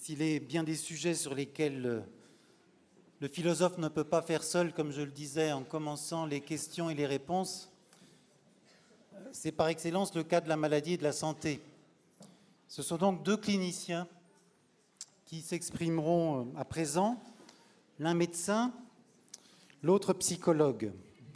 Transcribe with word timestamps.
s'il 0.00 0.22
est 0.22 0.40
bien 0.40 0.64
des 0.64 0.76
sujets 0.76 1.14
sur 1.14 1.34
lesquels 1.34 1.84
euh, 1.84 2.00
le 3.20 3.28
philosophe 3.28 3.76
ne 3.76 3.88
peut 3.88 4.02
pas 4.02 4.22
faire 4.22 4.42
seul, 4.42 4.72
comme 4.72 4.92
je 4.92 5.02
le 5.02 5.10
disais 5.10 5.52
en 5.52 5.62
commençant 5.62 6.24
les 6.24 6.40
questions 6.40 6.88
et 6.88 6.94
les 6.94 7.06
réponses, 7.06 7.70
c'est 9.30 9.52
par 9.52 9.68
excellence 9.68 10.14
le 10.14 10.24
cas 10.24 10.40
de 10.40 10.48
la 10.48 10.56
maladie 10.56 10.94
et 10.94 10.96
de 10.96 11.02
la 11.02 11.12
santé. 11.12 11.60
Ce 12.66 12.82
sont 12.82 12.96
donc 12.96 13.22
deux 13.24 13.36
cliniciens 13.36 14.08
qui 15.26 15.42
s'exprimeront 15.42 16.40
euh, 16.40 16.58
à 16.58 16.64
présent, 16.64 17.22
l'un 17.98 18.14
médecin, 18.14 18.72
l'autre 19.82 20.14
psychologue. 20.14 20.92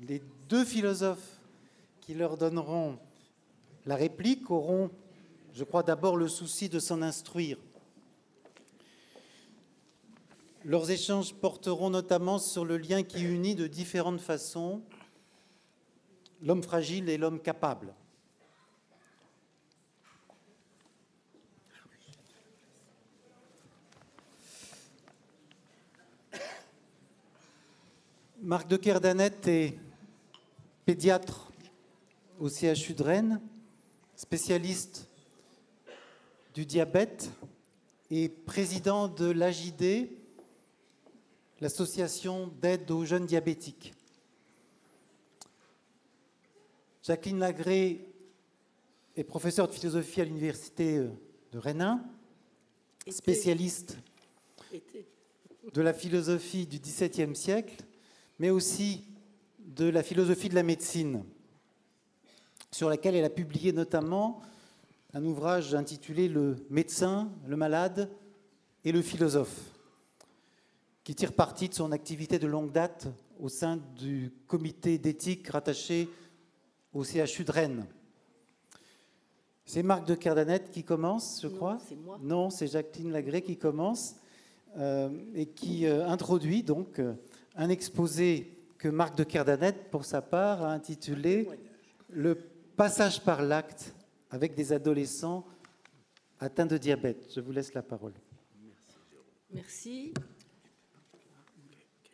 Les 0.09 0.23
deux 0.49 0.65
philosophes 0.65 1.39
qui 2.01 2.15
leur 2.15 2.39
donneront 2.39 2.99
la 3.85 3.97
réplique 3.97 4.51
auront, 4.51 4.91
je 5.53 5.65
crois, 5.65 5.83
d'abord 5.83 6.17
le 6.17 6.29
souci 6.29 6.71
de 6.71 6.79
s'en 6.79 7.03
instruire. 7.03 7.59
Leurs 10.67 10.91
échanges 10.91 11.35
porteront 11.35 11.91
notamment 11.91 12.39
sur 12.39 12.65
le 12.65 12.79
lien 12.79 13.03
qui 13.03 13.23
unit 13.23 13.55
de 13.55 13.67
différentes 13.67 14.21
façons 14.21 14.83
l'homme 16.41 16.63
fragile 16.63 17.11
et 17.11 17.19
l'homme 17.19 17.39
capable. 17.39 17.95
Marc 28.41 28.67
de 28.69 28.79
Kerdanet 28.79 29.47
est 29.47 29.79
pédiatre 30.87 31.51
au 32.41 32.49
CHU 32.49 32.95
de 32.95 33.03
Rennes, 33.03 33.41
spécialiste 34.17 35.09
du 36.55 36.65
diabète 36.65 37.31
et 38.11 38.31
président 38.31 39.09
de 39.09 39.31
l'AJD, 39.31 40.24
l'association 41.65 42.53
d'aide 42.61 42.91
aux 42.91 43.07
jeunes 43.07 43.25
diabétiques. 43.25 43.95
Jacqueline 47.03 47.39
Lagré 47.39 48.07
est 49.17 49.25
professeure 49.25 49.67
de 49.67 49.73
philosophie 49.73 50.21
à 50.21 50.27
l'université 50.27 50.99
de 51.53 51.59
Rennes, 51.59 52.05
spécialiste 53.09 53.97
de 55.73 55.81
la 55.81 55.95
philosophie 55.95 56.67
du 56.67 56.79
XVIIe 56.79 57.35
siècle 57.35 57.77
mais 58.39 58.51
aussi 58.51 59.07
de 59.61 59.89
la 59.89 60.03
philosophie 60.03 60.51
de 60.51 60.57
la 60.57 60.63
médecine, 60.63 61.25
sur 62.73 62.91
laquelle 62.91 63.15
elle 63.15 63.25
a 63.25 63.31
publié 63.31 63.73
notamment 63.73 64.43
un 65.15 65.25
ouvrage 65.25 65.75
intitulé 65.75 66.29
Le 66.29 66.57
médecin, 66.69 67.33
le 67.47 67.57
malade 67.57 68.11
et 68.85 68.93
le 68.93 69.01
philosophe, 69.01 69.74
qui 71.05 71.15
tire 71.15 71.35
parti 71.35 71.69
de 71.69 71.75
son 71.75 71.93
activité 71.93 72.39
de 72.39 72.47
longue 72.47 72.73
date 72.73 73.09
au 73.39 73.51
sein 73.51 73.77
du 73.77 74.33
comité 74.47 74.97
d'éthique 74.97 75.47
rattaché 75.49 76.09
au 76.95 77.05
CHU 77.05 77.45
de 77.45 77.53
Rennes. 77.53 77.87
C'est 79.67 79.83
Marc 79.83 80.07
de 80.07 80.15
Cardanet 80.15 80.71
qui 80.71 80.83
commence, 80.83 81.41
je 81.43 81.49
crois. 81.49 81.79
Non, 82.23 82.51
c'est 82.51 82.67
Jacqueline 82.67 83.13
Lagré 83.13 83.43
qui 83.43 83.57
commence 83.57 84.17
euh, 84.77 85.11
et 85.35 85.47
qui 85.47 85.87
euh, 85.87 86.07
introduit 86.09 86.63
donc 86.63 86.99
euh, 86.99 87.15
un 87.55 87.69
exposé 87.69 88.59
que 88.79 88.89
Marc 88.89 89.17
de 89.17 89.25
Kerdanet, 89.25 89.91
pour 89.91 90.05
sa 90.05 90.21
part, 90.21 90.63
a 90.63 90.73
intitulé 90.73 91.49
Le 92.11 92.35
passage 92.77 93.23
par 93.23 93.43
l'acte 93.43 93.95
avec 94.31 94.55
des 94.55 94.73
adolescents 94.73 95.47
atteints 96.41 96.67
de 96.67 96.77
diabète. 96.77 97.31
Je 97.35 97.41
vous 97.41 97.53
laisse 97.53 97.73
la 97.73 97.83
parole. 97.83 98.13
Merci. 99.53 100.13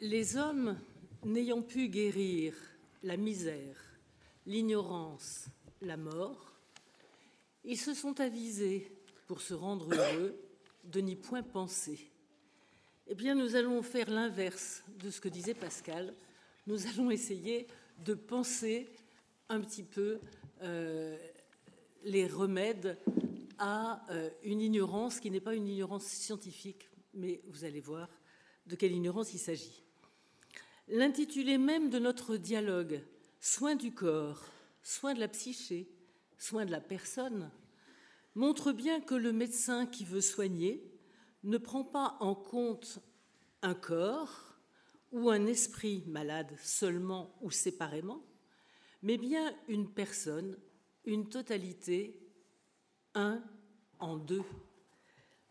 Les 0.01 0.37
hommes 0.37 0.79
n'ayant 1.25 1.62
pu 1.62 1.89
guérir 1.89 2.55
la 3.03 3.17
misère, 3.17 3.77
l'ignorance, 4.47 5.47
la 5.83 5.97
mort, 5.97 6.53
ils 7.65 7.78
se 7.78 7.94
sont 7.94 8.21
avisés 8.21 8.91
pour 9.27 9.41
se 9.41 9.55
rendre 9.55 9.94
heureux 9.94 10.41
de 10.84 11.00
n'y 11.00 11.16
point 11.16 11.43
penser 11.43 12.10
eh 13.12 13.16
bien, 13.16 13.34
nous 13.34 13.56
allons 13.56 13.83
faire 13.83 14.09
l'inverse 14.09 14.84
de 15.00 15.10
ce 15.10 15.21
que 15.21 15.28
disait 15.28 15.53
Pascal. 15.55 16.15
Nous 16.69 16.87
allons 16.87 17.10
essayer 17.10 17.66
de 18.05 18.15
penser 18.15 18.89
un 19.49 19.60
petit 19.60 19.83
peu 19.83 20.21
euh, 20.62 21.19
les 22.05 22.28
remèdes 22.28 22.97
à 23.59 24.00
euh, 24.12 24.31
une 24.44 24.60
ignorance 24.60 25.19
qui 25.19 25.28
n'est 25.28 25.41
pas 25.41 25.56
une 25.56 25.66
ignorance 25.66 26.05
scientifique, 26.05 26.89
mais 27.12 27.41
vous 27.49 27.65
allez 27.65 27.81
voir 27.81 28.09
de 28.69 28.77
quelle 28.77 28.93
ignorance 28.93 29.34
il 29.34 29.41
s'agit. 29.41 29.83
L'intitulé 30.93 31.56
même 31.56 31.89
de 31.89 32.01
notre 32.01 32.37
dialogue, 32.37 33.01
Soins 33.39 33.77
du 33.77 33.95
corps, 33.95 34.45
soins 34.83 35.15
de 35.15 35.21
la 35.21 35.28
psyché, 35.28 35.89
soins 36.37 36.67
de 36.67 36.73
la 36.73 36.81
personne, 36.81 37.53
montre 38.34 38.73
bien 38.73 39.01
que 39.01 39.15
le 39.15 39.33
médecin 39.33 39.87
qui 39.87 40.05
veut 40.05 40.21
soigner 40.21 40.83
ne 41.45 41.59
prend 41.59 41.84
pas 41.84 42.17
en 42.19 42.34
compte 42.34 42.99
un 43.62 43.75
corps 43.75 44.59
ou 45.12 45.31
un 45.31 45.47
esprit 45.47 46.03
malade 46.09 46.53
seulement 46.61 47.37
ou 47.41 47.53
séparément, 47.53 48.25
mais 49.03 49.17
bien 49.17 49.55
une 49.69 49.89
personne, 49.89 50.59
une 51.05 51.28
totalité, 51.28 52.21
un 53.15 53.41
en 54.01 54.17
deux. 54.17 54.43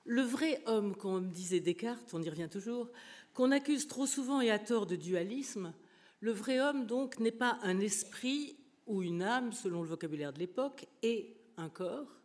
Le 0.03 0.21
vrai 0.21 0.61
homme, 0.65 0.95
comme 0.97 1.31
disait 1.31 1.61
Descartes, 1.61 2.13
on 2.13 2.21
y 2.21 2.29
revient 2.29 2.49
toujours, 2.51 2.91
qu'on 3.39 3.51
accuse 3.51 3.87
trop 3.87 4.05
souvent 4.05 4.41
et 4.41 4.51
à 4.51 4.59
tort 4.59 4.85
de 4.85 4.97
dualisme, 4.97 5.73
le 6.19 6.33
vrai 6.33 6.59
homme 6.59 6.85
donc 6.85 7.19
n'est 7.19 7.31
pas 7.31 7.57
un 7.61 7.79
esprit 7.79 8.57
ou 8.85 9.01
une 9.01 9.23
âme, 9.23 9.53
selon 9.53 9.81
le 9.81 9.87
vocabulaire 9.87 10.33
de 10.33 10.39
l'époque, 10.39 10.87
et 11.03 11.37
un 11.55 11.69
corps, 11.69 12.19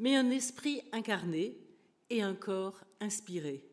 mais 0.00 0.16
un 0.16 0.30
esprit 0.30 0.82
incarné, 0.90 1.56
et 2.10 2.22
un 2.22 2.34
corps 2.34 2.82
inspiré. 2.98 3.64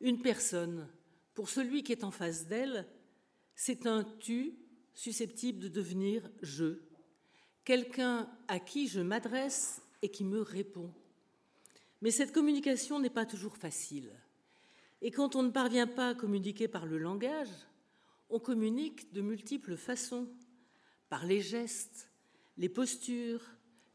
Une 0.00 0.20
personne, 0.20 0.88
pour 1.32 1.48
celui 1.48 1.84
qui 1.84 1.92
est 1.92 2.02
en 2.02 2.10
face 2.10 2.48
d'elle, 2.48 2.88
c'est 3.54 3.86
un 3.86 4.02
tu 4.18 4.54
susceptible 4.94 5.60
de 5.60 5.68
devenir 5.68 6.28
je, 6.42 6.80
quelqu'un 7.64 8.28
à 8.48 8.58
qui 8.58 8.88
je 8.88 9.00
m'adresse 9.00 9.80
et 10.02 10.08
qui 10.08 10.24
me 10.24 10.42
répond. 10.42 10.92
Mais 12.02 12.10
cette 12.10 12.32
communication 12.32 12.98
n'est 12.98 13.10
pas 13.10 13.26
toujours 13.26 13.56
facile. 13.56 14.10
Et 15.04 15.10
quand 15.10 15.36
on 15.36 15.42
ne 15.42 15.50
parvient 15.50 15.86
pas 15.86 16.08
à 16.08 16.14
communiquer 16.14 16.66
par 16.66 16.86
le 16.86 16.96
langage, 16.96 17.50
on 18.30 18.40
communique 18.40 19.12
de 19.12 19.20
multiples 19.20 19.76
façons, 19.76 20.26
par 21.10 21.26
les 21.26 21.42
gestes, 21.42 22.10
les 22.56 22.70
postures, 22.70 23.42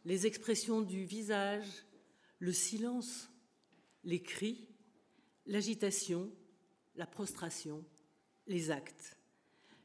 les 0.06 0.28
expressions 0.28 0.82
du 0.82 1.06
visage, 1.06 1.66
le 2.38 2.54
silence 2.54 3.28
les 4.04 4.22
cris, 4.22 4.70
l'agitation, 5.48 6.32
la 6.96 7.08
prostration, 7.08 7.84
les 8.46 8.70
actes. 8.70 9.18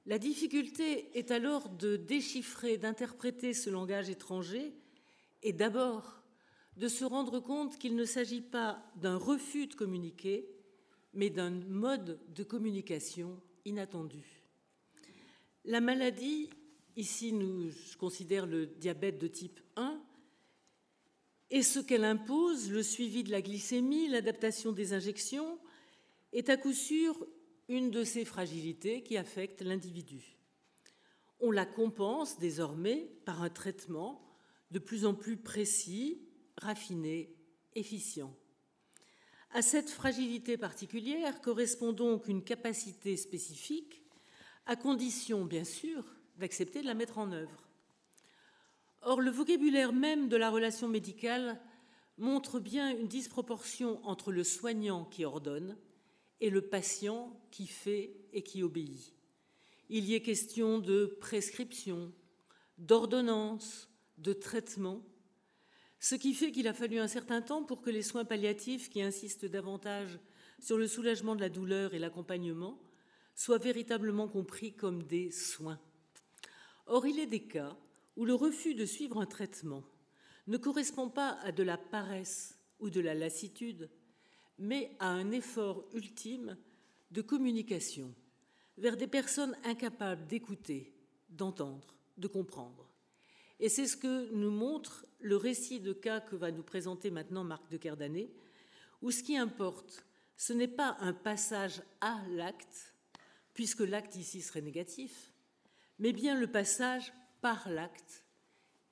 La 0.05 0.19
difficulté 0.19 1.19
est 1.19 1.31
alors 1.31 1.71
de 1.71 1.97
déchiffrer, 1.97 2.77
d'interpréter 2.77 3.55
ce 3.55 3.71
langage 3.71 4.11
étranger 4.11 4.75
et 5.43 5.55
d'abord 5.55 6.23
de 6.77 6.87
se 6.87 7.07
rendre 7.07 7.41
compte 7.41 7.79
qu'il 7.79 7.97
ne 7.97 8.05
s'agit 8.05 8.43
pas 8.43 8.85
d'un 8.97 9.17
refus 9.17 9.69
de 9.69 9.75
communiquer, 9.75 10.54
mais 11.15 11.31
d'un 11.31 11.51
mode 11.51 12.19
de 12.35 12.43
communication 12.43 13.41
inattendu. 13.65 14.25
La 15.65 15.81
maladie, 15.81 16.51
ici 16.97 17.33
nous, 17.33 17.71
je 17.71 17.97
considère 17.97 18.47
le 18.47 18.67
diabète 18.67 19.19
de 19.19 19.29
type 19.29 19.61
1, 19.77 20.01
et 21.51 21.63
ce 21.63 21.79
qu'elle 21.79 22.05
impose, 22.05 22.71
le 22.71 22.83
suivi 22.83 23.23
de 23.23 23.31
la 23.31 23.43
glycémie, 23.43 24.09
l'adaptation 24.09 24.73
des 24.73 24.93
injections, 24.93 25.59
est 26.33 26.49
à 26.49 26.57
coup 26.57 26.73
sûr 26.73 27.27
une 27.69 27.91
de 27.91 28.05
ces 28.05 28.25
fragilités 28.25 29.03
qui 29.03 29.17
affectent 29.17 29.63
l'individu. 29.63 30.37
On 31.41 31.51
la 31.51 31.67
compense 31.67 32.39
désormais 32.39 33.11
par 33.25 33.43
un 33.43 33.51
traitement 33.51 34.21
de 34.71 34.79
plus 34.79 35.07
en 35.07 35.15
plus 35.15 35.37
précis, 35.37 36.21
raffiné, 36.57 37.35
efficient. 37.75 38.37
À 39.55 39.63
cette 39.63 39.91
fragilité 39.91 40.57
particulière 40.57 41.41
correspond 41.41 41.93
donc 41.93 42.27
une 42.27 42.43
capacité 42.43 43.17
spécifique, 43.17 44.03
à 44.67 44.75
condition 44.75 45.45
bien 45.45 45.63
sûr 45.63 46.05
d'accepter 46.39 46.83
de 46.83 46.89
la 46.89 46.95
mettre 46.95 47.19
en 47.19 47.31
œuvre. 47.31 47.63
Or, 49.03 49.21
le 49.21 49.31
vocabulaire 49.31 49.93
même 49.93 50.29
de 50.29 50.37
la 50.37 50.51
relation 50.51 50.89
médicale 50.89 51.61
montre 52.19 52.59
bien 52.59 52.91
une 52.91 53.07
disproportion 53.07 54.05
entre 54.05 54.33
le 54.33 54.43
soignant 54.43 55.05
qui 55.05 55.25
ordonne 55.25 55.77
et 56.41 56.51
le 56.51 56.63
patient 56.63 57.41
qui 57.53 57.69
fait 57.69 58.17
et 58.33 58.43
qui 58.43 58.65
obéit. 58.65 59.15
Il 59.89 60.05
y 60.05 60.17
est 60.17 60.23
question 60.23 60.81
de 60.81 61.17
prescription, 61.21 62.11
d'ordonnance, 62.79 63.89
de 64.19 64.33
traitement. 64.33 65.01
Ce 66.05 66.17
qui 66.17 66.35
fait 66.35 66.53
qu'il 66.53 66.69
a 66.69 66.75
fallu 66.75 66.99
un 66.99 67.09
certain 67.09 67.41
temps 67.41 67.63
pour 67.63 67.81
que 67.81 67.89
les 67.89 68.03
soins 68.03 68.27
palliatifs, 68.27 68.91
qui 68.91 69.01
insistent 69.01 69.47
davantage 69.47 70.19
sur 70.61 70.77
le 70.77 70.87
soulagement 70.87 71.35
de 71.35 71.41
la 71.41 71.49
douleur 71.49 71.95
et 71.95 71.99
l'accompagnement, 71.99 72.79
soient 73.35 73.57
véritablement 73.57 74.29
compris 74.29 74.75
comme 74.75 75.05
des 75.05 75.31
soins. 75.31 75.81
Or, 76.85 77.07
il 77.07 77.19
est 77.19 77.27
des 77.27 77.45
cas 77.45 77.75
où 78.17 78.27
le 78.27 78.35
refus 78.35 78.75
de 78.75 78.85
suivre 78.85 79.19
un 79.19 79.25
traitement 79.25 79.83
ne 80.47 80.59
correspond 80.59 81.09
pas 81.09 81.39
à 81.41 81.53
de 81.53 81.63
la 81.63 81.79
paresse 81.79 82.59
ou 82.81 82.91
de 82.91 83.01
la 83.01 83.15
lassitude, 83.15 83.89
mais 84.59 84.95
à 84.99 85.09
un 85.09 85.31
effort 85.31 85.87
ultime 85.95 86.59
de 87.13 87.23
communication 87.23 88.15
vers 88.77 88.99
des 88.99 89.09
personnes 89.09 89.57
incapables 89.65 90.27
d'écouter, 90.27 90.93
d'entendre, 91.31 91.97
de 92.19 92.29
comprendre. 92.29 92.84
Et 93.65 93.71
c'est 93.71 93.87
ce 93.87 93.97
que 93.97 94.31
nous 94.31 94.51
montre 94.51 95.07
le 95.21 95.39
récit 95.39 95.81
de 95.81 95.95
cas 95.95 96.21
que 96.21 96.37
va 96.37 96.51
nous 96.51 96.63
présenter 96.63 97.11
maintenant 97.11 97.45
Marc 97.45 97.71
de 97.71 97.79
Kerdané, 97.79 98.31
où 99.01 99.11
ce 99.11 99.23
qui 99.23 99.39
importe, 99.39 100.05
ce 100.37 100.53
n'est 100.53 100.69
pas 100.69 100.99
un 101.01 101.15
passage 101.15 101.81
à 102.03 102.21
l'acte, 102.29 102.93
puisque 103.55 103.81
l'acte 103.81 104.17
ici 104.17 104.43
serait 104.43 104.61
négatif, 104.61 105.33
mais 105.99 106.13
bien 106.13 106.39
le 106.39 106.47
passage 106.47 107.11
par 107.41 107.71
l'acte. 107.71 108.27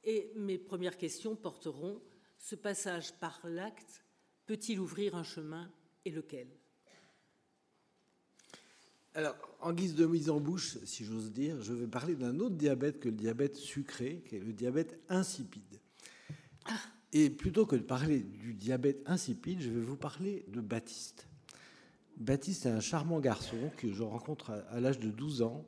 Et 0.05 0.33
mes 0.37 0.57
premières 0.57 0.97
questions 0.97 1.37
porteront 1.37 2.01
ce 2.39 2.55
passage 2.55 3.13
par 3.21 3.43
l'acte 3.45 4.07
peut-il 4.47 4.81
ouvrir 4.81 5.17
un 5.17 5.23
chemin 5.23 5.71
et 6.07 6.11
lequel? 6.11 6.49
Alors, 9.15 9.37
en 9.61 9.73
guise 9.75 9.95
de 9.95 10.07
mise 10.07 10.31
en 10.31 10.41
bouche, 10.41 10.79
si 10.85 11.05
j'ose 11.05 11.33
dire, 11.33 11.61
je 11.61 11.75
vais 11.75 11.87
parler 11.87 12.15
d'un 12.15 12.39
autre 12.41 12.57
diabète 12.57 12.99
que 12.99 13.09
le 13.09 13.15
diabète 13.15 13.57
sucré, 13.57 14.23
qui 14.27 14.37
est 14.37 14.41
le 14.41 14.55
diabète 14.55 14.99
insipide. 15.11 15.81
Et 17.13 17.29
plutôt 17.29 17.67
que 17.67 17.77
de 17.77 17.83
parler 17.83 18.21
du 18.21 18.55
diabète 18.55 19.03
insipide, 19.05 19.61
je 19.61 19.69
vais 19.69 19.83
vous 19.83 19.97
parler 19.97 20.47
de 20.49 20.63
Baptiste. 20.63 21.29
Baptiste 22.17 22.65
est 22.65 22.71
un 22.71 22.81
charmant 22.81 23.21
garçon 23.21 23.71
que 23.77 23.93
je 23.93 24.03
rencontre 24.03 24.53
à, 24.71 24.81
l'âge 24.81 24.99
de 24.99 25.11
12 25.11 25.43
ans 25.43 25.67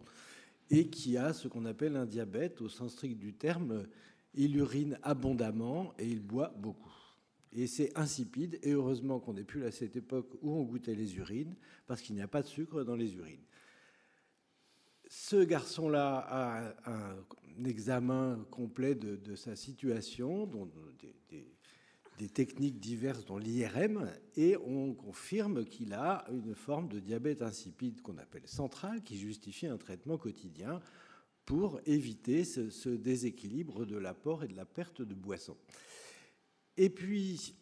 et 0.70 0.88
qui 0.88 1.18
a 1.18 1.34
ce 1.34 1.46
qu'on 1.46 1.66
appelle 1.66 1.96
un 1.96 2.06
diabète 2.06 2.62
au 2.62 2.70
sens 2.70 2.92
strict 2.92 3.18
du 3.18 3.34
terme. 3.34 3.84
Il 4.34 4.56
urine 4.56 4.98
abondamment 5.02 5.92
et 5.98 6.06
il 6.06 6.20
boit 6.20 6.54
beaucoup 6.56 6.93
et 7.54 7.66
c'est 7.66 7.96
insipide. 7.96 8.58
Et 8.62 8.72
heureusement 8.72 9.20
qu'on 9.20 9.34
n'est 9.34 9.44
plus 9.44 9.64
à 9.64 9.70
cette 9.70 9.96
époque 9.96 10.30
où 10.42 10.52
on 10.52 10.62
goûtait 10.62 10.94
les 10.94 11.16
urines, 11.16 11.54
parce 11.86 12.00
qu'il 12.00 12.16
n'y 12.16 12.22
a 12.22 12.28
pas 12.28 12.42
de 12.42 12.48
sucre 12.48 12.82
dans 12.84 12.96
les 12.96 13.14
urines. 13.14 13.44
Ce 15.08 15.36
garçon-là 15.36 16.18
a 16.18 16.90
un, 16.90 17.24
examen 17.66 18.44
complet 18.50 18.96
de, 18.96 19.36
sa 19.36 19.54
situation, 19.54 20.46
dont 20.46 20.68
des, 22.18 22.28
techniques 22.28 22.80
diverses, 22.80 23.24
dont 23.24 23.38
l'IRM, 23.38 24.10
et 24.34 24.56
on 24.56 24.92
confirme 24.92 25.64
qu'il 25.64 25.92
a 25.92 26.26
une 26.32 26.54
forme 26.56 26.88
de 26.88 26.98
diabète 26.98 27.42
insipide 27.42 28.00
qu'on 28.02 28.18
appelle 28.18 28.46
central, 28.46 29.04
qui 29.04 29.16
justifie 29.16 29.66
un 29.66 29.76
traitement 29.76 30.18
quotidien 30.18 30.80
pour 31.44 31.80
éviter 31.86 32.42
ce, 32.42 32.70
ce 32.70 32.88
déséquilibre 32.88 33.84
de 33.84 33.98
l'apport 33.98 34.42
et 34.42 34.48
de 34.48 34.56
la 34.56 34.64
perte 34.64 35.02
de 35.02 35.14
boisson. 35.14 35.56
Et 36.76 36.90
puis, 36.90 37.54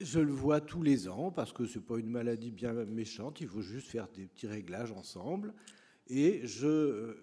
je 0.00 0.20
le 0.20 0.32
vois 0.32 0.60
tous 0.60 0.82
les 0.82 1.08
ans 1.08 1.30
parce 1.30 1.52
que 1.52 1.66
ce 1.66 1.78
n'est 1.78 1.84
pas 1.84 1.98
une 1.98 2.10
maladie 2.10 2.50
bien 2.50 2.72
méchante, 2.72 3.40
il 3.40 3.48
faut 3.48 3.62
juste 3.62 3.88
faire 3.88 4.08
des 4.08 4.26
petits 4.26 4.46
réglages 4.46 4.92
ensemble. 4.92 5.54
Et 6.08 6.46
je, 6.46 7.16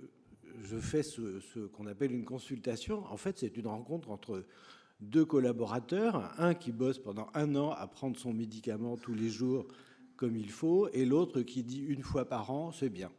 je 0.62 0.78
fais 0.78 1.04
ce, 1.04 1.39
ce 1.39 1.60
qu'on 1.60 1.86
appelle 1.86 2.12
une 2.12 2.25
consultation. 2.25 3.06
En 3.06 3.18
fait, 3.18 3.38
c'est 3.38 3.57
une 3.57 3.68
rencontre 3.68 4.10
entre 4.10 4.45
deux 5.01 5.25
collaborateurs, 5.25 6.33
un 6.39 6.54
qui 6.54 6.72
bosse 6.72 7.00
pendant 7.00 7.28
un 7.33 7.56
an 7.56 7.72
à 7.72 7.88
prendre 7.88 8.18
son 8.18 8.33
médicament 8.33 8.98
tous 8.98 9.13
les 9.13 9.30
jours 9.30 9.68
comme 10.16 10.38
il 10.38 10.51
faut, 10.51 10.88
et 10.89 11.04
l'autre 11.04 11.42
qui 11.42 11.63
dit 11.63 11.80
une 11.80 12.04
fois 12.04 12.25
par 12.25 12.51
an, 12.51 12.72
c'est 12.72 12.89
bien. 12.89 13.12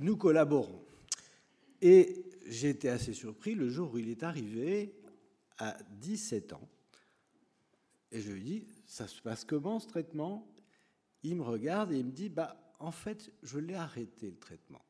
Nous 0.00 0.16
collaborons. 0.16 0.82
Et 1.80 2.24
j'ai 2.48 2.70
été 2.70 2.88
assez 2.88 3.12
surpris 3.12 3.54
le 3.54 3.68
jour 3.68 3.94
où 3.94 3.98
il 3.98 4.08
est 4.08 4.24
arrivé 4.24 4.92
à 5.58 5.76
17 6.00 6.52
ans. 6.52 6.68
Et 8.10 8.20
je 8.20 8.32
lui 8.32 8.42
dis, 8.42 8.66
ça 8.86 9.06
se 9.06 9.20
passe 9.20 9.44
comment 9.44 9.78
ce 9.78 9.88
traitement? 9.88 10.50
Il 11.22 11.36
me 11.36 11.42
regarde 11.42 11.92
et 11.92 11.98
il 11.98 12.06
me 12.06 12.12
dit, 12.12 12.28
bah, 12.28 12.72
en 12.78 12.92
fait, 12.92 13.32
je 13.42 13.58
l'ai 13.58 13.74
arrêté 13.74 14.30
le 14.30 14.38
traitement. 14.38 14.82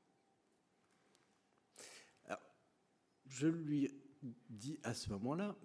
je 3.29 3.47
lui 3.47 3.91
dis 4.49 4.79
à 4.82 4.94
ce 4.94 5.11
moment-là, 5.11 5.56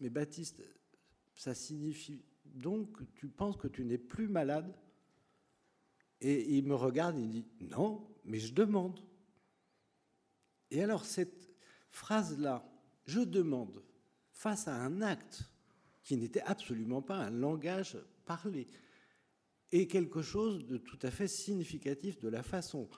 mais 0.00 0.10
Baptiste, 0.10 0.62
ça 1.34 1.54
signifie 1.54 2.22
donc 2.44 2.92
que 2.92 3.04
tu 3.14 3.28
penses 3.28 3.56
que 3.56 3.68
tu 3.68 3.84
n'es 3.84 3.98
plus 3.98 4.28
malade? 4.28 4.74
Et 6.20 6.56
il 6.58 6.66
me 6.66 6.74
regarde 6.74 7.18
et 7.18 7.22
il 7.22 7.30
dit, 7.30 7.46
non, 7.60 8.06
mais 8.24 8.38
je 8.38 8.52
demande. 8.52 9.00
Et 10.70 10.82
alors 10.82 11.04
cette 11.04 11.50
phrase-là, 11.90 12.70
je 13.06 13.20
demande, 13.20 13.82
face 14.40 14.68
à 14.68 14.74
un 14.74 15.02
acte 15.02 15.42
qui 16.02 16.16
n'était 16.16 16.40
absolument 16.40 17.02
pas 17.02 17.18
un 17.18 17.30
langage 17.30 17.98
parlé, 18.24 18.66
et 19.70 19.86
quelque 19.86 20.22
chose 20.22 20.66
de 20.66 20.78
tout 20.78 20.98
à 21.02 21.10
fait 21.10 21.28
significatif 21.28 22.18
de 22.20 22.28
la 22.30 22.42
façon 22.42 22.88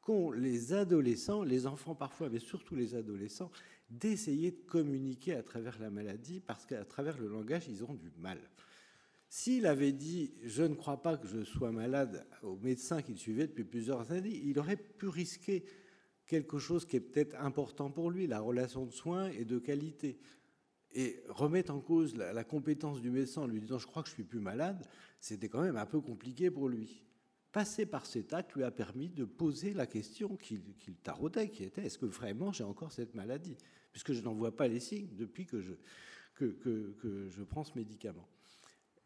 qu'ont 0.00 0.30
les 0.30 0.72
adolescents, 0.72 1.42
les 1.42 1.66
enfants 1.66 1.96
parfois, 1.96 2.28
mais 2.30 2.38
surtout 2.38 2.76
les 2.76 2.94
adolescents, 2.94 3.50
d'essayer 3.90 4.52
de 4.52 4.60
communiquer 4.60 5.34
à 5.34 5.42
travers 5.42 5.76
la 5.80 5.90
maladie, 5.90 6.38
parce 6.38 6.66
qu'à 6.66 6.84
travers 6.84 7.18
le 7.18 7.26
langage, 7.26 7.66
ils 7.68 7.82
ont 7.82 7.94
du 7.94 8.12
mal. 8.18 8.38
S'il 9.28 9.66
avait 9.66 9.92
dit 9.92 10.32
Je 10.44 10.62
ne 10.62 10.76
crois 10.76 11.02
pas 11.02 11.16
que 11.16 11.26
je 11.26 11.42
sois 11.42 11.72
malade 11.72 12.24
au 12.44 12.54
médecin 12.58 13.02
qu'il 13.02 13.18
suivait 13.18 13.48
depuis 13.48 13.64
plusieurs 13.64 14.12
années, 14.12 14.40
il 14.44 14.56
aurait 14.60 14.76
pu 14.76 15.08
risquer 15.08 15.64
quelque 16.28 16.60
chose 16.60 16.86
qui 16.86 16.96
est 16.96 17.00
peut-être 17.00 17.34
important 17.40 17.90
pour 17.90 18.08
lui, 18.08 18.28
la 18.28 18.38
relation 18.38 18.86
de 18.86 18.92
soins 18.92 19.28
et 19.30 19.44
de 19.44 19.58
qualité 19.58 20.20
et 20.94 21.22
remettre 21.28 21.72
en 21.72 21.80
cause 21.80 22.16
la, 22.16 22.44
compétence 22.44 23.00
du 23.00 23.10
médecin 23.10 23.42
en 23.42 23.46
lui 23.46 23.60
disant 23.60 23.78
je 23.78 23.86
crois 23.86 24.02
que 24.02 24.08
je 24.08 24.14
suis 24.14 24.24
plus 24.24 24.40
malade, 24.40 24.86
c'était 25.20 25.48
quand 25.48 25.62
même 25.62 25.76
un 25.76 25.86
peu 25.86 26.00
compliqué 26.00 26.50
pour 26.50 26.68
lui. 26.68 27.02
Passer 27.52 27.84
par 27.84 28.06
cet 28.06 28.32
acte 28.32 28.54
lui 28.54 28.64
a 28.64 28.70
permis 28.70 29.08
de 29.08 29.24
poser 29.24 29.74
la 29.74 29.86
question 29.86 30.36
qu'il 30.36 30.62
taraudait, 31.02 31.50
qui 31.50 31.64
était 31.64 31.84
est-ce 31.84 31.98
que 31.98 32.06
vraiment 32.06 32.52
j'ai 32.52 32.64
encore 32.64 32.92
cette 32.92 33.14
maladie? 33.14 33.56
Puisque 33.92 34.12
je 34.12 34.22
n'en 34.22 34.32
vois 34.32 34.56
pas 34.56 34.68
les 34.68 34.80
signes 34.80 35.08
depuis 35.12 35.44
que 35.44 35.60
je, 35.60 35.74
que, 36.34 37.28
je 37.28 37.42
prends 37.42 37.64
ce 37.64 37.76
médicament. 37.76 38.26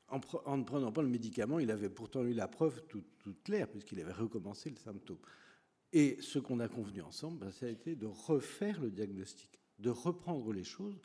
En, 0.08 0.56
ne 0.56 0.62
prenant 0.62 0.92
pas 0.92 1.02
le 1.02 1.08
médicament, 1.08 1.58
il 1.58 1.72
avait 1.72 1.90
pourtant 1.90 2.24
eu 2.24 2.32
la 2.32 2.46
preuve 2.46 2.84
toute, 2.88 3.18
toute 3.18 3.42
claire, 3.42 3.68
puisqu'il 3.68 4.00
avait 4.00 4.12
recommencé 4.12 4.70
le 4.70 4.76
symptôme. 4.76 5.18
Et 5.92 6.16
ce 6.20 6.38
qu'on 6.38 6.60
a 6.60 6.68
convenu 6.68 7.02
ensemble, 7.02 7.38
ben, 7.38 7.50
ça 7.50 7.66
a 7.66 7.68
été 7.68 7.96
de 7.96 8.06
refaire 8.06 8.80
le 8.80 8.90
diagnostic, 8.90 9.58
de 9.80 9.90
reprendre 9.90 10.52
les 10.52 10.62
choses 10.62 11.00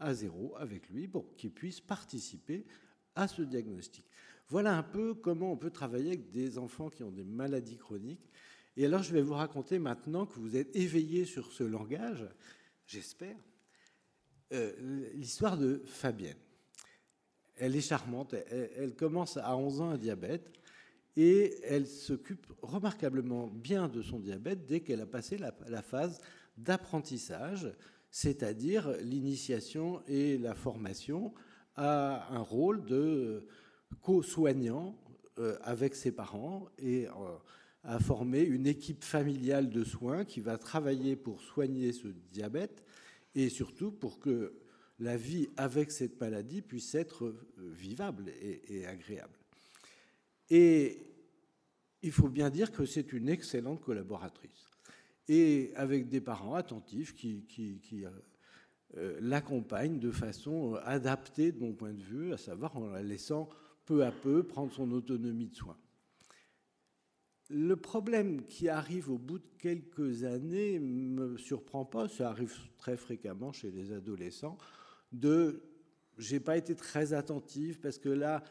à 0.00 0.14
zéro 0.14 0.54
avec 0.58 0.88
lui 0.88 1.06
pour 1.06 1.36
qu'il 1.36 1.52
puisse 1.52 1.80
participer 1.80 2.66
à 3.14 3.28
ce 3.28 3.42
diagnostic. 3.42 4.04
Voilà 4.48 4.76
un 4.76 4.82
peu 4.82 5.14
comment 5.14 5.52
on 5.52 5.56
peut 5.56 5.70
travailler 5.70 6.08
avec 6.08 6.30
des 6.30 6.58
enfants 6.58 6.90
qui 6.90 7.04
ont 7.04 7.12
des 7.12 7.24
maladies 7.24 7.76
chroniques. 7.76 8.28
Et 8.76 8.86
alors 8.86 9.02
je 9.02 9.12
vais 9.12 9.22
vous 9.22 9.34
raconter 9.34 9.78
maintenant 9.78 10.26
que 10.26 10.40
vous 10.40 10.56
êtes 10.56 10.74
éveillés 10.74 11.24
sur 11.24 11.52
ce 11.52 11.62
langage, 11.62 12.26
j'espère, 12.86 13.36
euh, 14.52 15.10
l'histoire 15.14 15.56
de 15.56 15.82
Fabienne. 15.84 16.36
Elle 17.56 17.76
est 17.76 17.80
charmante, 17.82 18.34
elle, 18.50 18.94
commence 18.96 19.36
à 19.36 19.54
11 19.54 19.80
ans 19.82 19.90
un 19.90 19.98
diabète 19.98 20.50
et 21.14 21.54
elle 21.62 21.86
s'occupe 21.86 22.46
remarquablement 22.62 23.48
bien 23.48 23.86
de 23.86 24.00
son 24.00 24.18
diabète 24.18 24.64
dès 24.64 24.80
qu'elle 24.80 25.02
a 25.02 25.06
passé 25.06 25.36
la 25.36 25.82
phase 25.82 26.20
d'apprentissage 26.56 27.70
c'est-à-dire 28.10 28.90
l'initiation 29.02 30.02
et 30.06 30.38
la 30.38 30.54
formation 30.54 31.32
à 31.76 32.34
un 32.34 32.40
rôle 32.40 32.84
de 32.84 33.46
co-soignant 34.02 34.96
euh, 35.38 35.56
avec 35.62 35.94
ses 35.94 36.12
parents 36.12 36.68
et 36.78 37.06
euh, 37.06 37.10
à 37.84 37.98
former 37.98 38.42
une 38.42 38.66
équipe 38.66 39.04
familiale 39.04 39.70
de 39.70 39.84
soins 39.84 40.24
qui 40.24 40.40
va 40.40 40.58
travailler 40.58 41.16
pour 41.16 41.40
soigner 41.40 41.92
ce 41.92 42.08
diabète 42.08 42.84
et 43.34 43.48
surtout 43.48 43.90
pour 43.90 44.18
que 44.18 44.52
la 44.98 45.16
vie 45.16 45.48
avec 45.56 45.90
cette 45.90 46.20
maladie 46.20 46.62
puisse 46.62 46.94
être 46.94 47.24
euh, 47.24 47.46
vivable 47.58 48.30
et, 48.40 48.86
agréable. 48.86 49.38
Et 50.50 50.98
il 52.02 52.12
faut 52.12 52.28
bien 52.28 52.50
dire 52.50 52.72
que 52.72 52.84
c'est 52.84 53.12
une 53.12 53.28
excellente 53.28 53.80
collaboratrice 53.80 54.69
et 55.28 55.72
avec 55.76 56.08
des 56.08 56.20
parents 56.20 56.54
attentifs 56.54 57.14
qui, 57.14 57.44
euh, 58.04 58.10
euh, 58.96 59.18
l'accompagnent 59.20 59.98
de 59.98 60.10
façon 60.10 60.74
euh, 60.74 60.80
adaptée 60.84 61.52
de 61.52 61.60
mon 61.60 61.72
point 61.72 61.92
de 61.92 62.02
vue, 62.02 62.32
à 62.32 62.36
savoir 62.36 62.76
en 62.76 62.88
la 62.88 63.02
laissant 63.02 63.48
peu 63.86 64.04
à 64.04 64.12
peu 64.12 64.42
prendre 64.42 64.72
son 64.72 64.90
autonomie 64.92 65.48
de 65.48 65.54
soins. 65.54 65.78
Le 67.48 67.76
problème 67.76 68.44
qui 68.46 68.68
arrive 68.68 69.10
au 69.10 69.18
bout 69.18 69.38
de 69.38 69.48
quelques 69.58 70.24
années 70.24 70.78
ne 70.78 71.30
me 71.30 71.36
surprend 71.36 71.84
pas, 71.84 72.08
ça 72.08 72.30
arrive 72.30 72.54
très 72.78 72.96
fréquemment 72.96 73.52
chez 73.52 73.70
les 73.70 73.92
adolescents, 73.92 74.56
de 75.12 75.62
j'ai 76.18 76.38
pas 76.38 76.56
été 76.56 76.76
très 76.76 77.12
attentive 77.12 77.80
parce 77.80 77.98
que 77.98 78.08
là, 78.08 78.44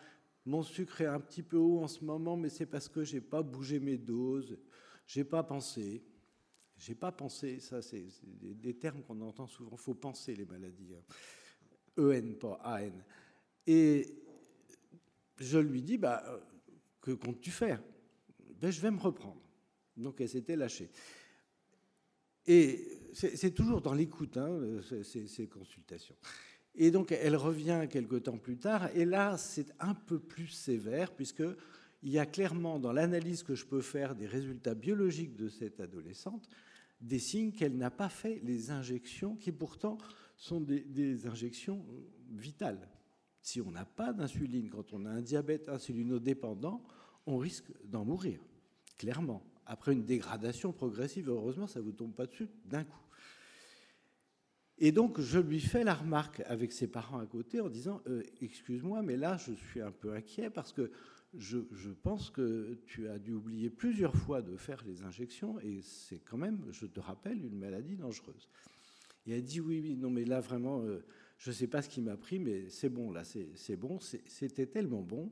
mon 0.45 0.63
sucre 0.63 1.01
est 1.01 1.05
un 1.05 1.19
petit 1.19 1.43
peu 1.43 1.57
haut 1.57 1.79
en 1.79 1.88
ce 1.88 2.03
moment, 2.03 2.35
mais 2.35 2.49
c'est 2.49 2.65
parce 2.65 2.89
que 2.89 3.03
j'ai 3.03 3.21
pas 3.21 3.43
bougé 3.43 3.79
mes 3.79 3.97
doses, 3.97 4.57
j'ai 5.05 5.23
pas 5.23 5.43
pensé. 5.43 6.03
J'ai 6.79 6.95
pas 6.95 7.12
pensé, 7.12 7.59
ça 7.59 7.81
c'est 7.81 8.05
des, 8.24 8.74
termes 8.74 9.03
qu'on 9.03 9.19
entend 9.21 9.48
souvent, 9.48 9.75
faut 9.75 9.93
penser 9.93 10.33
les 10.33 10.45
maladies. 10.45 10.95
EN, 11.98 12.36
pas 12.39 12.59
AN. 12.63 12.93
Et 13.67 14.15
je 15.38 15.59
lui 15.59 15.81
dis, 15.81 15.98
bah, 15.98 16.24
euh, 16.27 16.39
que 17.01 17.12
comptes-tu 17.12 17.51
faire? 17.51 17.81
Ben, 18.62 18.71
Je 18.71 18.79
vais 18.79 18.91
me 18.91 19.00
reprendre. 19.00 19.41
Donc 19.98 20.21
elle 20.21 20.29
s'était 20.29 20.55
lâchée. 20.55 20.89
Et 22.48 22.88
c'est 23.13 23.53
toujours 23.53 23.81
dans 23.81 23.93
l'écoute, 23.93 24.38
hein, 24.38 24.59
ces, 25.03 25.48
consultations. 25.48 26.15
Et 26.74 26.89
donc 26.89 27.12
elle 27.12 27.36
revient 27.36 27.88
quelque 27.89 28.15
temps 28.15 28.38
plus 28.38 28.57
tard, 28.57 28.89
et 28.95 29.05
là 29.05 29.38
c'est 29.38 29.67
un 29.79 29.93
peu 29.93 30.19
plus 30.19 30.48
sévère, 30.48 31.13
puisqu'il 31.13 32.09
y 32.09 32.17
a 32.17 32.25
clairement 32.25 32.79
dans 32.79 32.93
l'analyse 32.93 33.43
que 33.43 33.55
je 33.55 33.65
peux 33.65 33.81
faire 33.81 34.15
des 34.15 34.25
résultats 34.25 34.74
biologiques 34.74 35.36
de 35.36 35.50
cette 35.50 35.79
adolescente, 35.79 36.50
des 37.01 37.19
signes 37.19 37.51
qu'elle 37.51 37.77
n'a 37.77 37.91
pas 37.91 38.09
fait 38.09 38.41
les 38.43 38.71
injections, 38.71 39.35
qui 39.35 39.51
pourtant 39.51 39.97
sont 40.37 40.61
des, 40.61 41.27
injections 41.27 41.85
vitales. 42.31 42.89
Si 43.41 43.61
on 43.61 43.71
n'a 43.71 43.85
pas 43.85 44.13
d'insuline, 44.13 44.69
quand 44.69 44.93
on 44.93 45.05
a 45.05 45.09
un 45.09 45.21
diabète 45.21 45.69
insulinodépendant, 45.69 46.83
on 47.25 47.37
risque 47.37 47.71
d'en 47.85 48.05
mourir, 48.05 48.39
clairement. 48.97 49.43
Après 49.65 49.93
une 49.93 50.05
dégradation 50.05 50.73
progressive, 50.73 51.29
heureusement, 51.29 51.67
ça 51.67 51.79
ne 51.79 51.85
vous 51.85 51.91
tombe 51.91 52.13
pas 52.13 52.25
dessus 52.25 52.49
d'un 52.65 52.83
coup. 52.83 52.99
Et 54.79 54.91
donc, 54.91 55.19
je 55.19 55.39
lui 55.39 55.59
fais 55.59 55.83
la 55.83 55.93
remarque 55.93 56.41
avec 56.45 56.71
ses 56.71 56.87
parents 56.87 57.19
à 57.19 57.25
côté 57.25 57.59
en 57.59 57.69
disant 57.69 58.01
euh, 58.07 58.23
Excuse-moi, 58.41 59.01
mais 59.01 59.17
là, 59.17 59.37
je 59.37 59.53
suis 59.53 59.81
un 59.81 59.91
peu 59.91 60.13
inquiet 60.13 60.49
parce 60.49 60.71
que 60.71 60.89
je, 61.38 61.59
pense 62.01 62.29
que 62.29 62.79
tu 62.88 63.07
as 63.07 63.19
dû 63.19 63.33
oublier 63.33 63.69
plusieurs 63.69 64.15
fois 64.15 64.41
de 64.41 64.55
faire 64.57 64.83
les 64.86 65.03
injections 65.03 65.59
et 65.59 65.81
c'est 65.81 66.19
quand 66.19 66.38
même, 66.38 66.65
je 66.71 66.86
te 66.86 67.00
rappelle, 67.00 67.45
une 67.45 67.57
maladie 67.57 67.95
dangereuse. 67.95 68.50
Et 69.27 69.33
elle 69.33 69.43
dit 69.43 69.59
Oui, 69.59 69.79
oui, 69.81 69.95
non, 69.95 70.09
mais 70.09 70.25
là, 70.25 70.39
vraiment, 70.39 70.81
euh, 70.81 71.03
je 71.38 71.51
ne 71.51 71.55
sais 71.55 71.67
pas 71.67 71.81
ce 71.81 71.89
qui 71.89 72.01
m'a 72.01 72.17
pris, 72.17 72.39
mais 72.39 72.69
c'est 72.69 72.89
bon, 72.89 73.12
là, 73.12 73.24
c'est 73.24 73.75
bon. 73.75 74.00
C'était 74.00 74.65
tellement 74.65 75.01
bon 75.01 75.29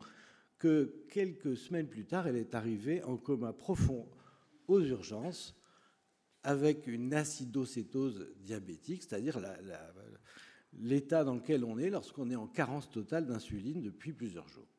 que 0.60 1.04
quelques 1.10 1.58
semaines 1.58 1.88
plus 1.88 2.06
tard, 2.06 2.28
elle 2.28 2.36
est 2.36 2.56
arrivée 2.56 3.04
en 3.04 3.18
coma 3.18 3.54
profond 3.54 4.08
aux 4.68 4.82
urgences 4.82 5.56
avec 6.44 6.88
une 6.88 7.14
acidocétose 7.14 8.34
diabétique, 8.38 9.04
c'est-à-dire 9.04 9.40
l'état 10.74 11.24
dans 11.24 11.36
lequel 11.36 11.64
on 11.64 11.78
est 11.78 11.90
lorsqu'on 11.90 12.30
est 12.30 12.36
en 12.36 12.48
carence 12.48 12.90
totale 12.90 13.26
d'insuline 13.26 13.82
depuis 13.82 14.14
plusieurs 14.14 14.48
jours. 14.48 14.77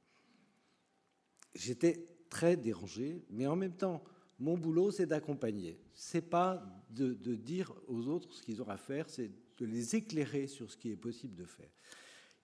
J'étais 1.59 2.07
très 2.31 2.57
dérangé, 2.57 3.25
mais 3.31 3.49
en 3.49 3.57
même 3.57 3.75
temps, 3.75 4.05
mon 4.39 4.57
boulot, 4.57 4.93
c'est 4.93 5.07
d'accompagner. 5.07 5.77
C'est 5.93 6.31
pas 6.31 6.65
de, 6.91 7.15
de, 7.15 7.35
dire 7.35 7.75
aux 7.89 8.07
autres 8.07 8.33
ce 8.33 8.43
qu'ils 8.43 8.63
ont 8.63 8.69
à 8.69 8.77
faire, 8.77 9.11
c'est 9.11 9.33
de 9.57 9.67
les 9.67 9.97
éclairer 9.97 10.47
sur 10.47 10.71
ce 10.71 10.77
qui 10.77 10.93
est 10.93 10.97
possible 10.97 11.35
de 11.35 11.45
faire. 11.45 11.71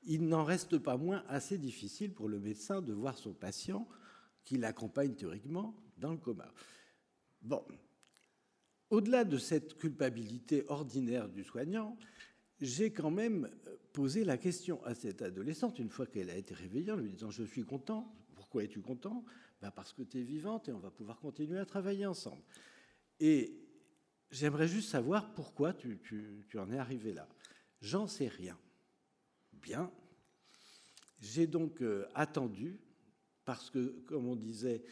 Il 0.03 0.27
n'en 0.27 0.43
reste 0.43 0.79
pas 0.79 0.97
moins 0.97 1.23
assez 1.29 1.59
difficile 1.59 2.13
pour 2.13 2.29
le 2.29 2.41
médecin 2.41 2.83
de 2.83 2.93
voir 2.93 3.17
son 3.17 3.33
patient, 3.33 3.87
qui 4.45 4.59
l'accompagne 4.59 5.15
théoriquement, 5.15 5.77
dans 5.97 6.11
le 6.11 6.19
coma. 6.19 6.53
Bon, 7.41 7.65
au-delà 8.91 9.23
de 9.23 9.39
cette 9.39 9.79
culpabilité 9.79 10.65
ordinaire 10.67 11.29
du 11.29 11.45
soignant, 11.45 11.97
j'ai 12.61 12.93
quand 12.93 13.13
même 13.13 13.49
posé 13.93 14.25
la 14.25 14.39
question 14.39 14.85
à 14.85 14.95
cette 14.97 15.23
adolescente, 15.23 15.79
une 15.79 15.89
fois 15.89 16.07
qu'elle 16.07 16.31
a 16.31 16.37
été 16.37 16.53
réveillée, 16.53 16.91
en 16.91 16.97
lui 16.97 17.13
disant 17.13 17.31
Je 17.31 17.45
suis 17.45 17.65
content. 17.65 18.13
Pourquoi 18.55 18.67
es-tu 18.67 18.83
content? 18.83 19.25
Ben 19.61 19.73
Parce 19.73 19.93
que 19.93 20.03
tu 20.03 20.21
es 20.21 20.23
vivante 20.23 20.69
et 20.69 20.73
on 20.73 20.79
va 20.79 20.93
pouvoir 20.93 21.19
continuer 21.19 21.59
à 21.59 21.67
travailler 21.67 22.07
ensemble. 22.07 22.41
Et 23.19 23.53
j'aimerais 24.31 24.69
juste 24.69 24.91
savoir 24.91 25.35
pourquoi 25.35 25.73
tu, 25.73 25.99
en 26.55 26.71
es 26.71 26.79
arrivé 26.79 27.13
là. 27.13 27.29
J'en 27.81 28.07
sais 28.07 28.29
rien. 28.29 28.57
Bien. 29.55 29.91
J'ai 31.21 31.49
donc 31.49 31.83
euh, 31.83 32.07
attendu, 32.15 32.79
parce 33.45 33.71
que, 33.71 34.05
comme 34.07 34.29
on 34.29 34.37
disait, 34.37 34.85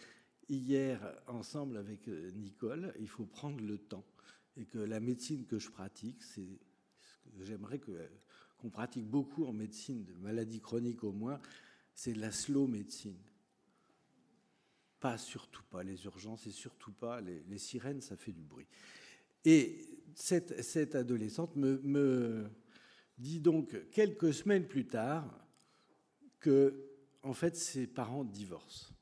hier 0.48 1.00
ensemble 1.28 1.76
avec 1.76 2.08
euh, 2.08 2.32
Nicole, 2.32 2.92
il 2.98 3.08
faut 3.08 3.26
prendre 3.26 3.62
le 3.62 3.78
temps. 3.78 4.04
Et 4.56 4.64
que 4.64 4.78
la 4.78 4.98
médecine 4.98 5.46
que 5.46 5.60
je 5.60 5.70
pratique, 5.70 6.20
c'est 6.20 6.58
ce 7.26 7.30
que 7.38 7.44
j'aimerais 7.44 7.78
qu'on 7.78 8.70
pratique 8.70 9.06
beaucoup 9.06 9.44
en 9.44 9.52
médecine, 9.52 10.04
de 10.04 10.14
maladies 10.14 10.60
chroniques 10.60 11.04
au 11.04 11.12
moins, 11.12 11.40
c'est 11.94 12.14
la 12.14 12.32
slow 12.32 12.66
médecine. 12.66 13.22
Pas 15.02 15.18
surtout 15.18 15.64
pas 15.68 15.82
les 15.82 16.04
urgences 16.04 16.46
et 16.46 16.52
surtout 16.52 16.92
pas 16.92 17.20
les, 17.20 17.58
sirènes, 17.58 18.00
ça 18.00 18.16
fait 18.16 18.30
du 18.30 18.44
bruit. 18.44 18.68
Et 19.44 19.76
cette, 20.14 20.62
cette 20.62 20.94
adolescente 20.94 21.56
me, 21.56 21.80
me, 21.82 22.48
dit 23.18 23.40
donc 23.40 23.76
quelques 23.90 24.32
semaines 24.32 24.68
plus 24.68 24.86
tard 24.86 25.24
que 26.38 26.88
en 27.24 27.34
fait 27.34 27.56
ses 27.56 27.88
parents 27.88 28.22
divorcent. 28.22 28.94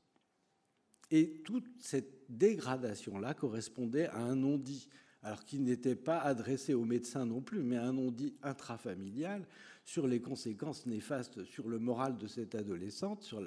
Et 1.11 1.43
toute 1.43 1.67
cette 1.79 2.25
dégradation-là 2.29 3.35
correspondait 3.35 4.07
à 4.07 4.21
un 4.21 4.35
non-dit, 4.35 4.89
alors 5.21 5.45
qu'il 5.45 5.63
n'était 5.63 5.95
pas 5.95 6.17
adressé 6.17 6.73
aux 6.73 6.83
médecins 6.83 7.27
non 7.27 7.41
plus, 7.41 7.61
mais 7.61 7.77
un 7.77 7.93
non-dit 7.93 8.33
intrafamilial 8.41 9.45
sur 9.85 10.07
les 10.07 10.19
conséquences 10.19 10.87
néfastes 10.87 11.43
sur 11.43 11.69
le 11.69 11.77
moral 11.77 12.17
de 12.17 12.25
cette 12.25 12.55
adolescente, 12.55 13.21
sur 13.21 13.39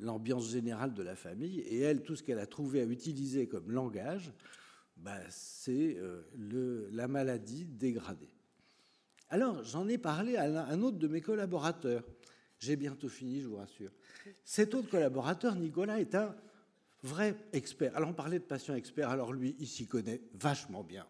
l'ambiance 0.00 0.50
générale 0.50 0.94
de 0.94 1.02
la 1.02 1.16
famille. 1.16 1.60
Et 1.60 1.80
elle, 1.80 2.02
tout 2.02 2.16
ce 2.16 2.22
qu'elle 2.22 2.38
a 2.38 2.46
trouvé 2.46 2.80
à 2.80 2.84
utiliser 2.84 3.46
comme 3.46 3.70
langage, 3.70 4.32
bah, 4.96 5.18
c'est 5.30 5.96
euh, 5.98 6.88
la 6.92 7.08
maladie 7.08 7.64
dégradée. 7.64 8.34
Alors, 9.30 9.64
j'en 9.64 9.88
ai 9.88 9.98
parlé 9.98 10.36
à 10.36 10.44
un 10.66 10.82
autre 10.82 10.98
de 10.98 11.08
mes 11.08 11.20
collaborateurs. 11.20 12.04
J'ai 12.58 12.76
bientôt 12.76 13.08
fini, 13.08 13.40
je 13.40 13.48
vous 13.48 13.56
rassure. 13.56 13.90
Cet 14.44 14.74
autre 14.74 14.88
collaborateur, 14.88 15.54
Nicolas, 15.56 16.00
est 16.00 16.14
un 16.14 16.34
vrai 17.02 17.34
expert. 17.52 17.96
Alors 17.96 18.10
on 18.10 18.14
parlait 18.14 18.38
de 18.38 18.44
patient 18.44 18.74
expert, 18.74 19.10
alors 19.10 19.32
lui, 19.32 19.56
il 19.58 19.66
s'y 19.66 19.86
connaît 19.86 20.20
vachement 20.34 20.84
bien. 20.84 21.06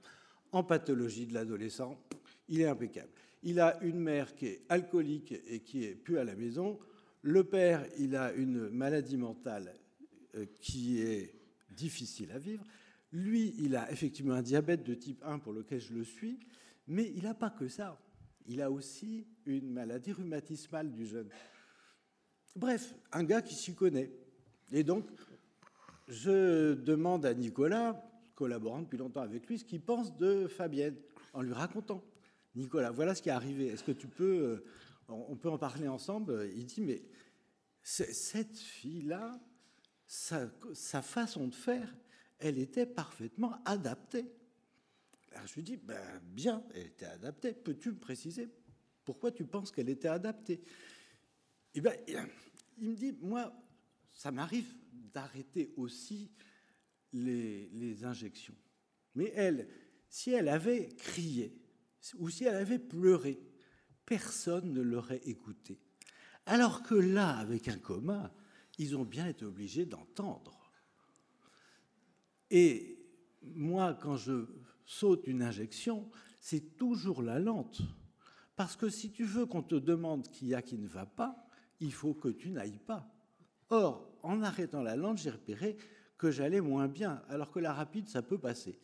En 0.53 0.63
pathologie 0.65 1.27
de 1.27 1.35
l'adolescent, 1.35 1.99
il 2.49 2.61
est 2.61 2.67
impeccable. 2.67 3.11
Il 3.43 3.61
a 3.61 3.83
une 3.83 3.99
mère 3.99 4.35
qui 4.35 4.47
est 4.47 4.63
alcoolique 4.69 5.35
et 5.49 5.61
qui 5.61 5.85
est 5.85 5.95
plus 5.95 6.19
à 6.19 6.25
la 6.25 6.35
maison. 6.35 6.79
Le 7.23 7.45
père, 7.45 7.87
il 7.99 8.17
a 8.17 8.33
une 8.33 8.69
maladie 8.71 9.17
mentale 9.17 9.75
euh, 10.35 10.47
qui 10.61 11.01
est 11.01 11.35
difficile 11.71 12.33
à 12.33 12.39
vivre. 12.39 12.65
Lui, 13.13 13.55
il 13.59 13.77
a 13.77 13.91
effectivement 13.93 14.35
un 14.35 14.43
diabète 14.43 14.83
de 14.83 14.95
type 14.95 15.23
1 15.25 15.39
pour 15.39 15.53
lequel 15.53 15.81
je 15.81 15.93
le 15.93 16.03
suis, 16.03 16.41
mais 16.89 17.13
il 17.15 17.23
n'a 17.23 17.35
pas 17.35 17.51
que 17.51 17.69
ça. 17.69 18.01
Il 18.47 18.61
a 18.61 18.71
aussi 18.71 19.27
une 19.47 19.71
maladie 19.71 20.13
rhumatismale 20.13 20.91
du 20.91 21.07
jeune. 21.07 21.29
Bref, 22.57 22.95
un 23.13 23.23
gars 23.23 23.41
qui 23.41 23.55
s'y 23.55 23.75
connaît. 23.75 24.11
Et 24.73 24.83
donc, 24.83 25.07
je 26.09 26.75
demande 26.75 27.25
à 27.25 27.35
Nicolas, 27.35 28.03
collaborant 28.35 28.83
depuis 28.83 28.99
longtemps 28.99 29.21
avec 29.21 29.47
lui, 29.47 29.59
ce 29.59 29.65
qu'il 29.65 29.81
pense 29.81 30.17
de 30.17 30.49
Fabienne, 30.49 30.97
en 31.35 31.43
lui 31.43 31.53
racontant. 31.53 32.03
Nicolas, 32.55 32.91
voilà 32.91 33.15
ce 33.15 33.23
qui 33.23 33.29
est 33.29 33.33
arrivé. 33.33 33.69
Est-ce 33.69 33.85
que 33.85 33.93
tu 33.93 34.09
peux, 34.09 34.25
euh, 34.25 34.65
on 35.13 35.37
peut 35.37 35.51
en 35.51 35.59
parler 35.59 35.89
ensemble 35.89 36.51
Il 36.55 36.67
dit, 36.67 36.81
mais 36.81 37.03
cette 37.83 38.59
fille-là, 38.59 39.41
sa, 40.07 41.03
façon 41.03 41.49
de 41.49 41.55
faire, 41.55 41.95
elle 42.39 42.59
était 42.59 42.87
parfaitement 42.87 43.63
adaptée. 43.65 44.31
Alors 45.33 45.47
je 45.47 45.55
lui 45.55 45.63
dis, 45.63 45.77
ben, 45.77 46.21
bien, 46.23 46.65
elle 46.75 46.87
était 46.87 47.07
adaptée. 47.07 47.53
Peux-tu 47.55 47.91
me 47.91 47.99
préciser 47.99 48.49
pourquoi 49.05 49.33
tu 49.33 49.45
penses 49.45 49.71
qu'elle 49.71 49.89
était 49.89 50.09
adaptée? 50.09 50.63
Eh 51.75 51.81
ben, 51.81 51.97
il 52.79 52.91
me 52.91 52.95
dit, 52.95 53.13
moi, 53.21 53.53
ça 54.13 54.31
m'arrive 54.31 54.73
d'arrêter 54.93 55.73
aussi 55.77 56.31
les, 57.13 58.05
injections. 58.05 58.57
Mais 59.15 59.33
elle, 59.35 59.69
si 60.09 60.33
elle 60.33 60.49
avait 60.49 60.89
crié 60.89 61.59
ou 62.19 62.29
si 62.29 62.45
elle 62.45 62.57
avait 62.57 62.79
pleuré, 62.79 63.41
personne 64.07 64.73
ne 64.73 64.81
l'aurait 64.81 65.23
écouté. 65.25 65.81
Alors 66.47 66.83
que 66.83 66.95
là, 66.95 67.37
avec 67.37 67.69
un 67.69 67.79
coma, 67.79 68.33
ils 68.79 68.97
ont 68.97 69.05
bien 69.05 69.27
été 69.27 69.45
obligés 69.45 69.87
d'entendre. 69.87 70.73
Et 72.51 72.99
moi, 73.43 73.95
quand 74.01 74.17
je 74.17 74.47
saute 74.85 75.27
une 75.27 75.43
injection, 75.43 76.11
c'est 76.41 76.77
toujours 76.77 77.23
la 77.23 77.39
lente. 77.39 77.83
Parce 78.57 78.77
que 78.77 78.89
si 78.89 79.11
tu 79.11 79.25
veux 79.25 79.47
qu'on 79.47 79.63
te 79.63 79.75
demande 79.75 80.29
qu'il 80.29 80.49
y 80.49 80.55
a 80.55 80.63
qui 80.63 80.79
ne 80.79 80.87
va 80.87 81.07
pas, 81.07 81.47
il 81.81 81.93
faut 81.93 82.15
que 82.15 82.29
tu 82.29 82.51
n'ailles 82.51 82.79
pas. 82.79 83.09
Or, 83.71 84.19
en 84.23 84.43
arrêtant 84.43 84.83
la 84.83 84.97
lente, 84.97 85.19
j'ai 85.19 85.31
repéré 85.31 85.77
que 86.19 86.31
j'allais 86.31 86.61
moins 86.61 86.89
bien, 86.89 87.23
alors 87.29 87.51
que 87.51 87.59
la 87.59 87.73
rapide, 87.73 88.09
ça 88.09 88.23
peut 88.23 88.39
passer. 88.39 88.79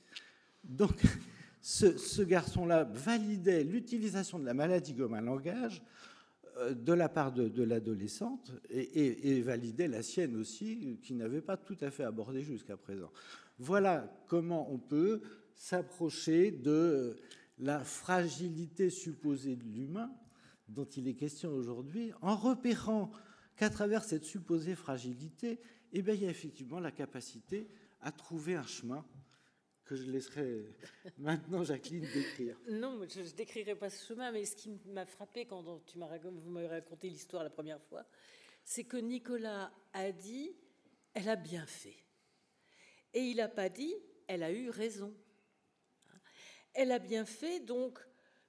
Donc, 0.64 1.02
ce, 1.68 2.22
garçon-là 2.22 2.84
validait 2.84 3.62
l'utilisation 3.62 4.38
de 4.38 4.46
la 4.46 4.54
maladie 4.54 4.94
comme 4.94 5.12
un 5.12 5.20
langage 5.20 5.82
euh, 6.56 6.72
de 6.72 6.94
la 6.94 7.10
part 7.10 7.30
de, 7.30 7.62
l'adolescente 7.62 8.52
et, 8.70 9.42
validait 9.42 9.87
la 9.87 10.02
sienne 10.02 10.37
aussi, 10.37 10.98
qui 11.02 11.12
n'avait 11.12 11.42
pas 11.42 11.58
tout 11.58 11.76
à 11.82 11.90
fait 11.90 12.04
abordé 12.04 12.42
jusqu'à 12.42 12.78
présent. 12.78 13.10
Voilà 13.58 14.10
comment 14.28 14.72
on 14.72 14.78
peut 14.78 15.20
s'approcher 15.54 16.52
de 16.52 17.16
la 17.58 17.84
fragilité 17.84 18.88
supposée 18.88 19.56
de 19.56 19.64
l'humain 19.64 20.10
dont 20.68 20.87
il 20.87 21.06
est 21.06 21.14
question 21.14 21.52
aujourd'hui, 21.52 22.12
en 22.22 22.37
repérant 22.37 23.10
qu'à 23.56 23.68
travers 23.68 24.04
cette 24.04 24.25
supposée 24.25 24.75
fragilité, 24.75 25.60
eh 25.92 26.00
bien, 26.00 26.14
il 26.14 26.22
y 26.22 26.26
a 26.26 26.30
effectivement 26.30 26.80
la 26.80 26.92
capacité 26.92 27.68
à 28.00 28.10
trouver 28.10 28.54
un 28.54 28.66
chemin 28.66 29.04
que 29.88 29.97
je 29.97 30.11
laisserai 30.11 30.66
maintenant 31.18 31.64
Jacqueline 31.64 32.07
décrire. 32.12 32.59
Non, 32.68 33.00
je 33.09 33.21
ne 33.21 33.30
décrirai 33.30 33.75
pas 33.75 33.88
ce 33.88 34.07
chemin, 34.07 34.30
mais 34.30 34.45
ce 34.45 34.54
qui 34.54 34.71
m'a 34.87 35.07
frappé 35.07 35.47
quand 35.47 35.64
tu 35.87 35.99
vous 35.99 36.50
m'avez 36.50 36.68
raconté 36.68 37.09
l'histoire 37.09 37.42
la 37.42 37.50
première 37.50 37.80
fois, 37.80 38.04
c'est 38.64 38.85
que 38.85 38.99
Nicolas 38.99 39.73
a 39.95 40.12
dit 40.12 40.54
elle 41.14 41.30
a 41.30 41.37
bien 41.37 41.64
fait. 41.64 41.97
Et 43.14 43.21
il 43.21 43.38
n'a 43.38 43.49
pas 43.49 43.71
dit 43.71 43.95
elle 44.26 44.42
a 44.42 44.52
eu 44.52 44.68
raison. 44.68 45.14
Elle 46.75 46.92
a 46.92 46.99
bien 46.99 47.25
fait, 47.25 47.61
donc 47.61 47.99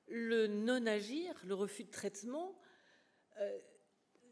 le 0.08 0.48
non-agir, 0.48 1.34
le 1.46 1.54
refus 1.54 1.86
de 1.86 1.90
traitement, 1.90 2.60
euh, 3.40 3.60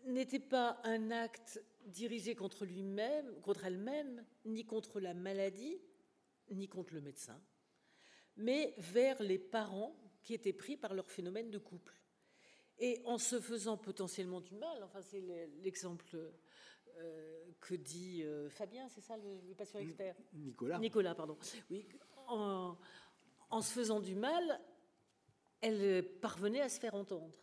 n'était 0.08 0.40
pas 0.40 0.82
un 0.84 1.10
acte 1.12 1.64
dirigé 1.86 2.36
contre 2.36 2.66
lui-même, 2.66 3.34
contre 3.42 3.66
elle-même, 3.66 4.26
ni 4.44 4.66
contre 4.66 5.00
la 5.00 5.14
maladie, 5.14 5.80
ni 6.51 6.68
contre 6.68 6.94
le 6.94 7.01
médecin, 7.01 7.42
mais 8.36 8.74
vers 8.77 9.22
les 9.22 9.39
parents 9.39 9.96
qui 10.24 10.34
étaient 10.34 10.54
pris 10.54 10.77
par 10.77 10.94
leur 10.94 11.10
phénomène 11.10 11.50
de 11.50 11.58
couple. 11.58 12.01
Et 12.80 13.01
en 13.06 13.18
se 13.18 13.39
faisant 13.39 13.77
potentiellement 13.77 14.42
du 14.42 14.54
mal, 14.54 14.84
enfin 14.84 15.01
c'est 15.01 15.24
l'exemple 15.63 16.32
euh, 16.98 17.51
que 17.60 17.74
dit 17.74 18.24
euh, 18.24 18.50
Fabien, 18.50 18.88
c'est 18.89 19.01
ça 19.01 19.18
le, 19.18 19.54
patient 19.56 19.80
expert? 19.80 20.16
Nicolas. 20.34 20.77
Nicolas, 20.77 21.16
pardon. 21.16 21.38
Oui, 21.72 21.88
en, 22.27 22.77
en 23.50 23.62
se 23.62 23.72
faisant 23.72 24.00
du 24.00 24.16
mal, 24.16 24.62
elle 25.62 26.04
parvenait 26.22 26.62
à 26.62 26.70
se 26.70 26.80
faire 26.80 26.94
entendre. 26.94 27.34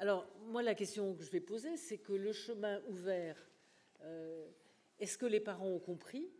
Alors, 0.00 0.28
moi, 0.46 0.62
la 0.62 0.74
question 0.74 1.14
que 1.14 1.24
je 1.24 1.30
vais 1.30 1.40
poser, 1.40 1.76
c'est 1.76 1.98
que 1.98 2.12
le 2.12 2.32
chemin 2.32 2.80
ouvert, 2.86 3.36
euh, 4.02 4.48
est-ce 4.98 5.18
que 5.18 5.26
les 5.26 5.40
parents 5.40 5.68
ont 5.68 5.80
compris? 5.80 6.30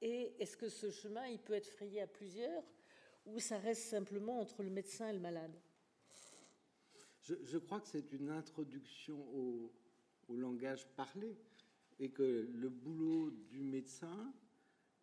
Et 0.00 0.32
est-ce 0.38 0.56
que 0.56 0.68
ce 0.68 0.90
chemin, 0.90 1.26
il 1.26 1.38
peut 1.38 1.54
être 1.54 1.66
frayé 1.66 2.00
à 2.00 2.06
plusieurs 2.06 2.62
Ou 3.26 3.40
ça 3.40 3.58
reste 3.58 3.88
simplement 3.88 4.40
entre 4.40 4.62
le 4.62 4.70
médecin 4.70 5.08
et 5.08 5.12
le 5.12 5.20
malade? 5.20 5.54
Je, 7.22 7.58
crois 7.58 7.80
que 7.80 7.88
c'est 7.88 8.12
une 8.12 8.30
introduction 8.30 9.18
au, 9.34 9.70
langage 10.30 10.86
parlé 10.96 11.36
et 11.98 12.10
que 12.10 12.48
le 12.52 12.68
boulot 12.68 13.30
du 13.30 13.62
médecin, 13.62 14.32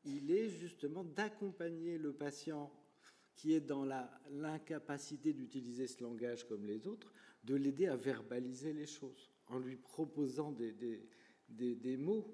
il 0.03 0.31
est 0.31 0.49
justement 0.49 1.03
d'accompagner 1.03 1.97
le 1.97 2.13
patient 2.13 2.71
qui 3.35 3.53
est 3.53 3.61
dans 3.61 3.85
l'incapacité 4.31 5.33
d'utiliser 5.33 5.87
ce 5.87 6.03
langage 6.03 6.47
comme 6.47 6.65
les 6.65 6.87
autres, 6.87 7.11
de 7.43 7.55
l'aider 7.55 7.87
à 7.87 7.95
verbaliser 7.95 8.73
les 8.73 8.85
choses, 8.85 9.29
en 9.47 9.59
lui 9.59 9.75
proposant 9.75 10.51
des, 10.51 11.97
mots 11.97 12.25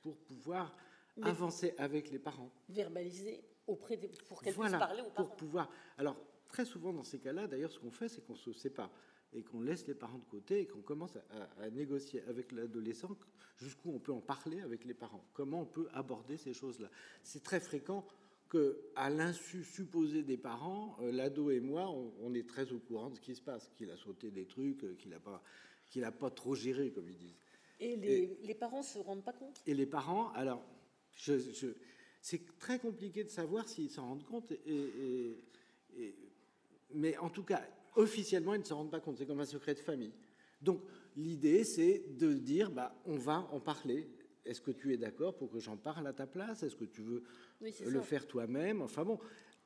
pour 0.00 0.18
pouvoir 0.18 0.76
avancer 1.22 1.74
avec 1.78 2.10
les 2.10 2.18
parents. 2.18 2.50
Verbaliser 2.68 3.42
auprès 3.66 3.96
des, 3.96 4.08
pour 4.28 4.42
qu'elle 4.42 4.54
puisse 4.54 4.72
parler 4.72 5.02
aux 5.02 5.10
parents. 5.10 5.28
Pour 5.28 5.36
pouvoir. 5.36 5.70
Alors, 5.98 6.16
très 6.48 6.64
souvent 6.64 6.92
dans 6.92 7.04
ces 7.04 7.18
cas-là, 7.18 7.46
d'ailleurs, 7.46 7.72
ce 7.72 7.78
qu'on 7.78 7.90
fait, 7.90 8.08
c'est 8.08 8.24
qu'on 8.26 8.36
se 8.36 8.52
sépare 8.52 8.90
et 9.32 9.42
qu'on 9.42 9.60
laisse 9.60 9.86
les 9.86 9.94
parents 9.94 10.18
de 10.18 10.26
côté 10.26 10.60
et 10.60 10.66
qu'on 10.66 10.82
commence 10.82 11.16
à, 11.16 11.62
à, 11.62 11.70
négocier 11.70 12.22
avec 12.28 12.52
l'adolescent 12.52 13.16
jusqu'où 13.56 13.90
on 13.90 13.98
peut 13.98 14.12
en 14.12 14.20
parler 14.20 14.60
avec 14.60 14.84
les 14.84 14.94
parents, 14.94 15.24
comment 15.32 15.62
on 15.62 15.66
peut 15.66 15.88
aborder 15.92 16.36
ces 16.36 16.54
choses-là. 16.54 16.88
C'est 17.22 17.42
très 17.42 17.60
fréquent 17.60 18.04
à 18.96 19.10
l'insu 19.10 19.64
supposé 19.64 20.22
des 20.22 20.36
parents, 20.36 20.96
euh, 21.00 21.12
l'ado 21.12 21.50
et 21.50 21.60
moi, 21.60 21.90
on, 22.22 22.34
est 22.34 22.48
très 22.48 22.72
au 22.72 22.78
courant 22.78 23.10
de 23.10 23.16
ce 23.16 23.20
qui 23.20 23.34
se 23.34 23.42
passe, 23.42 23.70
qu'il 23.76 23.90
a 23.90 23.96
sauté 23.96 24.30
des 24.30 24.46
trucs, 24.46 24.84
euh, 24.84 24.94
qu'il 24.94 25.10
n'a 25.10 25.18
pas, 25.18 25.42
qu'il 25.90 26.08
pas 26.20 26.30
trop 26.30 26.54
géré, 26.54 26.90
comme 26.90 27.08
ils 27.08 27.16
disent. 27.16 27.38
Et 27.80 27.96
les, 27.96 28.38
les 28.42 28.54
parents 28.54 28.82
se 28.82 28.98
rendent 28.98 29.24
pas 29.24 29.32
compte? 29.32 29.60
Et 29.66 29.74
les 29.74 29.86
parents, 29.86 30.30
alors, 30.32 30.62
je, 31.14 31.34
c'est 32.20 32.58
très 32.58 32.78
compliqué 32.78 33.24
de 33.24 33.28
savoir 33.28 33.68
s'ils 33.68 33.90
s'en 33.90 34.08
rendent 34.08 34.24
compte, 34.24 34.52
et, 34.66 35.36
mais 36.94 37.16
en 37.18 37.28
tout 37.28 37.44
cas, 37.44 37.62
officiellement, 37.96 38.54
ils 38.54 38.60
ne 38.60 38.64
s'en 38.64 38.76
rendent 38.76 38.90
pas 38.90 39.00
compte. 39.00 39.18
C'est 39.18 39.26
comme 39.26 39.40
un 39.40 39.46
secret 39.46 39.74
de 39.74 39.80
famille. 39.80 40.12
Donc, 40.60 40.80
l'idée, 41.16 41.64
c'est 41.64 42.16
de 42.16 42.32
dire, 42.32 42.70
bah, 42.70 43.00
on 43.06 43.16
va 43.16 43.48
en 43.52 43.60
parler. 43.60 44.08
Est-ce 44.44 44.60
que 44.60 44.70
tu 44.70 44.92
es 44.92 44.96
d'accord 44.96 45.36
pour 45.36 45.50
que 45.50 45.58
j'en 45.58 45.76
parle 45.76 46.06
à 46.06 46.12
ta 46.12 46.26
place? 46.26 46.62
Est-ce 46.62 46.76
que 46.76 46.84
tu 46.84 47.02
veux 47.02 47.22
le 47.60 48.00
faire 48.00 48.26
toi-même? 48.26 48.82
Enfin 48.82 49.04
bon, 49.04 49.18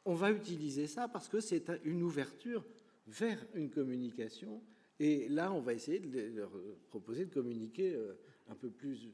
on 0.05 0.15
va 0.15 0.31
utiliser 0.31 0.87
ça 0.87 1.09
parce 1.09 1.29
que 1.29 1.41
c'est 1.41 1.71
une 1.85 2.03
ouverture 2.03 2.65
vers 3.07 3.45
une 3.55 3.71
communication. 3.71 4.63
Et 5.01 5.29
là, 5.29 5.53
on 5.53 5.61
va 5.61 5.75
essayer 5.75 5.99
de 6.01 6.37
leur 6.37 6.51
proposer 6.89 7.25
de 7.25 7.33
communiquer 7.33 7.95
euh, 7.95 8.15
un 8.49 8.55
peu 8.55 8.71
plus 8.71 9.11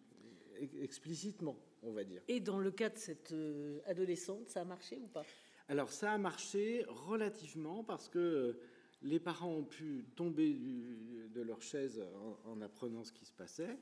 explicitement, 0.81 1.59
on 1.85 1.92
va 1.92 2.05
dire. 2.05 2.23
Et 2.29 2.40
dans 2.40 2.59
le 2.59 2.70
cas 2.70 2.90
de 2.90 2.99
cette 2.99 3.33
euh, 3.33 3.81
adolescente, 3.87 4.49
ça 4.49 4.62
a 4.62 4.64
marché 4.64 4.99
ou 5.03 5.07
pas? 5.07 5.25
Alors 5.68 5.90
ça 5.90 6.12
a 6.12 6.18
marché 6.18 6.85
relativement 6.88 7.85
parce 7.85 8.09
que 8.09 8.18
euh, 8.18 8.61
les 9.03 9.20
parents 9.20 9.53
ont 9.53 9.64
pu 9.64 10.05
tomber 10.16 10.55
de 10.55 11.42
leur 11.42 11.62
chaise 11.62 12.03
en 12.44 12.61
apprenant 12.61 13.05
ce 13.05 13.12
qui 13.12 13.25
se 13.25 13.33
passait 13.33 13.79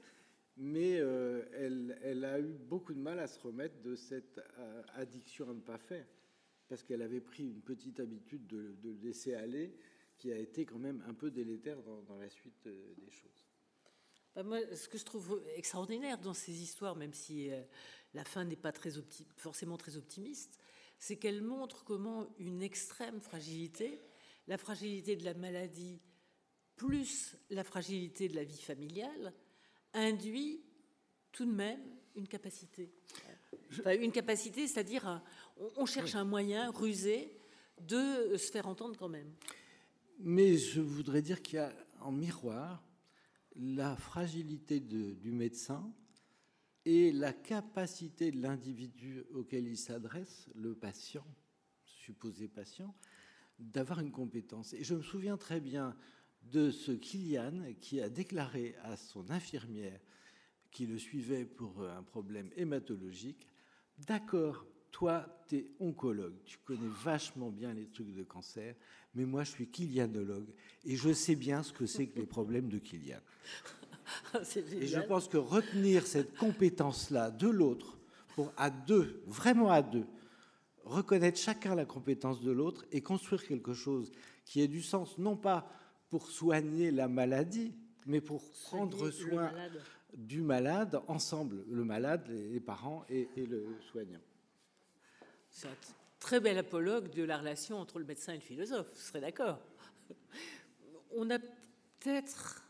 mais 0.56 0.98
euh, 1.00 1.44
elle, 2.02 2.24
a 2.24 2.38
eu 2.38 2.52
beaucoup 2.52 2.92
de 2.92 2.98
mal 2.98 3.18
à 3.18 3.26
se 3.26 3.40
remettre 3.40 3.80
de 3.82 3.94
cette 3.94 4.40
euh, 4.58 4.82
addiction 4.94 5.48
à 5.50 5.54
ne 5.54 5.60
pas 5.60 5.78
faire, 5.78 6.06
parce 6.68 6.82
qu'elle 6.82 7.02
avait 7.02 7.20
pris 7.20 7.44
une 7.44 7.62
petite 7.62 8.00
habitude 8.00 8.46
de, 8.46 8.76
laisser 9.02 9.34
aller, 9.34 9.74
qui 10.18 10.32
a 10.32 10.38
été 10.38 10.64
quand 10.64 10.78
même 10.78 11.02
un 11.08 11.14
peu 11.14 11.30
délétère 11.30 11.78
dans, 11.82 12.16
la 12.16 12.28
suite 12.28 12.68
des 12.68 13.10
choses. 13.10 13.46
Bah, 14.34 14.42
moi, 14.42 14.58
ce 14.74 14.88
que 14.88 14.98
je 14.98 15.04
trouve 15.04 15.42
extraordinaire 15.56 16.18
dans 16.18 16.34
ces 16.34 16.62
histoires, 16.62 16.96
même 16.96 17.12
si 17.12 17.50
la 18.14 18.24
fin 18.24 18.44
n'est 18.44 18.56
pas 18.56 18.72
très 18.72 18.90
forcément 19.36 19.76
très 19.76 19.96
optimiste, 19.96 20.58
c'est 20.98 21.16
qu'elle 21.16 21.42
montre 21.42 21.84
comment 21.84 22.28
une 22.38 22.62
extrême 22.62 23.20
fragilité, 23.20 24.00
la 24.46 24.56
fragilité 24.56 25.16
de 25.16 25.24
la 25.24 25.34
maladie, 25.34 26.00
plus 26.76 27.36
la 27.50 27.64
fragilité 27.64 28.28
de 28.28 28.36
la 28.36 28.44
vie 28.44 28.62
familiale, 28.62 29.32
induit 29.94 30.62
tout 31.32 31.44
de 31.44 31.52
même 31.52 31.80
une 32.14 32.28
capacité. 32.28 32.92
une 33.86 34.12
capacité, 34.12 34.66
c'est-à-dire 34.66 35.22
on, 35.76 35.86
cherche 35.86 36.14
un 36.14 36.24
moyen 36.24 36.70
rusé 36.70 37.36
de 37.80 38.36
se 38.36 38.50
faire 38.50 38.68
entendre 38.68 38.96
quand 38.96 39.08
même. 39.08 39.32
Mais 40.18 40.56
je 40.56 40.80
voudrais 40.80 41.22
dire 41.22 41.42
qu'il 41.42 41.56
y 41.56 41.58
a 41.58 41.72
en 42.00 42.12
miroir 42.12 42.82
la 43.56 43.96
fragilité 43.96 44.80
du 44.80 45.32
médecin 45.32 45.92
et 46.84 47.12
la 47.12 47.32
capacité 47.32 48.30
de 48.30 48.40
l'individu 48.40 49.24
auquel 49.34 49.66
il 49.66 49.76
s'adresse, 49.76 50.48
le 50.54 50.74
patient, 50.74 51.26
supposé 51.84 52.48
patient, 52.48 52.94
d'avoir 53.58 54.00
une 54.00 54.10
compétence. 54.10 54.72
Et 54.72 54.82
je 54.82 54.94
me 54.94 55.02
souviens 55.02 55.36
très 55.36 55.60
bien 55.60 55.96
de 56.42 56.70
ce 56.70 56.92
Kylian 56.92 57.74
qui 57.80 58.00
a 58.00 58.08
déclaré 58.08 58.74
à 58.82 58.96
son 58.96 59.30
infirmière 59.30 60.00
qui 60.70 60.86
le 60.86 60.98
suivait 60.98 61.44
pour 61.44 61.84
un 61.84 62.02
problème 62.02 62.50
hématologique, 62.56 63.46
d'accord, 63.98 64.66
toi, 64.90 65.44
tu 65.48 65.56
es 65.56 65.70
oncologue, 65.80 66.42
tu 66.44 66.58
connais 66.58 66.90
vachement 67.04 67.50
bien 67.50 67.72
les 67.72 67.86
trucs 67.86 68.12
de 68.12 68.22
cancer, 68.22 68.74
mais 69.14 69.24
moi, 69.24 69.44
je 69.44 69.50
suis 69.50 69.66
Kylianologue 69.66 70.48
et 70.84 70.96
je 70.96 71.12
sais 71.12 71.34
bien 71.34 71.62
ce 71.62 71.72
que 71.72 71.86
c'est 71.86 72.06
que 72.06 72.18
les 72.18 72.26
problèmes 72.26 72.68
de 72.68 72.78
Kylian. 72.78 73.20
et 74.80 74.86
je 74.86 75.00
pense 75.00 75.28
que 75.28 75.36
retenir 75.36 76.06
cette 76.06 76.36
compétence-là 76.36 77.30
de 77.30 77.48
l'autre, 77.48 77.98
pour 78.34 78.52
à 78.56 78.70
deux, 78.70 79.22
vraiment 79.26 79.70
à 79.70 79.82
deux, 79.82 80.06
reconnaître 80.84 81.38
chacun 81.38 81.74
la 81.74 81.84
compétence 81.84 82.40
de 82.40 82.50
l'autre 82.50 82.84
et 82.90 83.00
construire 83.00 83.46
quelque 83.46 83.74
chose 83.74 84.10
qui 84.44 84.60
ait 84.60 84.68
du 84.68 84.82
sens, 84.82 85.18
non 85.18 85.36
pas 85.36 85.68
pour 86.08 86.30
soigner 86.30 86.90
la 86.90 87.08
maladie, 87.08 87.74
mais 88.06 88.20
pour 88.20 88.42
prendre 88.64 89.10
soin 89.10 89.52
du 90.14 90.42
malade 90.42 91.00
ensemble, 91.06 91.64
le 91.70 91.84
malade, 91.84 92.28
les 92.28 92.60
parents 92.60 93.04
et, 93.08 93.28
le 93.36 93.66
soignant. 93.90 94.20
Très 96.22 96.38
bel 96.38 96.56
apologue 96.56 97.10
de 97.10 97.24
la 97.24 97.36
relation 97.36 97.78
entre 97.78 97.98
le 97.98 98.04
médecin 98.04 98.32
et 98.32 98.36
le 98.36 98.42
philosophe, 98.42 98.86
vous 98.94 99.00
serez 99.00 99.20
d'accord. 99.20 99.58
On 101.16 101.28
a 101.30 101.40
peut-être 101.40 102.64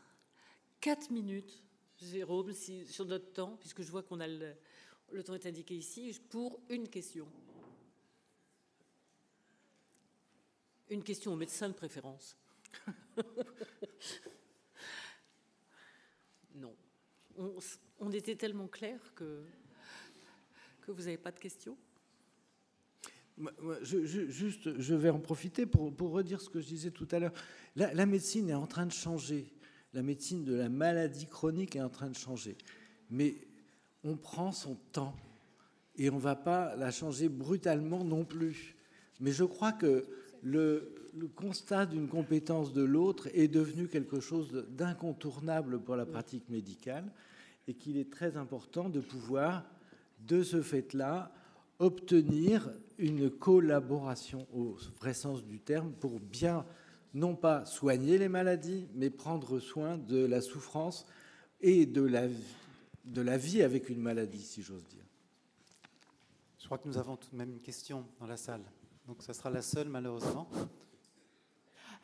quatre 0.81 1.11
minutes, 1.11 1.61
Jérôme, 2.01 2.51
sur 2.51 3.05
notre 3.05 3.31
temps, 3.31 3.55
puisque 3.59 3.83
je 3.83 3.91
vois 3.91 4.01
qu'on 4.01 4.19
a 4.21 4.27
le, 4.27 4.55
le 5.11 5.23
temps 5.23 5.35
est 5.35 5.45
indiqué 5.45 5.75
ici, 5.75 6.19
pour 6.31 6.59
une 6.67 6.89
question. 6.89 7.27
Une 10.89 11.03
question 11.03 11.33
au 11.33 11.35
médecin 11.35 11.69
de 11.69 11.75
préférence. 11.75 12.35
non. 16.55 16.75
On, 17.99 18.11
était 18.11 18.35
tellement 18.35 18.67
clair 18.67 18.99
que, 19.13 19.43
que 20.81 20.91
vous 20.91 21.03
n'avez 21.03 21.19
pas 21.19 21.31
de 21.31 21.39
questions? 21.39 21.77
Je, 23.81 24.05
juste, 24.05 24.79
je 24.79 24.95
vais 24.95 25.09
en 25.09 25.19
profiter 25.19 25.65
pour, 25.65 26.11
redire 26.11 26.41
ce 26.41 26.49
que 26.49 26.59
je 26.59 26.67
disais 26.67 26.91
tout 26.91 27.07
à 27.11 27.19
l'heure. 27.19 27.33
La, 27.75 28.05
médecine 28.05 28.49
est 28.49 28.55
en 28.55 28.67
train 28.67 28.85
de 28.85 28.91
changer. 28.91 29.51
La 29.93 30.03
médecine 30.03 30.43
de 30.43 30.53
la 30.53 30.69
maladie 30.69 31.27
chronique 31.27 31.75
est 31.75 31.81
en 31.81 31.89
train 31.89 32.09
de 32.09 32.15
changer. 32.15 32.57
Mais 33.09 33.35
on 34.03 34.15
prend 34.15 34.51
son 34.51 34.75
temps 34.91 35.15
et 35.95 36.09
on 36.09 36.15
ne 36.15 36.21
va 36.21 36.35
pas 36.35 36.75
la 36.75 36.91
changer 36.91 37.29
brutalement 37.29 38.03
non 38.03 38.25
plus. 38.25 38.75
Mais 39.19 39.31
je 39.31 39.43
crois 39.43 39.71
que 39.71 40.05
le 40.41 40.93
constat 41.35 41.85
d'une 41.85 42.07
compétence 42.07 42.73
de 42.73 42.83
l'autre 42.83 43.29
est 43.33 43.47
devenu 43.47 43.87
quelque 43.87 44.19
chose 44.19 44.65
d'incontournable 44.69 45.79
pour 45.79 45.95
la 45.95 46.05
pratique 46.05 46.49
médicale 46.49 47.05
et 47.67 47.73
qu'il 47.73 47.97
est 47.97 48.11
très 48.11 48.35
important 48.35 48.89
de 48.89 48.99
pouvoir, 48.99 49.63
de 50.19 50.43
ce 50.43 50.61
fait-là, 50.61 51.31
obtenir 51.83 52.71
une 52.97 53.29
collaboration 53.29 54.47
au 54.53 54.77
vrai 54.99 55.13
sens 55.13 55.43
du 55.43 55.59
terme 55.59 55.91
pour 55.91 56.19
bien 56.19 56.65
non 57.13 57.35
pas 57.35 57.65
soigner 57.65 58.17
les 58.17 58.29
maladies, 58.29 58.87
mais 58.95 59.09
prendre 59.09 59.59
soin 59.59 59.97
de 59.97 60.25
la 60.25 60.41
souffrance 60.41 61.05
et 61.61 61.85
de 61.85 62.01
la, 62.01 62.27
de 63.05 63.21
la 63.21 63.37
vie 63.37 63.61
avec 63.61 63.89
une 63.89 63.99
maladie, 63.99 64.41
si 64.41 64.63
j'ose 64.63 64.85
dire. 64.85 65.05
Je 66.57 66.65
crois 66.65 66.77
que 66.77 66.87
nous 66.87 66.97
avons 66.97 67.17
tout 67.17 67.29
de 67.31 67.35
même 67.35 67.51
une 67.51 67.61
question 67.61 68.05
dans 68.19 68.25
la 68.25 68.37
salle. 68.37 68.63
Donc 69.05 69.21
ça 69.21 69.33
sera 69.33 69.49
la 69.49 69.61
seule, 69.61 69.89
malheureusement. 69.89 70.49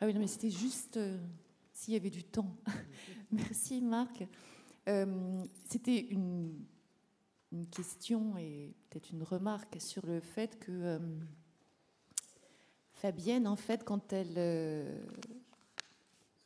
Ah 0.00 0.06
oui, 0.06 0.14
non, 0.14 0.20
mais 0.20 0.26
c'était 0.26 0.50
juste 0.50 0.98
euh, 0.98 1.18
s'il 1.72 1.94
y 1.94 1.96
avait 1.96 2.10
du 2.10 2.24
temps. 2.24 2.54
Merci, 3.32 3.80
Marc. 3.80 4.26
Euh, 4.88 5.44
c'était 5.68 5.98
une, 5.98 6.52
question 7.70 8.36
et 8.36 8.74
peut-être 8.88 9.10
une 9.10 9.22
remarque 9.22 9.80
sur 9.80 10.06
le 10.06 10.20
fait 10.20 10.58
que 10.58 10.70
euh, 10.70 10.98
Fabienne, 12.92 13.46
en 13.46 13.56
fait, 13.56 13.84
quand 13.84 14.12
elle 14.12 15.02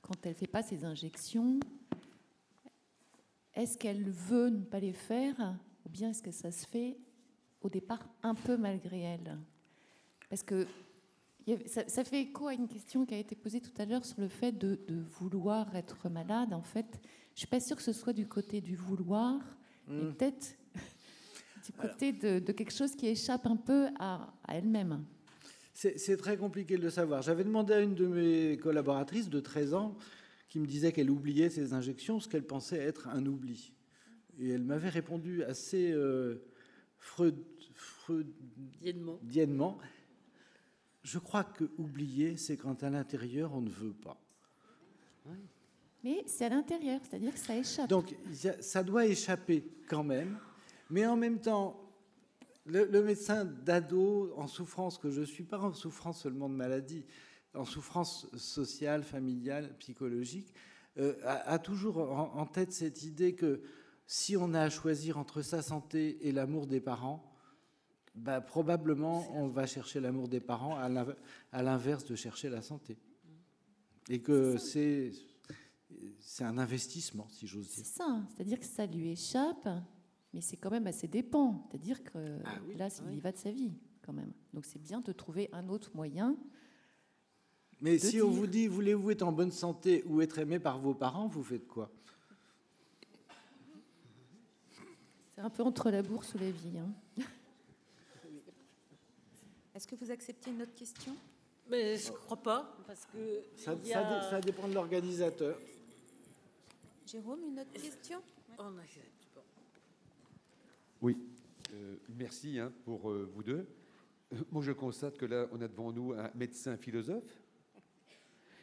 quand 0.02 0.26
elle 0.26 0.34
fait 0.34 0.46
pas 0.46 0.62
ses 0.62 0.84
injections, 0.84 1.58
est-ce 3.54 3.78
qu'elle 3.78 4.10
veut 4.10 4.50
ne 4.50 4.62
pas 4.62 4.80
les 4.80 4.92
faire 4.92 5.56
ou 5.84 5.88
bien 5.88 6.10
est-ce 6.10 6.22
que 6.22 6.30
ça 6.30 6.50
se 6.50 6.66
fait 6.66 6.98
au 7.62 7.68
départ 7.68 8.06
un 8.22 8.34
peu 8.34 8.56
malgré 8.56 9.00
elle? 9.00 9.38
Parce 10.28 10.42
que 10.42 10.66
ça, 11.66 12.04
fait 12.04 12.22
écho 12.22 12.48
à 12.48 12.54
une 12.54 12.68
question 12.68 13.04
qui 13.04 13.14
a 13.14 13.18
été 13.18 13.36
posée 13.36 13.60
tout 13.60 13.72
à 13.78 13.84
l'heure 13.84 14.04
sur 14.04 14.20
le 14.20 14.28
fait 14.28 14.52
de, 14.52 14.78
vouloir 15.20 15.74
être 15.76 16.08
malade. 16.08 16.52
En 16.54 16.62
fait, 16.62 17.00
je 17.34 17.40
suis 17.40 17.46
pas 17.46 17.60
sûre 17.60 17.76
que 17.76 17.82
ce 17.82 17.92
soit 17.92 18.14
du 18.14 18.26
côté 18.26 18.60
du 18.60 18.76
vouloir, 18.76 19.40
mais 19.86 20.02
hmm. 20.02 20.14
peut-être 20.14 20.56
du 21.64 21.72
côté 21.72 22.12
de, 22.12 22.52
quelque 22.52 22.72
chose 22.72 22.94
qui 22.94 23.06
échappe 23.06 23.46
un 23.46 23.56
peu 23.56 23.86
à, 23.98 24.34
elle-même. 24.48 25.04
C'est 25.72 26.16
très 26.16 26.36
compliqué 26.36 26.76
de 26.76 26.82
le 26.82 26.90
savoir. 26.90 27.22
J'avais 27.22 27.44
demandé 27.44 27.74
à 27.74 27.80
une 27.80 27.94
de 27.94 28.06
mes 28.06 28.56
collaboratrices 28.58 29.28
de 29.28 29.40
13 29.40 29.74
ans 29.74 29.96
qui 30.48 30.60
me 30.60 30.66
disait 30.66 30.92
qu'elle 30.92 31.10
oubliait 31.10 31.50
ses 31.50 31.72
injections, 31.72 32.20
ce 32.20 32.28
qu'elle 32.28 32.44
pensait 32.44 32.78
être 32.78 33.08
un 33.08 33.26
oubli. 33.26 33.72
Et 34.38 34.50
elle 34.50 34.62
m'avait 34.62 34.88
répondu 34.88 35.42
assez 35.42 35.90
euh, 35.90 36.44
freudiennement 36.98 39.78
je 41.04 41.18
crois 41.18 41.44
que 41.44 41.64
oublier, 41.76 42.36
c'est 42.36 42.56
quand 42.56 42.82
à 42.82 42.90
l'intérieur, 42.90 43.52
on 43.54 43.60
ne 43.60 43.70
veut 43.70 43.92
pas. 43.92 44.18
Mais 46.02 46.22
c'est 46.26 46.46
à 46.46 46.48
l'intérieur, 46.48 47.00
c'est-à-dire 47.02 47.32
que 47.32 47.38
ça 47.38 47.56
échappe. 47.56 47.88
Donc 47.88 48.14
ça 48.60 48.82
doit 48.82 49.06
échapper 49.06 49.64
quand 49.86 50.02
même, 50.02 50.38
mais 50.90 51.06
en 51.06 51.16
même 51.16 51.40
temps, 51.40 51.80
le, 52.66 53.02
médecin 53.02 53.44
d'ado 53.44 54.32
en 54.36 54.46
souffrance 54.46 54.98
que 54.98 55.10
je 55.10 55.22
suis, 55.22 55.44
pas 55.44 55.58
en 55.58 55.72
souffrance 55.72 56.22
seulement 56.22 56.48
de 56.48 56.54
maladie, 56.54 57.04
en 57.54 57.64
souffrance 57.64 58.26
sociale, 58.36 59.02
familiale, 59.02 59.74
psychologique, 59.78 60.52
euh, 60.98 61.14
a, 61.24 61.58
toujours 61.58 61.98
en, 61.98 62.46
tête 62.46 62.72
cette 62.72 63.02
idée 63.02 63.34
que 63.34 63.62
si 64.06 64.36
on 64.36 64.54
a 64.54 64.60
à 64.60 64.70
choisir 64.70 65.18
entre 65.18 65.42
sa 65.42 65.62
santé 65.62 66.18
et 66.26 66.32
l'amour 66.32 66.66
des 66.66 66.80
parents, 66.80 67.30
bah, 68.14 68.40
probablement 68.40 69.26
on 69.36 69.48
va 69.48 69.66
chercher 69.66 70.00
l'amour 70.00 70.28
des 70.28 70.40
parents 70.40 70.78
à 70.78 71.62
l'inverse 71.62 72.04
de 72.04 72.14
chercher 72.14 72.48
la 72.48 72.62
santé. 72.62 72.96
Et 74.08 74.20
que 74.20 74.56
c'est 74.58 75.12
un 76.40 76.58
investissement, 76.58 77.26
si 77.30 77.46
j'ose 77.46 77.68
dire. 77.68 77.84
C'est 77.84 77.96
ça, 77.96 78.22
c'est-à-dire 78.28 78.60
que 78.60 78.66
ça 78.66 78.86
lui 78.86 79.10
échappe, 79.10 79.68
mais 80.34 80.40
c'est 80.40 80.56
quand 80.56 80.70
même 80.70 80.88
assez 80.88 81.06
dépend. 81.06 81.64
C'est-à-dire 81.70 82.02
que 82.02 82.18
ah 82.44 82.58
là, 82.76 82.88
il 83.08 83.16
y 83.16 83.20
va 83.20 83.30
de 83.30 83.38
sa 83.38 83.52
vie, 83.52 83.72
quand 84.02 84.12
même. 84.12 84.32
Donc 84.52 84.66
c'est 84.66 84.80
bien 84.80 85.00
de 85.00 85.12
trouver 85.12 85.48
un 85.52 85.68
autre 85.68 85.92
moyen. 85.94 86.36
Mais 87.80 87.98
si 87.98 88.20
on 88.20 88.30
vous 88.30 88.48
dit, 88.48 88.66
voulez-vous 88.66 89.12
être 89.12 89.22
en 89.22 89.30
bonne 89.30 89.52
santé 89.52 90.02
ou 90.06 90.20
être 90.20 90.38
aimé 90.40 90.58
par 90.58 90.80
vos 90.80 90.92
parents, 90.92 91.28
vous 91.28 91.44
faites 91.44 91.68
quoi? 91.68 91.88
C'est 95.34 95.40
un 95.40 95.50
peu 95.50 95.62
entre 95.62 95.90
la 95.90 96.02
bourse 96.02 96.34
ou 96.34 96.38
la 96.38 96.50
vie. 96.50 96.78
Hein. 96.78 96.92
Est-ce 99.74 99.86
que 99.86 99.94
vous 99.94 100.10
acceptez 100.10 100.50
une 100.50 100.62
autre 100.62 100.74
question? 100.74 101.14
Mais 101.68 101.96
je 101.96 102.10
ne 102.10 102.16
crois 102.16 102.36
pas, 102.36 102.76
parce 102.86 103.06
que 103.06 103.44
ça, 103.56 103.76
ça, 104.30 104.40
dépend 104.40 104.68
de 104.68 104.74
l'organisateur. 104.74 105.58
Jérôme, 107.06 107.40
une 107.48 107.60
autre 107.60 107.72
question? 107.72 108.20
Oui, 111.04 111.18
euh, 111.74 111.96
merci 112.16 112.58
hein, 112.58 112.72
pour 112.82 113.10
euh, 113.10 113.28
vous 113.30 113.42
deux. 113.42 113.68
Euh, 114.32 114.36
moi, 114.50 114.62
je 114.62 114.72
constate 114.72 115.18
que 115.18 115.26
là, 115.26 115.46
on 115.52 115.60
a 115.60 115.68
devant 115.68 115.92
nous 115.92 116.14
un 116.14 116.30
médecin 116.34 116.78
philosophe. 116.78 117.42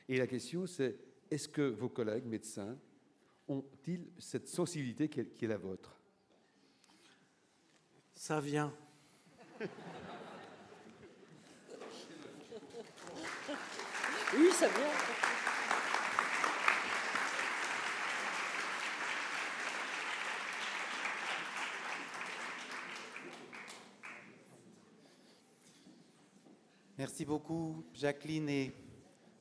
Et 0.10 0.18
la 0.18 0.26
question, 0.26 0.66
c'est 0.66 0.98
est-ce 1.30 1.48
que 1.48 1.62
vos 1.62 1.88
collègues 1.88 2.26
médecins 2.26 2.76
ont-ils 3.48 4.08
cette 4.18 4.48
sensibilité 4.48 5.08
qui 5.08 5.20
est 5.20 5.48
la 5.48 5.58
vôtre? 5.58 6.02
Ça 8.16 8.42
vient. 8.42 8.74
Oui, 14.34 14.50
ça 14.52 14.68
vient. 14.68 15.31
Merci 27.02 27.26
beaucoup, 27.26 27.84
Jacqueline 27.96 28.48
et 28.48 28.72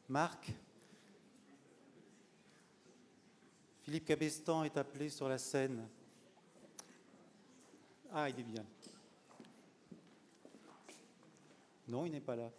Marc. 0.09 0.51
Philippe 3.83 4.07
Cabestan 4.07 4.65
est 4.65 4.79
appelé 4.79 5.11
sur 5.11 5.29
la 5.29 5.37
scène. 5.37 5.87
Ah, 8.15 8.31
il 8.31 8.41
est 8.41 8.45
bien. 8.45 8.65
Non, 11.87 12.07
il 12.07 12.13
n'est 12.13 12.21
pas 12.23 12.35
là. 12.35 12.51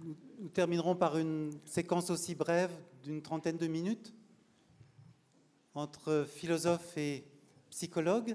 nous, 0.00 0.48
terminerons 0.54 0.96
par 0.96 1.18
une 1.18 1.52
séquence 1.66 2.08
aussi 2.08 2.34
brève 2.34 2.72
d'une 3.02 3.20
trentaine 3.20 3.58
de 3.58 3.66
minutes 3.66 4.14
entre 5.74 6.24
philosophe 6.26 6.96
et 6.96 7.26
psychologue. 7.68 8.34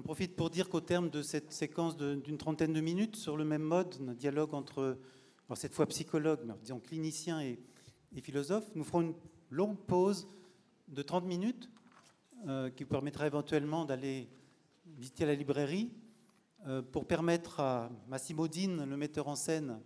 J'en 0.00 0.04
profite 0.04 0.34
pour 0.34 0.48
dire 0.48 0.70
qu'au 0.70 0.80
terme 0.80 1.10
de 1.10 1.20
cette 1.20 1.52
séquence 1.52 1.94
d'une 1.94 2.38
trentaine 2.38 2.72
de 2.72 2.80
minutes, 2.80 3.16
sur 3.16 3.36
le 3.36 3.44
même 3.44 3.60
mode, 3.60 3.96
un 4.08 4.14
dialogue 4.14 4.54
entre, 4.54 4.96
cette 5.54 5.74
fois 5.74 5.84
psychologue, 5.88 6.40
mais 6.46 6.54
disons 6.62 6.80
clinicien 6.80 7.42
et, 7.42 7.60
et 8.16 8.22
philosophe. 8.22 8.64
Nous 8.74 8.82
ferons 8.82 9.02
une 9.02 9.14
longue 9.50 9.76
pause 9.76 10.26
de 10.88 11.02
30 11.02 11.26
minutes 11.26 11.68
euh, 12.48 12.70
qui 12.70 12.86
permettra 12.86 13.26
éventuellement 13.26 13.84
d'aller 13.84 14.30
visiter 14.86 15.26
la 15.26 15.34
librairie 15.34 15.92
euh, 16.66 16.80
pour 16.80 17.06
permettre 17.06 17.60
à 17.60 17.90
Massimo 18.08 18.48
Din, 18.48 18.86
le 18.86 18.96
metteur 18.96 19.28
en 19.28 19.36
scène, 19.36 19.82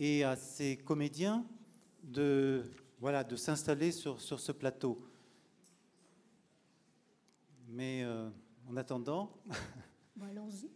et 0.00 0.24
à 0.24 0.34
ses 0.34 0.78
comédiens 0.78 1.46
de, 2.02 2.64
s'installer 3.36 3.92
sur, 3.92 4.20
sur 4.20 4.40
ce 4.40 4.50
plateau. 4.50 5.00
Mais 7.68 8.02
euh, 8.02 8.28
en 8.68 8.76
attendant... 8.76 9.32
Bon, 10.16 10.26
allons-y. 10.26 10.70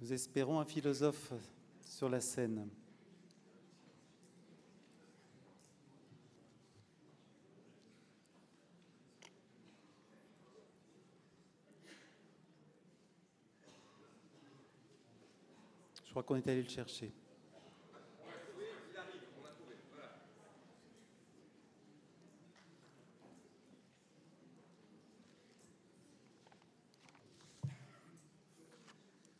Nous 0.00 0.12
espérons 0.12 0.60
un 0.60 0.64
philosophe 0.64 1.32
sur 1.80 2.08
la 2.08 2.20
scène. 2.20 2.68
Je 16.04 16.10
crois 16.10 16.22
qu'on 16.22 16.36
est 16.36 16.46
allé 16.46 16.62
le 16.62 16.68
chercher. 16.68 17.12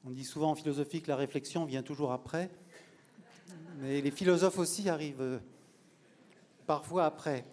On 0.06 0.10
dit 0.24 0.30
souvent 0.30 0.52
en 0.52 0.54
philosophie 0.54 1.02
que 1.02 1.08
la 1.08 1.16
réflexion 1.16 1.66
vient 1.66 1.82
toujours 1.82 2.10
après, 2.10 2.50
mais 3.80 4.00
les 4.00 4.10
philosophes 4.10 4.56
aussi 4.56 4.88
arrivent 4.88 5.20
euh, 5.20 5.38
parfois 6.66 7.04
après. 7.04 7.44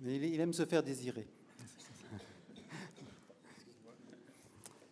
Mais 0.00 0.16
il 0.16 0.40
aime 0.40 0.52
se 0.52 0.66
faire 0.66 0.82
désirer. 0.82 1.28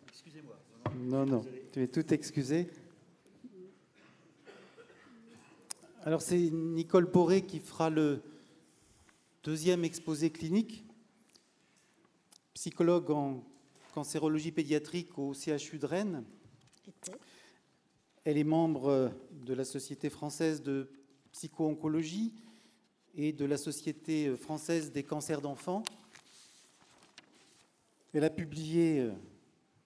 Excusez-moi. 0.07 0.57
Non, 1.01 1.25
non, 1.25 1.45
tu 1.73 1.83
es 1.83 1.87
tout 1.87 2.13
excusé. 2.13 2.69
Alors 6.05 6.21
c'est 6.21 6.39
Nicole 6.39 7.11
Poré 7.11 7.41
qui 7.41 7.59
fera 7.59 7.89
le 7.89 8.21
deuxième 9.43 9.83
exposé 9.83 10.29
clinique, 10.29 10.85
psychologue 12.53 13.11
en 13.11 13.43
cancérologie 13.93 14.51
pédiatrique 14.51 15.19
au 15.19 15.33
CHU 15.33 15.77
de 15.77 15.85
Rennes. 15.85 16.23
Elle 18.25 18.39
est 18.39 18.43
membre 18.43 19.11
de 19.31 19.53
la 19.53 19.65
Société 19.65 20.09
française 20.09 20.63
de 20.63 20.89
psycho-oncologie 21.31 22.33
et 23.13 23.33
de 23.33 23.45
la 23.45 23.57
Société 23.57 24.35
française 24.35 24.91
des 24.91 25.03
cancers 25.03 25.41
d'enfants. 25.41 25.83
Elle 28.13 28.23
a 28.23 28.31
publié 28.31 28.99
euh, 28.99 29.11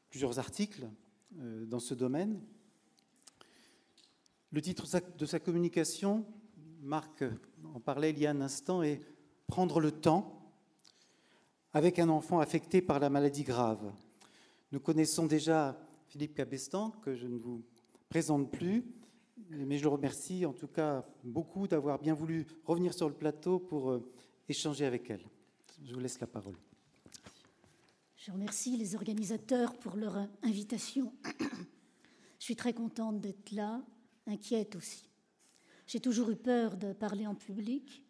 plusieurs 0.09 0.39
articles 0.39 0.87
euh, 1.39 1.65
dans 1.65 1.79
ce 1.79 1.93
domaine. 1.93 2.39
Le 4.51 4.61
titre 4.61 4.85
de 5.17 5.25
sa 5.25 5.39
communication, 5.39 6.25
Marc 6.81 7.25
en 7.73 7.81
parlait 7.81 8.11
il 8.11 8.19
y 8.19 8.25
a 8.25 8.31
un 8.31 8.41
instant, 8.41 8.83
est 8.83 9.01
Prendre 9.47 9.79
le 9.79 9.91
temps 9.91 10.36
avec 11.77 11.99
un 11.99 12.09
enfant 12.09 12.39
affecté 12.39 12.81
par 12.81 12.99
la 12.99 13.07
maladie 13.07 13.43
grave. 13.43 13.93
Nous 14.71 14.79
connaissons 14.79 15.27
déjà 15.27 15.79
Philippe 16.07 16.33
Cabestan, 16.33 16.89
que 16.89 17.13
je 17.13 17.27
ne 17.27 17.37
vous 17.37 17.63
présente 18.09 18.49
plus, 18.49 18.83
mais 19.51 19.77
je 19.77 19.83
le 19.83 19.89
remercie 19.89 20.43
en 20.47 20.53
tout 20.53 20.67
cas 20.67 21.05
beaucoup 21.23 21.67
d'avoir 21.67 21.99
bien 21.99 22.15
voulu 22.15 22.47
revenir 22.65 22.95
sur 22.95 23.07
le 23.07 23.13
plateau 23.13 23.59
pour 23.59 23.91
euh, 23.91 24.11
échanger 24.49 24.87
avec 24.87 25.11
elle. 25.11 25.23
Je 25.85 25.93
vous 25.93 25.99
laisse 25.99 26.19
la 26.19 26.25
parole. 26.25 26.55
Je 28.15 28.31
remercie 28.31 28.75
les 28.75 28.95
organisateurs 28.95 29.77
pour 29.77 29.97
leur 29.97 30.27
invitation. 30.41 31.13
Je 32.39 32.43
suis 32.43 32.55
très 32.55 32.73
contente 32.73 33.21
d'être 33.21 33.51
là, 33.51 33.83
inquiète 34.25 34.75
aussi. 34.75 35.07
J'ai 35.85 35.99
toujours 35.99 36.31
eu 36.31 36.37
peur 36.37 36.75
de 36.75 36.93
parler 36.93 37.27
en 37.27 37.35
public, 37.35 38.03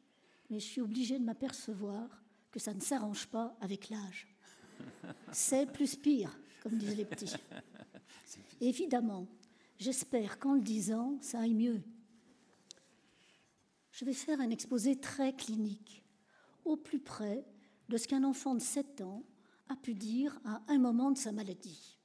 mais 0.50 0.62
je 0.62 0.66
suis 0.66 0.80
obligée 0.80 1.20
de 1.20 1.26
m'apercevoir 1.26 2.24
que 2.58 2.63
ça 2.63 2.74
ne 2.74 2.80
s'arrange 2.80 3.28
pas 3.28 3.56
avec 3.62 3.91
l'âge. 3.91 4.28
C'est 5.32 5.72
plus 5.72 5.96
pire, 5.96 6.36
comme 6.63 6.76
disent 6.76 6.98
les 6.98 7.06
petits. 7.06 7.36
Évidemment, 8.60 9.28
j'espère 9.78 10.39
qu'en 10.39 10.56
le 10.56 10.62
disant, 10.62 11.20
ça 11.22 11.41
aille 11.41 11.54
mieux. 11.54 11.84
Je 13.91 14.06
vais 14.06 14.13
faire 14.13 14.41
un 14.41 14.50
exposé 14.50 14.96
très 14.96 15.36
clinique, 15.36 16.04
au 16.65 16.78
plus 16.78 16.98
près 16.98 17.46
de 17.89 17.98
ce 17.98 18.08
qu'un 18.08 18.24
enfant 18.24 18.56
de 18.56 18.60
7 18.60 19.02
ans 19.02 19.24
a 19.70 19.76
pu 19.76 19.93
dire 19.93 20.39
à 20.43 20.63
un 20.67 20.80
moment 20.80 21.12
de 21.12 21.17
sa 21.20 21.32
maladie. 21.32 22.00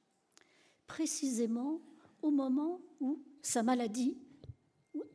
Précisément 0.85 1.81
au 2.21 2.29
moment 2.29 2.79
où 2.99 3.23
sa 3.41 3.63
maladie, 3.63 4.19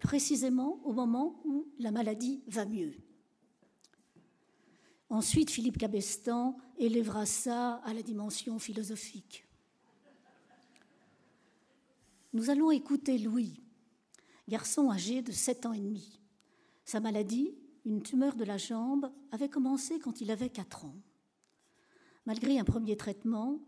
précisément 0.01 0.81
au 0.83 0.93
moment 0.93 1.41
où 1.45 1.69
la 1.79 1.93
maladie 1.93 2.43
va 2.49 2.67
mieux. 2.67 2.97
Ensuite, 5.11 5.51
Philippe 5.51 5.79
Cabestan 5.79 6.57
élèvera 6.77 7.25
ça 7.25 7.77
à 7.85 7.95
la 7.95 8.03
dimension 8.03 8.59
philosophique. 8.59 9.47
Nous 12.35 12.51
allons 12.51 12.71
écouter 12.71 13.17
Louis, 13.17 13.63
garçon 14.49 14.91
âgé 14.91 15.23
de 15.23 15.33
7 15.33 15.65
ans 15.65 15.73
et 15.73 15.81
demi. 15.81 16.21
Sa 16.85 17.01
maladie, 17.01 17.55
une 17.87 18.03
tumeur 18.03 18.37
de 18.37 18.45
la 18.45 18.59
jambe, 18.59 19.11
avait 19.33 19.49
commencé 19.49 19.99
quand 19.99 20.21
il 20.21 20.31
avait 20.31 20.51
4 20.51 20.85
ans. 20.85 20.97
Malgré 22.27 22.59
un 22.59 22.65
premier 22.65 22.97
traitement, 22.99 23.61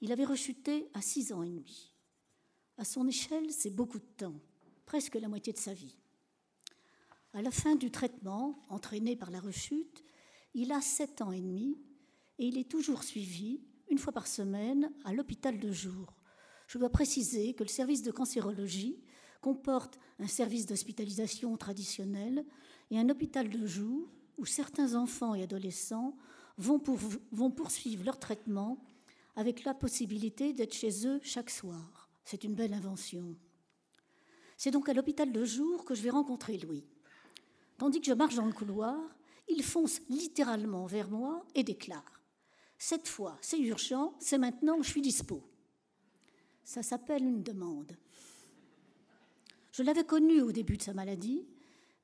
il 0.00 0.10
avait 0.10 0.24
rechuté 0.24 0.90
à 0.94 1.00
6 1.00 1.32
ans 1.32 1.44
et 1.44 1.48
demi. 1.48 1.92
À 2.76 2.84
son 2.84 3.06
échelle, 3.06 3.52
c'est 3.52 3.70
beaucoup 3.70 4.00
de 4.00 4.04
temps, 4.16 4.40
presque 4.84 5.14
la 5.14 5.28
moitié 5.28 5.52
de 5.52 5.58
sa 5.58 5.74
vie. 5.74 5.96
À 7.34 7.42
la 7.42 7.52
fin 7.52 7.76
du 7.76 7.92
traitement, 7.92 8.58
entraîné 8.68 9.14
par 9.14 9.30
la 9.30 9.38
rechute, 9.38 10.02
il 10.58 10.72
a 10.72 10.80
7 10.80 11.22
ans 11.22 11.30
et 11.30 11.40
demi 11.40 11.78
et 12.38 12.46
il 12.46 12.58
est 12.58 12.68
toujours 12.68 13.04
suivi 13.04 13.60
une 13.90 13.98
fois 13.98 14.12
par 14.12 14.26
semaine 14.26 14.92
à 15.04 15.12
l'hôpital 15.12 15.58
de 15.58 15.70
jour. 15.70 16.12
Je 16.66 16.78
dois 16.78 16.90
préciser 16.90 17.54
que 17.54 17.62
le 17.62 17.68
service 17.68 18.02
de 18.02 18.10
cancérologie 18.10 18.98
comporte 19.40 19.98
un 20.18 20.26
service 20.26 20.66
d'hospitalisation 20.66 21.56
traditionnel 21.56 22.44
et 22.90 22.98
un 22.98 23.08
hôpital 23.08 23.48
de 23.48 23.66
jour 23.66 24.10
où 24.36 24.44
certains 24.44 24.94
enfants 24.94 25.34
et 25.34 25.44
adolescents 25.44 26.16
vont, 26.56 26.82
vont 27.30 27.50
poursuivre 27.52 28.04
leur 28.04 28.18
traitement 28.18 28.84
avec 29.36 29.64
la 29.64 29.74
possibilité 29.74 30.52
d'être 30.52 30.74
chez 30.74 31.06
eux 31.06 31.20
chaque 31.22 31.50
soir. 31.50 32.10
C'est 32.24 32.42
une 32.42 32.54
belle 32.54 32.74
invention. 32.74 33.36
C'est 34.56 34.72
donc 34.72 34.88
à 34.88 34.92
l'hôpital 34.92 35.30
de 35.30 35.44
jour 35.44 35.84
que 35.84 35.94
je 35.94 36.02
vais 36.02 36.10
rencontrer 36.10 36.58
Louis. 36.58 36.84
Tandis 37.78 38.00
que 38.00 38.06
je 38.06 38.12
marche 38.12 38.34
dans 38.34 38.46
le 38.46 38.52
couloir, 38.52 38.98
il 39.48 39.62
fonce 39.62 40.00
littéralement 40.08 40.86
vers 40.86 41.10
moi 41.10 41.44
et 41.54 41.64
déclare 41.64 42.22
Cette 42.78 43.08
fois, 43.08 43.36
c'est 43.40 43.58
urgent, 43.58 44.14
c'est 44.18 44.38
maintenant, 44.38 44.82
je 44.82 44.90
suis 44.90 45.02
dispo. 45.02 45.42
Ça 46.64 46.82
s'appelle 46.82 47.24
une 47.24 47.42
demande. 47.42 47.96
Je 49.72 49.82
l'avais 49.82 50.04
connu 50.04 50.42
au 50.42 50.52
début 50.52 50.76
de 50.76 50.82
sa 50.82 50.92
maladie, 50.92 51.46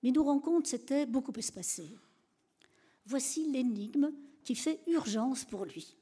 mais 0.03 0.11
nos 0.11 0.25
rencontres 0.25 0.69
s'étaient 0.69 1.07
beaucoup 1.07 1.33
espacées. 1.37 1.97
Voici 3.07 3.51
l'énigme 3.51 4.13
qui 4.45 4.55
fait 4.55 4.81
urgence 4.87 5.45
pour 5.45 5.65
lui. 5.65 5.97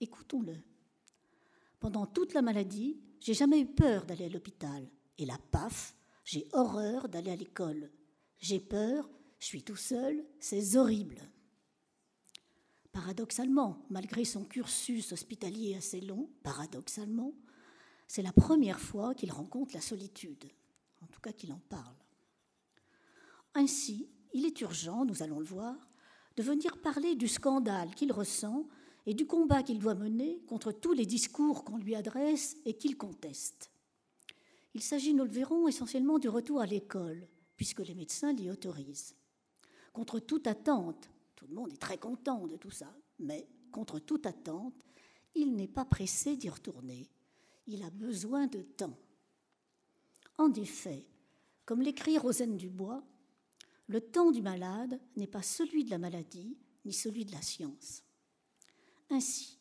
Écoutons-le. 0.00 0.56
Pendant 1.80 2.06
toute 2.06 2.34
la 2.34 2.42
maladie, 2.42 3.00
j'ai 3.20 3.34
jamais 3.34 3.60
eu 3.60 3.66
peur 3.66 4.04
d'aller 4.04 4.26
à 4.26 4.28
l'hôpital. 4.28 4.86
Et 5.18 5.26
la 5.26 5.38
paf, 5.50 5.94
j'ai 6.24 6.46
horreur 6.52 7.08
d'aller 7.08 7.30
à 7.30 7.36
l'école. 7.36 7.90
J'ai 8.38 8.60
peur 8.60 9.08
je 9.38 9.46
suis 9.46 9.62
tout 9.62 9.76
seul, 9.76 10.24
c'est 10.40 10.76
horrible. 10.76 11.20
Paradoxalement, 12.92 13.84
malgré 13.90 14.24
son 14.24 14.44
cursus 14.44 15.12
hospitalier 15.12 15.74
assez 15.76 16.00
long, 16.00 16.30
paradoxalement, 16.42 17.34
c'est 18.08 18.22
la 18.22 18.32
première 18.32 18.80
fois 18.80 19.14
qu'il 19.14 19.30
rencontre 19.30 19.74
la 19.74 19.82
solitude, 19.82 20.46
en 21.02 21.06
tout 21.06 21.20
cas 21.20 21.32
qu'il 21.32 21.52
en 21.52 21.60
parle. 21.68 21.96
Ainsi, 23.54 24.08
il 24.32 24.46
est 24.46 24.60
urgent, 24.60 25.04
nous 25.04 25.22
allons 25.22 25.40
le 25.40 25.44
voir, 25.44 25.76
de 26.36 26.42
venir 26.42 26.80
parler 26.80 27.14
du 27.14 27.28
scandale 27.28 27.94
qu'il 27.94 28.12
ressent 28.12 28.66
et 29.04 29.14
du 29.14 29.26
combat 29.26 29.62
qu'il 29.62 29.78
doit 29.78 29.94
mener 29.94 30.40
contre 30.46 30.72
tous 30.72 30.92
les 30.92 31.06
discours 31.06 31.64
qu'on 31.64 31.78
lui 31.78 31.94
adresse 31.94 32.56
et 32.64 32.74
qu'il 32.74 32.96
conteste. 32.96 33.70
Il 34.74 34.82
s'agit, 34.82 35.14
nous 35.14 35.24
le 35.24 35.30
verrons, 35.30 35.68
essentiellement 35.68 36.18
du 36.18 36.28
retour 36.28 36.60
à 36.60 36.66
l'école, 36.66 37.28
puisque 37.56 37.80
les 37.80 37.94
médecins 37.94 38.32
l'y 38.32 38.50
autorisent 38.50 39.14
contre 39.96 40.18
toute 40.18 40.46
attente, 40.46 41.08
tout 41.36 41.46
le 41.46 41.54
monde 41.54 41.72
est 41.72 41.80
très 41.80 41.96
content 41.96 42.46
de 42.46 42.58
tout 42.58 42.70
ça, 42.70 42.94
mais 43.18 43.48
contre 43.72 43.98
toute 43.98 44.26
attente, 44.26 44.74
il 45.34 45.56
n'est 45.56 45.66
pas 45.66 45.86
pressé 45.86 46.36
d'y 46.36 46.50
retourner. 46.50 47.08
Il 47.66 47.82
a 47.82 47.88
besoin 47.88 48.46
de 48.46 48.60
temps. 48.60 48.98
En 50.36 50.52
effet, 50.52 51.06
comme 51.64 51.80
l'écrit 51.80 52.18
Rosaine 52.18 52.58
Dubois, 52.58 53.02
le 53.86 54.02
temps 54.02 54.32
du 54.32 54.42
malade 54.42 55.00
n'est 55.16 55.26
pas 55.26 55.40
celui 55.40 55.82
de 55.82 55.90
la 55.90 55.98
maladie, 55.98 56.58
ni 56.84 56.92
celui 56.92 57.24
de 57.24 57.32
la 57.32 57.40
science. 57.40 58.02
Ainsi, 59.08 59.58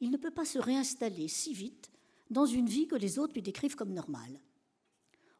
il 0.00 0.10
ne 0.10 0.16
peut 0.16 0.32
pas 0.32 0.44
se 0.44 0.58
réinstaller 0.58 1.28
si 1.28 1.54
vite 1.54 1.92
dans 2.28 2.46
une 2.46 2.66
vie 2.66 2.88
que 2.88 2.96
les 2.96 3.20
autres 3.20 3.34
lui 3.34 3.42
décrivent 3.42 3.76
comme 3.76 3.94
normale. 3.94 4.40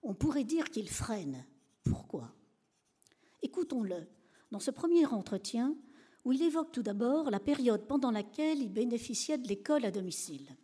On 0.05 0.15
pourrait 0.15 0.45
dire 0.45 0.71
qu'il 0.71 0.89
freine. 0.89 1.45
Pourquoi? 1.83 2.33
Écoutons-le 3.43 4.07
dans 4.51 4.61
ce 4.61 4.71
premier 4.71 5.07
entretien 5.07 5.77
où 6.25 6.33
il 6.33 6.43
évoque 6.43 6.73
tout 6.73 6.83
d'abord 6.83 7.31
la 7.31 7.41
période 7.41 7.87
pendant 7.87 8.11
laquelle 8.11 8.59
il 8.59 8.73
bénéficiait 8.73 9.39
de 9.39 9.49
l'école 9.49 9.85
à 9.85 9.91
domicile. 9.91 10.57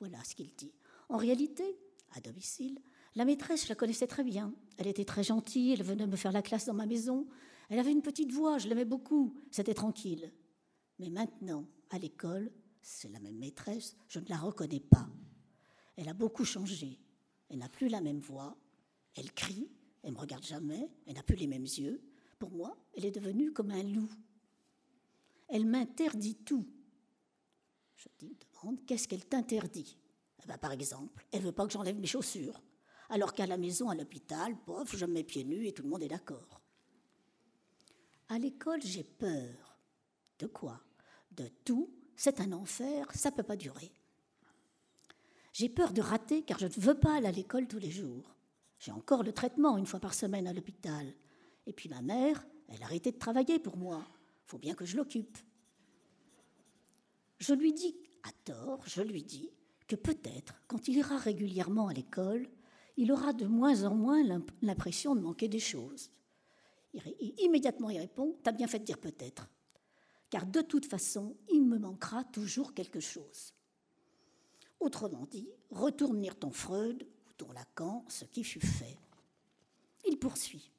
Voilà 0.00 0.22
ce 0.24 0.34
qu'il 0.34 0.54
dit. 0.54 0.72
En 1.08 1.16
réalité, 1.16 1.78
à 2.14 2.20
domicile, 2.20 2.78
la 3.14 3.24
maîtresse, 3.24 3.64
je 3.64 3.68
la 3.68 3.74
connaissais 3.74 4.06
très 4.06 4.24
bien. 4.24 4.54
Elle 4.76 4.86
était 4.86 5.04
très 5.04 5.24
gentille, 5.24 5.72
elle 5.72 5.82
venait 5.82 6.06
me 6.06 6.16
faire 6.16 6.32
la 6.32 6.42
classe 6.42 6.66
dans 6.66 6.74
ma 6.74 6.86
maison. 6.86 7.26
Elle 7.68 7.78
avait 7.78 7.92
une 7.92 8.02
petite 8.02 8.32
voix, 8.32 8.58
je 8.58 8.68
l'aimais 8.68 8.84
beaucoup, 8.84 9.34
c'était 9.50 9.74
tranquille. 9.74 10.32
Mais 10.98 11.10
maintenant, 11.10 11.66
à 11.90 11.98
l'école, 11.98 12.50
c'est 12.80 13.10
la 13.10 13.20
même 13.20 13.36
maîtresse, 13.36 13.96
je 14.08 14.20
ne 14.20 14.28
la 14.28 14.38
reconnais 14.38 14.80
pas. 14.80 15.08
Elle 15.96 16.08
a 16.08 16.14
beaucoup 16.14 16.44
changé. 16.44 17.00
Elle 17.48 17.58
n'a 17.58 17.68
plus 17.68 17.88
la 17.88 18.00
même 18.00 18.20
voix, 18.20 18.56
elle 19.14 19.32
crie, 19.32 19.70
elle 20.02 20.12
me 20.12 20.18
regarde 20.18 20.44
jamais, 20.44 20.90
elle 21.06 21.14
n'a 21.14 21.22
plus 21.22 21.36
les 21.36 21.46
mêmes 21.46 21.62
yeux. 21.62 22.00
Pour 22.38 22.50
moi, 22.50 22.76
elle 22.96 23.04
est 23.04 23.10
devenue 23.10 23.52
comme 23.52 23.70
un 23.70 23.82
loup. 23.82 24.10
Elle 25.48 25.66
m'interdit 25.66 26.36
tout. 26.36 26.66
Je 27.96 28.08
dis, 28.18 28.36
demande, 28.52 28.84
qu'est-ce 28.86 29.08
qu'elle 29.08 29.24
t'interdit? 29.24 29.96
Eh 30.42 30.46
ben, 30.46 30.58
Par 30.58 30.72
exemple, 30.72 31.26
elle 31.32 31.42
veut 31.42 31.52
pas 31.52 31.66
que 31.66 31.72
j'enlève 31.72 31.98
mes 31.98 32.06
chaussures, 32.06 32.62
alors 33.08 33.32
qu'à 33.32 33.46
la 33.46 33.56
maison, 33.56 33.88
à 33.88 33.94
l'hôpital, 33.94 34.54
pof, 34.64 34.94
je 34.96 35.06
me 35.06 35.14
mets 35.14 35.24
pieds 35.24 35.44
nus 35.44 35.66
et 35.66 35.72
tout 35.72 35.82
le 35.82 35.88
monde 35.88 36.02
est 36.02 36.08
d'accord. 36.08 36.60
À 38.28 38.38
l'école, 38.38 38.82
j'ai 38.82 39.04
peur. 39.04 39.78
De 40.38 40.46
quoi? 40.46 40.80
De 41.32 41.48
tout. 41.64 41.90
C'est 42.14 42.40
un 42.40 42.52
enfer, 42.52 43.06
ça 43.14 43.30
ne 43.30 43.36
peut 43.36 43.42
pas 43.44 43.56
durer. 43.56 43.92
J'ai 45.52 45.68
peur 45.68 45.92
de 45.92 46.02
rater 46.02 46.42
car 46.42 46.58
je 46.58 46.66
ne 46.66 46.80
veux 46.80 46.98
pas 46.98 47.16
aller 47.16 47.28
à 47.28 47.32
l'école 47.32 47.66
tous 47.66 47.78
les 47.78 47.90
jours. 47.90 48.34
J'ai 48.78 48.92
encore 48.92 49.22
le 49.22 49.32
traitement 49.32 49.76
une 49.76 49.86
fois 49.86 50.00
par 50.00 50.14
semaine 50.14 50.46
à 50.46 50.52
l'hôpital. 50.52 51.14
Et 51.68 51.72
puis 51.74 51.90
ma 51.90 52.00
mère, 52.00 52.44
elle 52.68 52.82
a 52.82 52.86
arrêté 52.86 53.12
de 53.12 53.18
travailler 53.18 53.58
pour 53.58 53.76
moi. 53.76 54.02
Il 54.46 54.50
faut 54.50 54.58
bien 54.58 54.74
que 54.74 54.86
je 54.86 54.96
l'occupe. 54.96 55.36
Je 57.38 57.52
lui 57.52 57.74
dis, 57.74 57.94
à 58.22 58.32
tort, 58.44 58.82
je 58.86 59.02
lui 59.02 59.22
dis 59.22 59.50
que 59.86 59.94
peut-être, 59.94 60.54
quand 60.66 60.88
il 60.88 60.96
ira 60.96 61.18
régulièrement 61.18 61.88
à 61.88 61.92
l'école, 61.92 62.48
il 62.96 63.12
aura 63.12 63.34
de 63.34 63.46
moins 63.46 63.84
en 63.84 63.94
moins 63.94 64.22
l'impression 64.62 65.14
de 65.14 65.20
manquer 65.20 65.46
des 65.46 65.60
choses. 65.60 66.10
immédiatement, 67.38 67.90
il 67.90 68.00
répond 68.00 68.34
T'as 68.42 68.52
bien 68.52 68.66
fait 68.66 68.80
de 68.80 68.84
dire 68.84 68.98
peut-être. 68.98 69.46
Car 70.30 70.46
de 70.46 70.62
toute 70.62 70.86
façon, 70.86 71.36
il 71.52 71.64
me 71.64 71.78
manquera 71.78 72.24
toujours 72.24 72.72
quelque 72.72 73.00
chose. 73.00 73.52
Autrement 74.80 75.26
dit, 75.26 75.50
retourne 75.70 76.20
lire 76.20 76.38
ton 76.38 76.50
Freud 76.50 77.06
ou 77.26 77.32
ton 77.36 77.52
Lacan, 77.52 78.06
ce 78.08 78.24
qui 78.24 78.42
fut 78.42 78.60
fait. 78.60 78.98
Il 80.06 80.18
poursuit. 80.18 80.72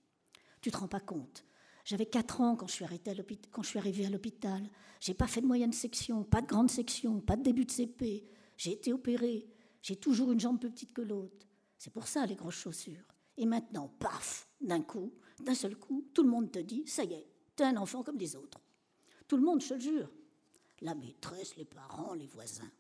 Tu 0.62 0.72
te 0.72 0.78
rends 0.78 0.88
pas 0.88 1.00
compte 1.00 1.46
J'avais 1.86 2.06
4 2.06 2.42
ans 2.42 2.56
quand 2.56 2.68
je 2.68 2.74
suis, 2.74 2.86
arrivée 2.86 4.06
à 4.06 4.10
l'hôpital. 4.10 4.70
J'ai 5.00 5.14
pas 5.14 5.28
fait 5.28 5.42
de 5.42 5.48
moyenne 5.48 5.74
section, 5.74 6.24
pas 6.24 6.42
de 6.42 6.48
grande 6.48 6.70
section, 6.70 7.22
pas 7.22 7.38
de 7.38 7.44
début 7.44 7.66
de 7.66 7.72
CP. 7.72 8.28
J'ai 8.58 8.72
été 8.72 8.92
opérée. 8.92 9.48
J'ai 9.82 9.96
toujours 9.96 10.32
une 10.32 10.40
jambe 10.40 10.60
plus 10.60 10.72
petite 10.72 10.94
que 10.94 11.02
l'autre. 11.02 11.48
C'est 11.78 11.94
pour 11.94 12.08
ça 12.08 12.26
les 12.26 12.36
grosses 12.36 12.56
chaussures. 12.56 13.06
Et 13.38 13.46
maintenant, 13.46 13.88
paf, 14.00 14.50
d'un 14.60 14.82
coup, 14.82 15.14
d'un 15.40 15.56
seul 15.56 15.78
coup, 15.78 16.06
tout 16.14 16.24
le 16.24 16.30
monde 16.30 16.52
te 16.52 16.60
dit, 16.60 16.84
ça 16.86 17.06
y 17.06 17.14
est, 17.14 17.28
t'es 17.56 17.64
un 17.64 17.78
enfant 17.78 18.04
comme 18.04 18.18
les 18.18 18.36
autres. 18.36 18.60
Tout 19.28 19.38
le 19.38 19.44
monde, 19.44 19.62
je 19.62 19.76
le 19.76 19.80
jure. 19.80 20.12
La 20.82 20.96
maîtresse, 20.96 21.56
les 21.56 21.66
parents, 21.66 22.14
les 22.14 22.28
voisins. 22.28 22.72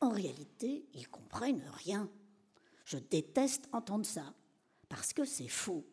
En 0.00 0.08
réalité, 0.08 0.88
ils 0.94 1.08
comprennent 1.08 1.64
rien. 1.84 2.08
Je 2.86 2.96
déteste 2.96 3.68
entendre 3.72 4.06
ça, 4.06 4.34
parce 4.88 5.12
que 5.12 5.24
c'est 5.24 5.48
faux. 5.48 5.86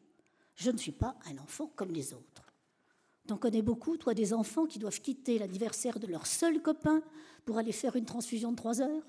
Je 0.57 0.71
ne 0.71 0.77
suis 0.77 0.91
pas 0.91 1.15
un 1.27 1.37
enfant 1.37 1.71
comme 1.75 1.91
les 1.91 2.13
autres. 2.13 2.51
T'en 3.27 3.37
connais 3.37 3.61
beaucoup, 3.61 3.95
toi, 3.95 4.13
des 4.13 4.33
enfants 4.33 4.65
qui 4.65 4.79
doivent 4.79 5.01
quitter 5.01 5.37
l'anniversaire 5.37 5.99
de 5.99 6.07
leur 6.07 6.25
seul 6.25 6.61
copain 6.61 7.03
pour 7.45 7.59
aller 7.59 7.71
faire 7.71 7.95
une 7.95 8.05
transfusion 8.05 8.51
de 8.51 8.57
trois 8.57 8.81
heures? 8.81 9.03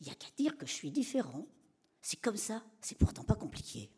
Il 0.00 0.06
n'y 0.06 0.12
a 0.12 0.14
qu'à 0.14 0.28
dire 0.36 0.56
que 0.56 0.66
je 0.66 0.72
suis 0.72 0.92
différent. 0.92 1.44
C'est 2.00 2.20
comme 2.20 2.36
ça, 2.36 2.62
c'est 2.80 2.96
pourtant 2.96 3.24
pas 3.24 3.34
compliqué. 3.34 3.90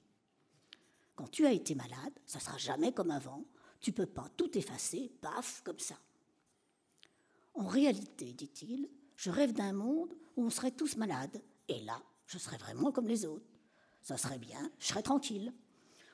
Quand 1.14 1.28
tu 1.30 1.44
as 1.44 1.52
été 1.52 1.74
malade, 1.74 2.18
ça 2.24 2.40
sera 2.40 2.56
jamais 2.56 2.92
comme 2.92 3.10
avant. 3.10 3.44
Tu 3.80 3.92
peux 3.92 4.06
pas 4.06 4.28
tout 4.36 4.56
effacer, 4.56 5.12
paf, 5.20 5.60
comme 5.62 5.78
ça. 5.78 5.96
En 7.52 7.66
réalité, 7.66 8.32
dit-il, 8.32 8.88
je 9.16 9.30
rêve 9.30 9.52
d'un 9.52 9.74
monde 9.74 10.14
où 10.36 10.44
on 10.44 10.50
serait 10.50 10.70
tous 10.70 10.96
malades. 10.96 11.42
Et 11.68 11.80
là, 11.82 12.00
je 12.26 12.38
serais 12.38 12.56
vraiment 12.56 12.92
comme 12.92 13.08
les 13.08 13.26
autres. 13.26 13.44
Ça 14.00 14.16
serait 14.16 14.38
bien, 14.38 14.70
je 14.78 14.86
serais 14.86 15.02
tranquille. 15.02 15.52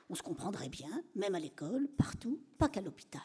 On 0.09 0.15
se 0.15 0.23
comprendrait 0.23 0.69
bien, 0.69 1.03
même 1.15 1.35
à 1.35 1.39
l'école, 1.39 1.87
partout, 1.97 2.41
pas 2.57 2.69
qu'à 2.69 2.81
l'hôpital. 2.81 3.21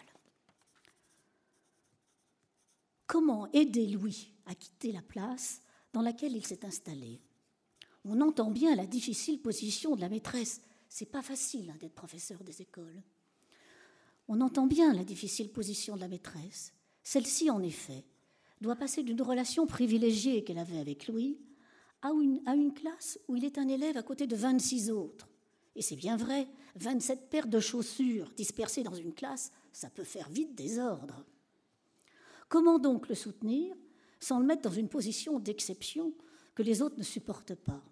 Comment 3.06 3.50
aider 3.52 3.86
Louis 3.86 4.32
à 4.46 4.54
quitter 4.54 4.90
la 4.90 5.02
place 5.02 5.60
dans 5.92 6.02
laquelle 6.02 6.34
il 6.34 6.46
s'est 6.46 6.64
installé? 6.64 7.20
On 8.04 8.20
entend 8.20 8.50
bien 8.50 8.74
la 8.74 8.86
difficile 8.86 9.40
position 9.40 9.94
de 9.94 10.00
la 10.00 10.08
maîtresse. 10.08 10.60
C'est 10.88 11.10
pas 11.10 11.22
facile 11.22 11.70
hein, 11.70 11.76
d'être 11.78 11.94
professeur 11.94 12.42
des 12.42 12.62
écoles. 12.62 13.02
On 14.28 14.40
entend 14.40 14.66
bien 14.66 14.92
la 14.92 15.04
difficile 15.04 15.50
position 15.52 15.94
de 15.94 16.00
la 16.00 16.08
maîtresse. 16.08 16.72
Celle-ci, 17.02 17.50
en 17.50 17.62
effet, 17.62 18.04
doit 18.60 18.76
passer 18.76 19.02
d'une 19.02 19.20
relation 19.22 19.66
privilégiée 19.66 20.42
qu'elle 20.42 20.58
avait 20.58 20.78
avec 20.78 21.06
Louis 21.06 21.38
à 22.00 22.10
une, 22.10 22.40
à 22.46 22.54
une 22.54 22.72
classe 22.72 23.18
où 23.28 23.36
il 23.36 23.44
est 23.44 23.58
un 23.58 23.68
élève 23.68 23.96
à 23.96 24.02
côté 24.02 24.26
de 24.26 24.36
26 24.36 24.90
autres. 24.90 25.28
Et 25.76 25.82
c'est 25.82 25.96
bien 25.96 26.16
vrai, 26.16 26.48
27 26.76 27.28
paires 27.28 27.46
de 27.46 27.60
chaussures 27.60 28.30
dispersées 28.36 28.82
dans 28.82 28.94
une 28.94 29.12
classe, 29.12 29.52
ça 29.72 29.90
peut 29.90 30.04
faire 30.04 30.28
vite 30.28 30.54
désordre. 30.54 31.24
Comment 32.48 32.78
donc 32.78 33.08
le 33.08 33.14
soutenir 33.14 33.74
sans 34.20 34.38
le 34.38 34.46
mettre 34.46 34.62
dans 34.62 34.70
une 34.70 34.88
position 34.88 35.38
d'exception 35.38 36.14
que 36.54 36.62
les 36.62 36.82
autres 36.82 36.98
ne 36.98 37.02
supportent 37.02 37.54
pas? 37.54 37.82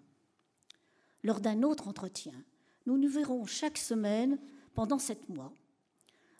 Lors 1.23 1.41
d'un 1.41 1.63
autre 1.63 1.87
entretien, 1.87 2.33
nous 2.85 2.97
nous 2.97 3.09
verrons 3.09 3.45
chaque 3.45 3.77
semaine 3.77 4.39
pendant 4.73 4.99
sept 4.99 5.29
mois. 5.29 5.53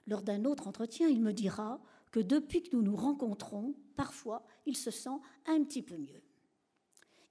Lors 0.07 0.21
d'un 0.21 0.45
autre 0.45 0.67
entretien, 0.67 1.07
il 1.07 1.21
me 1.21 1.33
dira 1.33 1.79
que 2.11 2.19
depuis 2.19 2.63
que 2.63 2.75
nous 2.75 2.81
nous 2.81 2.95
rencontrons, 2.95 3.75
parfois, 3.95 4.45
il 4.65 4.75
se 4.75 4.91
sent 4.91 5.17
un 5.45 5.63
petit 5.63 5.81
peu 5.81 5.97
mieux. 5.97 6.21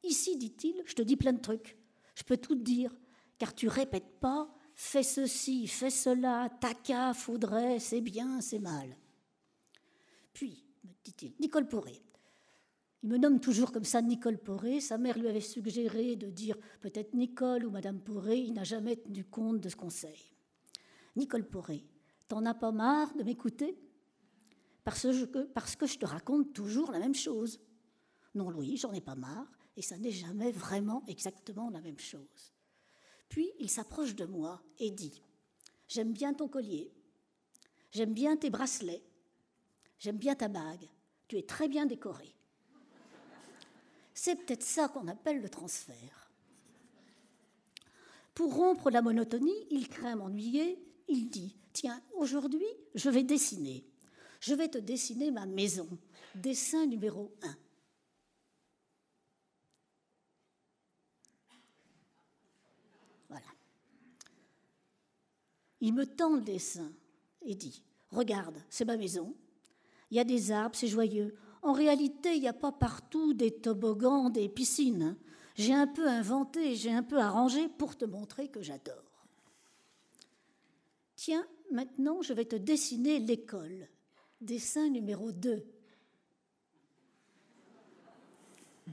Ici, 0.02 0.36
dit-il, 0.36 0.82
je 0.86 0.94
te 0.94 1.02
dis 1.02 1.16
plein 1.16 1.32
de 1.32 1.40
trucs. 1.40 1.76
Je 2.14 2.22
peux 2.22 2.36
tout 2.36 2.54
te 2.54 2.62
dire, 2.62 2.96
car 3.38 3.54
tu 3.54 3.68
répètes 3.68 4.18
pas 4.20 4.54
fais 4.80 5.02
ceci, 5.02 5.66
fais 5.66 5.90
cela, 5.90 6.48
taca, 6.58 7.12
faudrait, 7.12 7.78
c'est 7.78 8.00
bien, 8.00 8.40
c'est 8.40 8.58
mal. 8.58 8.96
Puis, 10.32 10.64
me 10.82 10.90
dit-il, 11.04 11.34
Nicole 11.38 11.68
Poré. 11.68 12.02
Il 13.02 13.10
me 13.10 13.18
nomme 13.18 13.40
toujours 13.40 13.72
comme 13.72 13.84
ça 13.84 14.00
Nicole 14.00 14.38
Poré. 14.38 14.80
Sa 14.80 14.96
mère 14.96 15.18
lui 15.18 15.28
avait 15.28 15.42
suggéré 15.42 16.16
de 16.16 16.30
dire 16.30 16.56
peut-être 16.80 17.12
Nicole 17.12 17.66
ou 17.66 17.70
Madame 17.70 18.00
Poré. 18.00 18.38
Il 18.38 18.54
n'a 18.54 18.64
jamais 18.64 18.96
tenu 18.96 19.24
compte 19.24 19.60
de 19.60 19.68
ce 19.68 19.76
conseil. 19.76 20.32
Nicole 21.14 21.46
Poré, 21.46 21.84
t'en 22.26 22.46
as 22.46 22.54
pas 22.54 22.72
marre 22.72 23.14
de 23.14 23.22
m'écouter? 23.22 23.78
Parce 24.82 25.02
que, 25.02 25.44
parce 25.44 25.76
que 25.76 25.86
je 25.86 25.98
te 25.98 26.06
raconte 26.06 26.54
toujours 26.54 26.90
la 26.90 27.00
même 27.00 27.14
chose. 27.14 27.60
Non, 28.34 28.48
Louis, 28.48 28.78
j'en 28.78 28.92
ai 28.92 29.02
pas 29.02 29.14
marre, 29.14 29.50
et 29.76 29.82
ça 29.82 29.98
n'est 29.98 30.10
jamais 30.10 30.52
vraiment 30.52 31.04
exactement 31.06 31.68
la 31.68 31.82
même 31.82 31.98
chose. 31.98 32.54
Puis 33.30 33.50
il 33.58 33.70
s'approche 33.70 34.14
de 34.14 34.26
moi 34.26 34.60
et 34.78 34.90
dit 34.90 35.22
J'aime 35.88 36.12
bien 36.12 36.34
ton 36.34 36.48
collier, 36.48 36.92
j'aime 37.92 38.12
bien 38.12 38.36
tes 38.36 38.50
bracelets, 38.50 39.02
j'aime 39.98 40.18
bien 40.18 40.34
ta 40.34 40.48
bague, 40.48 40.86
tu 41.26 41.38
es 41.38 41.42
très 41.42 41.68
bien 41.68 41.86
décoré. 41.86 42.34
C'est 44.12 44.36
peut-être 44.36 44.64
ça 44.64 44.88
qu'on 44.88 45.08
appelle 45.08 45.40
le 45.40 45.48
transfert. 45.48 46.30
Pour 48.34 48.54
rompre 48.54 48.90
la 48.90 49.00
monotonie, 49.00 49.66
il 49.70 49.88
craint 49.88 50.16
m'ennuyer, 50.16 50.78
il 51.08 51.30
dit 51.30 51.56
Tiens, 51.72 52.02
aujourd'hui, 52.14 52.66
je 52.94 53.08
vais 53.10 53.22
dessiner. 53.22 53.84
Je 54.40 54.54
vais 54.54 54.68
te 54.68 54.78
dessiner 54.78 55.30
ma 55.30 55.46
maison. 55.46 55.88
Dessin 56.34 56.86
numéro 56.86 57.32
1. 57.42 57.56
Voilà. 63.28 63.46
Il 65.80 65.94
me 65.94 66.06
tend 66.06 66.34
le 66.34 66.42
dessin 66.42 66.92
et 67.42 67.54
dit 67.54 67.82
Regarde, 68.10 68.56
c'est 68.68 68.84
ma 68.84 68.96
maison. 68.96 69.34
Il 70.10 70.16
y 70.16 70.20
a 70.20 70.24
des 70.24 70.50
arbres, 70.50 70.74
c'est 70.74 70.88
joyeux. 70.88 71.34
En 71.62 71.72
réalité, 71.72 72.34
il 72.34 72.40
n'y 72.40 72.48
a 72.48 72.52
pas 72.52 72.72
partout 72.72 73.34
des 73.34 73.52
toboggans, 73.52 74.30
des 74.30 74.48
piscines. 74.48 75.16
J'ai 75.54 75.74
un 75.74 75.86
peu 75.86 76.08
inventé, 76.08 76.74
j'ai 76.74 76.92
un 76.92 77.02
peu 77.02 77.18
arrangé 77.18 77.68
pour 77.68 77.96
te 77.96 78.04
montrer 78.04 78.48
que 78.48 78.62
j'adore. 78.62 79.26
Tiens, 81.16 81.46
maintenant, 81.70 82.22
je 82.22 82.32
vais 82.32 82.46
te 82.46 82.56
dessiner 82.56 83.18
l'école. 83.18 83.88
Dessin 84.40 84.88
numéro 84.88 85.32
2. 85.32 85.62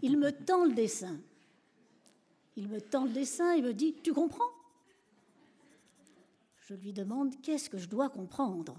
Il 0.01 0.17
me 0.17 0.31
tend 0.31 0.65
le 0.65 0.73
dessin. 0.73 1.17
Il 2.57 2.67
me 2.67 2.81
tend 2.81 3.05
le 3.05 3.11
dessin 3.11 3.53
et 3.53 3.61
me 3.61 3.73
dit 3.73 3.95
Tu 4.03 4.13
comprends? 4.13 4.56
Je 6.67 6.73
lui 6.73 6.91
demande 6.91 7.41
Qu'est-ce 7.41 7.69
que 7.69 7.77
je 7.77 7.87
dois 7.87 8.09
comprendre? 8.09 8.75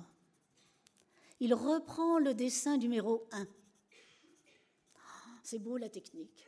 Il 1.40 1.54
reprend 1.54 2.18
le 2.18 2.34
dessin 2.34 2.76
numéro 2.76 3.26
1. 3.32 3.46
C'est 5.42 5.58
beau 5.58 5.78
la 5.78 5.88
technique. 5.88 6.44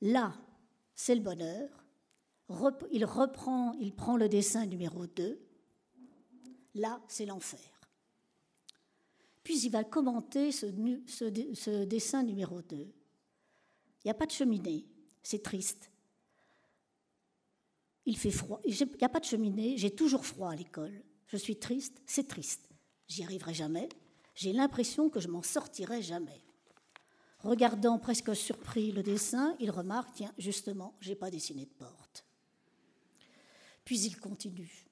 Là, 0.00 0.34
c'est 0.96 1.14
le 1.14 1.20
bonheur. 1.20 1.68
Il 2.90 3.04
reprend, 3.04 3.74
il 3.74 3.94
prend 3.94 4.16
le 4.16 4.28
dessin 4.28 4.66
numéro 4.66 5.06
2. 5.06 5.40
Là, 6.74 7.00
c'est 7.06 7.26
l'enfer. 7.26 7.60
Puis 9.44 9.60
il 9.60 9.70
va 9.70 9.84
commenter 9.84 10.50
ce, 10.50 10.66
ce 11.06 11.84
dessin 11.84 12.24
numéro 12.24 12.60
2. 12.60 12.76
Il 12.76 12.88
n'y 14.06 14.10
a 14.10 14.14
pas 14.14 14.26
de 14.26 14.32
cheminée, 14.32 14.84
c'est 15.22 15.44
triste. 15.44 15.90
Il 18.06 18.16
fait 18.16 18.30
froid, 18.30 18.60
il 18.64 18.74
n'y 18.74 19.04
a 19.04 19.08
pas 19.08 19.20
de 19.20 19.24
cheminée, 19.24 19.76
j'ai 19.76 19.90
toujours 19.90 20.24
froid 20.24 20.50
à 20.50 20.56
l'école. 20.56 21.02
Je 21.26 21.36
suis 21.36 21.56
triste, 21.56 22.00
c'est 22.06 22.26
triste. 22.26 22.68
J'y 23.06 23.22
arriverai 23.22 23.54
jamais. 23.54 23.88
J'ai 24.34 24.52
l'impression 24.52 25.10
que 25.10 25.20
je 25.20 25.28
m'en 25.28 25.42
sortirai 25.42 26.02
jamais. 26.02 26.42
Regardant 27.40 27.98
presque 27.98 28.34
surpris 28.36 28.92
le 28.92 29.02
dessin, 29.02 29.56
il 29.60 29.70
remarque 29.70 30.14
Tiens, 30.14 30.32
justement, 30.38 30.94
j'ai 31.00 31.14
pas 31.14 31.30
dessiné 31.30 31.64
de 31.64 31.70
porte. 31.70 32.24
Puis 33.84 34.00
il 34.00 34.18
continue. 34.18 34.86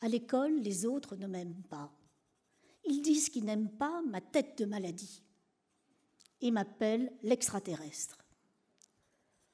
À 0.00 0.08
l'école, 0.08 0.60
les 0.60 0.84
autres 0.86 1.16
ne 1.16 1.26
m'aiment 1.26 1.62
pas. 1.68 1.92
Ils 2.84 3.00
disent 3.00 3.30
qu'ils 3.30 3.44
n'aiment 3.44 3.70
pas 3.70 4.02
ma 4.02 4.20
tête 4.20 4.58
de 4.58 4.64
maladie 4.64 5.22
et 6.40 6.50
m'appellent 6.50 7.12
l'extraterrestre. 7.22 8.18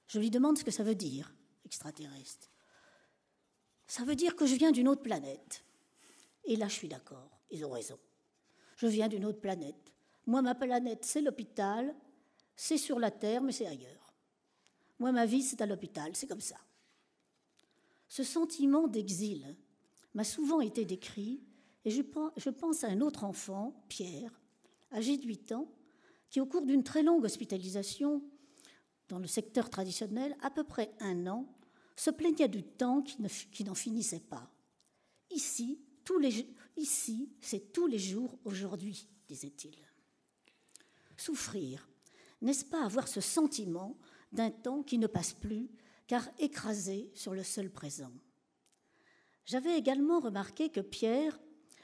Je 0.07 0.19
lui 0.19 0.31
demande 0.31 0.59
ce 0.59 0.65
que 0.65 0.71
ça 0.71 0.83
veut 0.83 0.95
dire, 0.95 1.35
extraterrestre. 1.73 2.51
Ça 3.87 4.05
veut 4.05 4.15
dire 4.15 4.37
que 4.37 4.45
je 4.45 4.57
viens 4.57 4.73
d'une 4.73 4.89
autre 4.89 5.01
planète. 5.01 5.65
Et 6.45 6.57
là, 6.57 6.69
je 6.69 6.75
suis 6.75 6.89
d'accord, 6.89 7.31
ils 7.51 7.65
ont 7.65 7.71
raison. 7.71 7.99
Je 8.77 8.87
viens 8.87 9.09
d'une 9.09 9.25
autre 9.25 9.41
planète. 9.41 9.95
Moi, 10.27 10.43
ma 10.43 10.55
planète, 10.55 11.07
c'est 11.07 11.23
l'hôpital, 11.23 11.95
c'est 12.57 12.77
sur 12.77 12.99
la 12.99 13.11
Terre, 13.11 13.41
mais 13.41 13.53
c'est 13.53 13.67
ailleurs. 13.67 14.13
Moi, 14.99 15.13
ma 15.13 15.25
vie, 15.25 15.43
c'est 15.43 15.63
à 15.63 15.67
l'hôpital, 15.67 16.15
c'est 16.15 16.27
comme 16.27 16.43
ça. 16.43 16.59
Ce 18.07 18.23
sentiment 18.23 18.87
d'exil 18.87 19.57
m'a 20.13 20.25
souvent 20.25 20.61
été 20.61 20.85
décrit, 20.85 21.41
et 21.87 21.91
je 21.91 22.51
pense 22.51 22.85
à 22.85 22.89
un 22.89 23.01
autre 23.01 23.25
enfant, 23.25 23.83
Pierre, 23.89 24.39
âgé 24.93 25.17
de 25.17 25.27
8 25.27 25.53
ans, 25.53 25.69
qui, 26.29 26.39
au 26.39 26.47
cours 26.47 26.67
d'une 26.67 26.85
très 26.85 27.03
longue 27.03 27.25
hospitalisation 27.25 28.23
dans 29.09 29.19
le 29.19 29.27
secteur 29.27 29.71
traditionnel, 29.71 30.37
à 30.43 30.51
peu 30.51 30.65
près 30.65 30.93
un 31.01 31.27
an, 31.27 31.47
se 31.97 32.11
plaignait 32.11 32.49
du 32.49 32.63
temps 32.63 33.03
qui 33.03 33.65
n'en 33.65 33.75
finissait 33.75 34.21
pas. 34.21 34.51
Ici, 35.31 35.79
c'est 37.41 37.73
tous 37.73 37.87
les 37.87 37.99
jours 37.99 38.39
aujourd'hui, 38.45 39.09
disait-il. 39.29 39.77
Souffrir, 41.17 41.89
n'est-ce 42.41 42.65
pas 42.65 42.85
avoir 42.85 43.07
ce 43.09 43.21
sentiment 43.21 43.97
d'un 44.33 44.51
temps 44.51 44.83
qui 44.83 44.99
ne 44.99 45.07
passe 45.07 45.35
plus, 45.35 45.71
car 46.07 46.29
écrasé 46.39 47.11
sur 47.15 47.35
le 47.35 47.43
seul 47.43 47.71
présent? 47.71 48.13
J'avais 49.45 49.79
également 49.79 50.21
remarqué 50.21 50.69
que 50.71 50.81
Pierre 50.81 51.39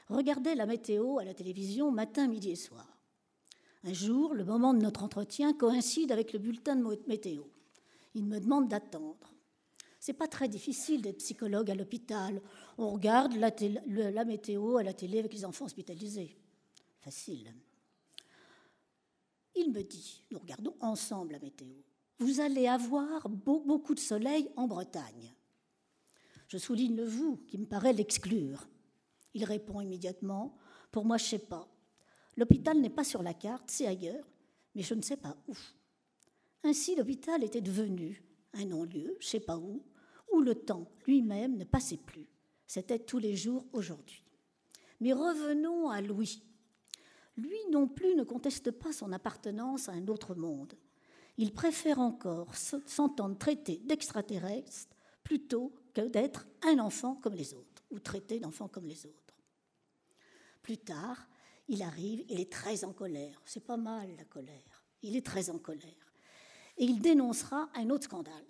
regardait 0.09 0.55
la 0.55 0.65
météo 0.65 1.19
à 1.19 1.23
la 1.23 1.33
télévision 1.33 1.91
matin, 1.91 2.27
midi 2.27 2.51
et 2.51 2.55
soir. 2.55 2.97
Un 3.83 3.93
jour, 3.93 4.33
le 4.33 4.43
moment 4.43 4.73
de 4.73 4.81
notre 4.81 5.03
entretien 5.03 5.53
coïncide 5.53 6.11
avec 6.11 6.33
le 6.33 6.39
bulletin 6.39 6.75
de 6.75 6.99
météo. 7.07 7.43
Il 8.13 8.25
me 8.25 8.39
demande 8.39 8.67
d'attendre. 8.67 9.33
C'est 9.99 10.13
pas 10.13 10.27
très 10.27 10.47
difficile 10.47 11.01
d'être 11.01 11.17
psychologue 11.17 11.69
à 11.69 11.75
l'hôpital. 11.75 12.41
On 12.77 12.89
regarde 12.89 13.33
la, 13.35 14.25
météo 14.25 14.77
à 14.77 14.83
la 14.83 14.93
télé 14.93 15.19
avec 15.19 15.33
les 15.33 15.43
enfants 15.43 15.65
hospitalisés. 15.65 16.37
Facile. 17.01 17.53
Il 19.55 19.71
me 19.71 19.83
dit, 19.83 20.23
nous 20.31 20.39
regardons 20.39 20.75
ensemble 20.79 21.33
la 21.33 21.39
météo, 21.39 21.73
vous 22.19 22.39
allez 22.39 22.67
avoir 22.67 23.27
beaucoup 23.27 23.93
de 23.93 23.99
soleil 23.99 24.49
en 24.55 24.67
Bretagne. 24.67 25.33
Je 26.47 26.57
souligne 26.57 26.95
le 26.95 27.05
vous 27.05 27.37
qui 27.47 27.57
me 27.57 27.65
paraît 27.65 27.93
l'exclure. 27.93 28.67
Il 29.33 29.43
répond 29.43 29.81
immédiatement, 29.81 30.57
pour 30.91 31.05
moi 31.05 31.17
je 31.17 31.25
sais 31.25 31.39
pas. 31.39 31.67
L'hôpital 32.37 32.79
n'est 32.79 32.89
pas 32.89 33.03
sur 33.03 33.21
la 33.21 33.33
carte, 33.33 33.69
c'est 33.69 33.85
ailleurs, 33.85 34.25
mais 34.75 34.81
je 34.81 34.93
ne 34.93 35.01
sais 35.01 35.17
pas 35.17 35.35
où. 35.47 35.53
Ainsi 36.63 36.95
l'hôpital 36.95 37.43
était 37.43 37.61
devenu 37.61 38.23
un 38.53 38.65
non-lieu, 38.65 39.15
je 39.19 39.25
ne 39.25 39.29
sais 39.29 39.39
pas 39.39 39.57
où, 39.57 39.83
où 40.33 40.41
le 40.41 40.55
temps 40.55 40.89
lui-même 41.05 41.57
ne 41.57 41.63
passait 41.63 41.97
plus. 41.97 42.27
C'était 42.67 42.99
tous 42.99 43.17
les 43.17 43.35
jours 43.35 43.65
aujourd'hui. 43.73 44.23
Mais 44.99 45.13
revenons 45.13 45.89
à 45.89 46.01
Louis. 46.01 46.43
Lui 47.37 47.57
non 47.71 47.87
plus 47.87 48.15
ne 48.15 48.23
conteste 48.23 48.71
pas 48.71 48.91
son 48.91 49.11
appartenance 49.11 49.89
à 49.89 49.93
un 49.93 50.07
autre 50.07 50.35
monde. 50.35 50.73
Il 51.37 51.53
préfère 51.53 51.99
encore 51.99 52.53
s'entendre 52.55 53.37
traiter 53.37 53.77
d'extraterrestre 53.85 54.95
plutôt 55.23 55.73
que 55.93 56.01
d'être 56.01 56.47
un 56.63 56.79
enfant 56.79 57.15
comme 57.15 57.35
les 57.35 57.53
autres, 57.53 57.83
ou 57.91 57.99
traité 57.99 58.39
d'enfant 58.39 58.67
comme 58.67 58.85
les 58.85 59.05
autres. 59.05 59.35
Plus 60.61 60.77
tard, 60.77 61.27
il 61.69 61.81
arrive, 61.81 62.25
il 62.27 62.39
est 62.39 62.51
très 62.51 62.83
en 62.83 62.93
colère. 62.93 63.41
C'est 63.45 63.63
pas 63.63 63.77
mal 63.77 64.09
la 64.17 64.25
colère. 64.25 64.85
Il 65.01 65.15
est 65.15 65.25
très 65.25 65.49
en 65.49 65.59
colère. 65.59 66.08
Et 66.79 66.85
il 66.85 66.99
dénoncera 66.99 67.69
un 67.75 67.89
autre 67.89 68.05
scandale. 68.05 68.45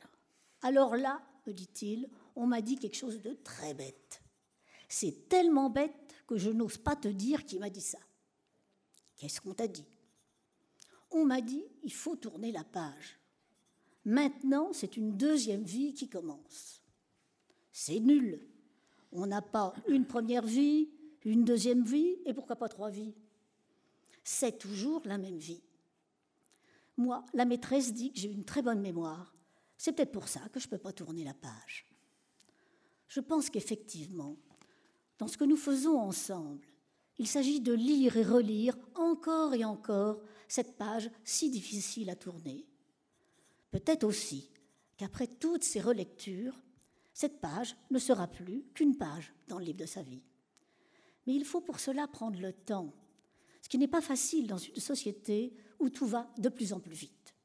Alors 0.62 0.96
là, 0.96 1.22
me 1.46 1.52
dit-il, 1.52 2.10
on 2.36 2.48
m'a 2.48 2.62
dit 2.62 2.78
quelque 2.78 2.96
chose 2.96 3.22
de 3.22 3.34
très 3.44 3.74
bête. 3.74 4.22
C'est 4.88 5.28
tellement 5.28 5.70
bête 5.70 5.94
que 6.28 6.38
je 6.38 6.50
n'ose 6.50 6.78
pas 6.78 6.96
te 6.96 7.08
dire 7.08 7.46
qui 7.46 7.60
m'a 7.60 7.70
dit 7.70 7.82
ça. 7.82 8.00
Qu'est-ce 9.18 9.42
qu'on 9.42 9.54
t'a 9.54 9.68
dit? 9.68 9.86
On 11.12 11.26
m'a 11.26 11.42
dit, 11.42 11.64
il 11.84 11.92
faut 11.92 12.16
tourner 12.16 12.52
la 12.52 12.64
page. 12.64 13.20
Maintenant, 14.06 14.72
c'est 14.74 14.96
une 14.96 15.18
deuxième 15.18 15.64
vie 15.64 15.94
qui 15.94 16.08
commence. 16.08 16.82
C'est 17.72 18.00
nul. 18.00 18.40
On 19.12 19.26
n'a 19.26 19.42
pas 19.42 19.74
une 19.88 20.06
première 20.06 20.46
vie, 20.46 20.90
une 21.26 21.44
deuxième 21.44 21.84
vie, 21.84 22.16
et 22.26 22.34
pourquoi 22.34 22.56
pas 22.56 22.70
trois 22.70 22.90
vies? 22.90 23.14
C'est 24.24 24.58
toujours 24.60 25.02
la 25.06 25.18
même 25.18 25.38
vie. 25.38 25.62
Moi, 27.00 27.26
la 27.34 27.46
maîtresse 27.46 27.94
dit 27.94 28.12
que 28.12 28.20
j'ai 28.20 28.30
une 28.30 28.44
très 28.44 28.62
bonne 28.62 28.82
mémoire. 28.82 29.34
C'est 29.78 29.94
peut-être 29.94 30.12
pour 30.12 30.28
ça 30.28 30.42
que 30.52 30.60
je 30.60 30.68
ne 30.68 30.72
peux 30.72 30.78
pas 30.78 30.92
tourner 30.92 31.24
la 31.24 31.34
page. 31.34 31.86
Je 33.08 33.22
pense 33.22 33.50
qu'effectivement, 33.50 34.36
dans 35.18 35.30
ce 35.30 35.38
que 35.38 35.46
nous 35.46 35.56
faisons 35.56 35.98
ensemble, 35.98 36.68
il 37.18 37.26
s'agit 37.26 37.62
de 37.62 37.72
lire 37.72 38.18
et 38.18 38.24
relire 38.24 38.78
encore 38.96 39.54
et 39.54 39.64
encore 39.64 40.22
cette 40.50 40.76
page 40.76 41.10
si 41.24 41.50
difficile 41.50 42.10
à 42.10 42.18
tourner. 42.18 42.68
Peut-être 43.72 44.04
aussi 44.04 44.50
qu'après 44.98 45.28
toutes 45.28 45.64
ces 45.64 45.80
relectures, 45.80 46.62
cette 47.14 47.40
page 47.40 47.78
ne 47.92 48.00
sera 48.00 48.28
plus 48.28 48.66
qu'une 48.74 48.98
page 48.98 49.34
dans 49.48 49.58
le 49.58 49.64
livre 49.64 49.80
de 49.80 49.86
sa 49.86 50.02
vie. 50.02 50.26
Mais 51.26 51.34
il 51.34 51.46
faut 51.46 51.62
pour 51.62 51.80
cela 51.80 52.10
prendre 52.10 52.42
le 52.42 52.52
temps, 52.52 52.94
qui 53.70 53.78
n'est 53.78 53.88
pas 53.88 54.02
facile 54.02 54.48
dans 54.48 54.58
une 54.58 54.76
société 54.76 55.54
où 55.80 55.90
tout 55.90 56.08
va 56.08 56.30
de 56.38 56.50
plus 56.50 56.74
en 56.74 56.80
plus 56.80 56.96
vite. 56.96 57.36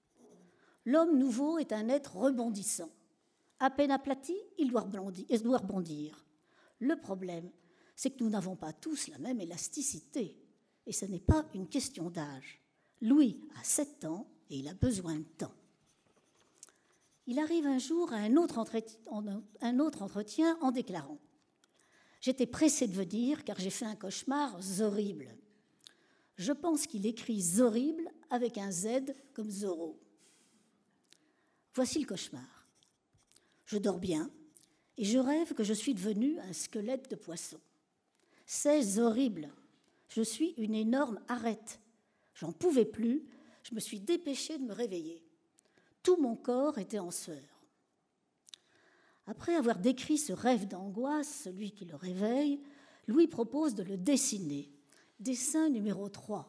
L'homme 0.87 1.19
nouveau 1.19 1.59
est 1.59 1.73
un 1.73 1.89
être 1.89 2.17
rebondissant. 2.17 2.91
À 3.61 3.71
peine 3.71 3.91
aplati, 3.91 4.37
il 4.59 4.71
doit 4.71 5.59
rebondir. 5.59 6.25
Le 6.81 6.97
problème, 6.97 7.51
c'est 7.95 8.11
que 8.11 8.25
nous 8.25 8.31
n'avons 8.31 8.57
pas 8.57 8.73
tous 8.73 9.09
la 9.09 9.19
même 9.19 9.41
élasticité. 9.41 10.37
Et 10.87 10.93
ce 10.93 11.07
n'est 11.07 11.21
pas 11.21 11.47
une 11.55 11.69
question 11.69 12.11
d'âge. 12.11 12.61
Louis 13.01 13.41
a 13.61 13.65
7 13.65 14.05
ans 14.07 14.27
et 14.51 14.59
il 14.59 14.69
a 14.69 14.75
besoin 14.75 15.15
de 15.15 15.23
temps. 15.23 15.55
Il 17.27 17.39
arrive 17.39 17.67
un 17.67 17.79
jour 17.79 18.13
à 18.13 18.17
un 18.17 18.37
autre 18.37 18.59
entretien, 18.59 20.59
en 20.61 20.71
déclarant 20.71 21.19
J'étais 22.21 22.47
pressé 22.47 22.87
de 22.87 22.93
venir 22.93 23.45
car 23.45 23.59
j'ai 23.59 23.71
fait 23.71 23.87
un 23.87 23.97
cauchemar 23.97 24.59
horrible. 24.81 25.35
Je 26.37 26.53
pense 26.53 26.87
qu'il 26.87 27.07
écrit 27.07 27.61
horrible 27.61 28.11
avec 28.31 28.59
un 28.59 28.71
Z 28.71 29.13
comme 29.33 29.51
Zorro. 29.51 30.01
Voici 31.75 32.01
le 32.01 32.07
cauchemar. 32.07 32.67
Je 33.67 33.79
dors 33.79 33.99
bien 33.99 34.31
et 34.97 35.05
je 35.05 35.19
rêve 35.19 35.55
que 35.55 35.65
je 35.65 35.73
suis 35.73 35.95
devenu 35.95 36.39
un 36.41 36.53
squelette 36.53 37.11
de 37.11 37.17
poisson. 37.17 37.61
C'est 38.47 38.99
horrible. 38.99 39.51
Je 40.09 40.23
suis 40.23 40.55
une 40.59 40.75
énorme 40.75 41.21
arête. 41.29 41.81
J'en 42.35 42.53
pouvais 42.53 42.85
plus. 42.85 43.25
Je 43.63 43.75
me 43.75 43.81
suis 43.81 44.01
dépêchée 44.01 44.59
de 44.59 44.65
me 44.65 44.73
réveiller. 44.73 45.23
Tout 46.03 46.17
mon 46.17 46.37
corps 46.37 46.79
était 46.79 46.99
en 46.99 47.11
sueur. 47.11 47.43
Après 49.27 49.55
avoir 49.55 49.79
décrit 49.79 50.19
ce 50.19 50.33
rêve 50.33 50.69
d'angoisse, 50.69 51.43
celui 51.45 51.73
qui 51.73 51.87
le 51.87 51.97
réveille, 51.97 52.61
Louis 53.07 53.27
propose 53.27 53.75
de 53.75 53.83
le 53.83 53.97
dessiner. 53.97 54.71
Dessin 55.25 55.71
numéro 55.71 56.07
3. 56.11 56.47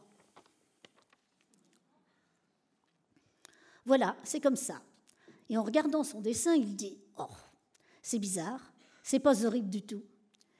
Voilà, 3.86 4.18
c'est 4.26 4.42
comme 4.42 4.58
ça. 4.58 4.82
Et 5.48 5.56
en 5.56 5.64
regardant 5.64 6.04
son 6.04 6.20
dessin, 6.20 6.56
il 6.56 6.76
dit 6.76 7.00
Oh, 7.18 7.30
c'est 8.02 8.20
bizarre, 8.20 8.74
c'est 9.02 9.22
pas 9.22 9.46
horrible 9.46 9.70
du 9.70 9.82
tout. 9.84 10.04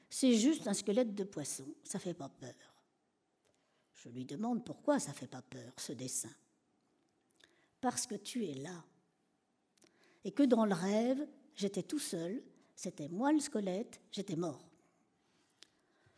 C'est 0.08 0.32
juste 0.32 0.66
un 0.66 0.72
squelette 0.72 1.14
de 1.14 1.24
poisson, 1.24 1.66
ça 1.84 1.98
fait 1.98 2.14
pas 2.14 2.30
peur. 2.30 2.54
Je 3.92 4.08
lui 4.08 4.24
demande 4.24 4.64
pourquoi 4.64 4.98
ça 4.98 5.12
fait 5.12 5.26
pas 5.26 5.42
peur, 5.42 5.74
ce 5.76 5.92
dessin. 5.92 6.34
Parce 7.82 8.06
que 8.06 8.14
tu 8.14 8.46
es 8.46 8.54
là. 8.54 8.82
Et 10.24 10.32
que 10.32 10.42
dans 10.42 10.64
le 10.64 10.74
rêve, 10.74 11.28
j'étais 11.54 11.82
tout 11.82 11.98
seul, 11.98 12.42
c'était 12.74 13.10
moi 13.10 13.30
le 13.34 13.40
squelette, 13.40 14.00
j'étais 14.10 14.36
mort. 14.36 14.64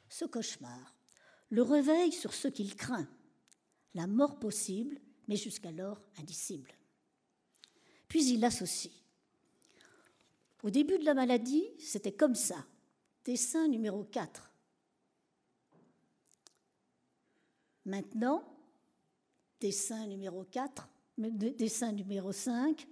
Ce 0.09 0.27
cauchemar 0.27 0.95
le 1.51 1.63
réveille 1.63 2.13
sur 2.13 2.35
ce 2.35 2.49
qu'il 2.49 2.77
craint, 2.77 3.09
la 3.95 4.07
mort 4.07 4.39
possible, 4.39 5.01
mais 5.29 5.37
jusqu'alors 5.37 6.03
indicible. 6.19 6.73
Puis 8.09 8.27
il 8.31 8.41
l'associe. 8.41 8.93
Au 10.63 10.71
début 10.71 10.99
de 10.99 11.05
la 11.05 11.15
maladie, 11.15 11.65
c'était 11.79 12.13
comme 12.13 12.35
ça. 12.35 12.67
Dessin 13.25 13.69
numéro 13.69 14.05
4. 14.05 14.51
Maintenant, 17.85 18.45
dessin 19.61 20.07
numéro 20.07 20.45
4, 20.45 20.89
dessin 21.17 21.93
numéro 21.93 22.33
5. 22.33 22.87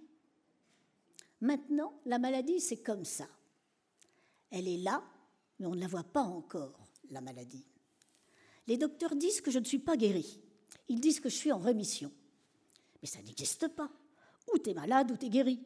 Maintenant, 1.40 2.00
la 2.06 2.18
maladie, 2.18 2.60
c'est 2.60 2.82
comme 2.82 3.04
ça. 3.04 3.28
Elle 4.50 4.68
est 4.68 4.78
là, 4.78 5.02
mais 5.58 5.66
on 5.66 5.74
ne 5.74 5.80
la 5.80 5.86
voit 5.86 6.04
pas 6.04 6.22
encore, 6.22 6.78
la 7.10 7.20
maladie. 7.20 7.66
Les 8.66 8.76
docteurs 8.76 9.14
disent 9.14 9.40
que 9.40 9.50
je 9.50 9.58
ne 9.58 9.64
suis 9.64 9.78
pas 9.78 9.96
guérie. 9.96 10.40
Ils 10.88 11.00
disent 11.00 11.20
que 11.20 11.28
je 11.28 11.36
suis 11.36 11.52
en 11.52 11.58
rémission. 11.58 12.12
Mais 13.02 13.08
ça 13.08 13.22
n'existe 13.22 13.68
pas. 13.68 13.90
Ou 14.52 14.58
tu 14.58 14.70
es 14.70 14.74
malade 14.74 15.10
ou 15.10 15.16
tu 15.16 15.26
es 15.26 15.30
guéri. 15.30 15.60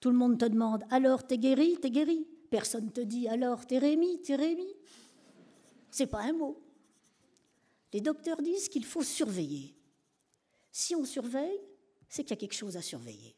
Tout 0.00 0.10
le 0.10 0.16
monde 0.16 0.38
te 0.38 0.44
demande 0.44 0.84
alors 0.90 1.26
t'es 1.26 1.38
guéri, 1.38 1.78
t'es 1.80 1.90
guéri. 1.90 2.26
Personne 2.50 2.90
te 2.92 3.00
dit 3.00 3.28
alors 3.28 3.66
t'es 3.66 3.78
rémi, 3.78 4.20
t'es 4.22 4.36
rémi. 4.36 4.68
C'est 5.90 6.06
pas 6.06 6.22
un 6.22 6.32
mot. 6.32 6.62
Les 7.92 8.00
docteurs 8.00 8.42
disent 8.42 8.68
qu'il 8.68 8.84
faut 8.84 9.02
surveiller. 9.02 9.74
Si 10.70 10.94
on 10.94 11.04
surveille, 11.04 11.60
c'est 12.08 12.22
qu'il 12.22 12.30
y 12.30 12.34
a 12.34 12.36
quelque 12.36 12.54
chose 12.54 12.76
à 12.76 12.82
surveiller. 12.82 13.34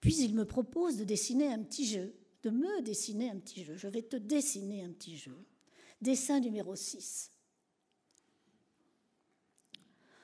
Puis 0.00 0.16
il 0.22 0.34
me 0.34 0.44
propose 0.44 0.96
de 0.96 1.04
dessiner 1.04 1.52
un 1.52 1.62
petit 1.62 1.86
jeu, 1.86 2.14
de 2.42 2.50
me 2.50 2.80
dessiner 2.82 3.30
un 3.30 3.38
petit 3.38 3.64
jeu. 3.64 3.76
Je 3.76 3.88
vais 3.88 4.02
te 4.02 4.16
dessiner 4.16 4.84
un 4.84 4.90
petit 4.90 5.16
jeu. 5.16 5.36
Dessin 6.00 6.38
numéro 6.38 6.76
6. 6.76 7.32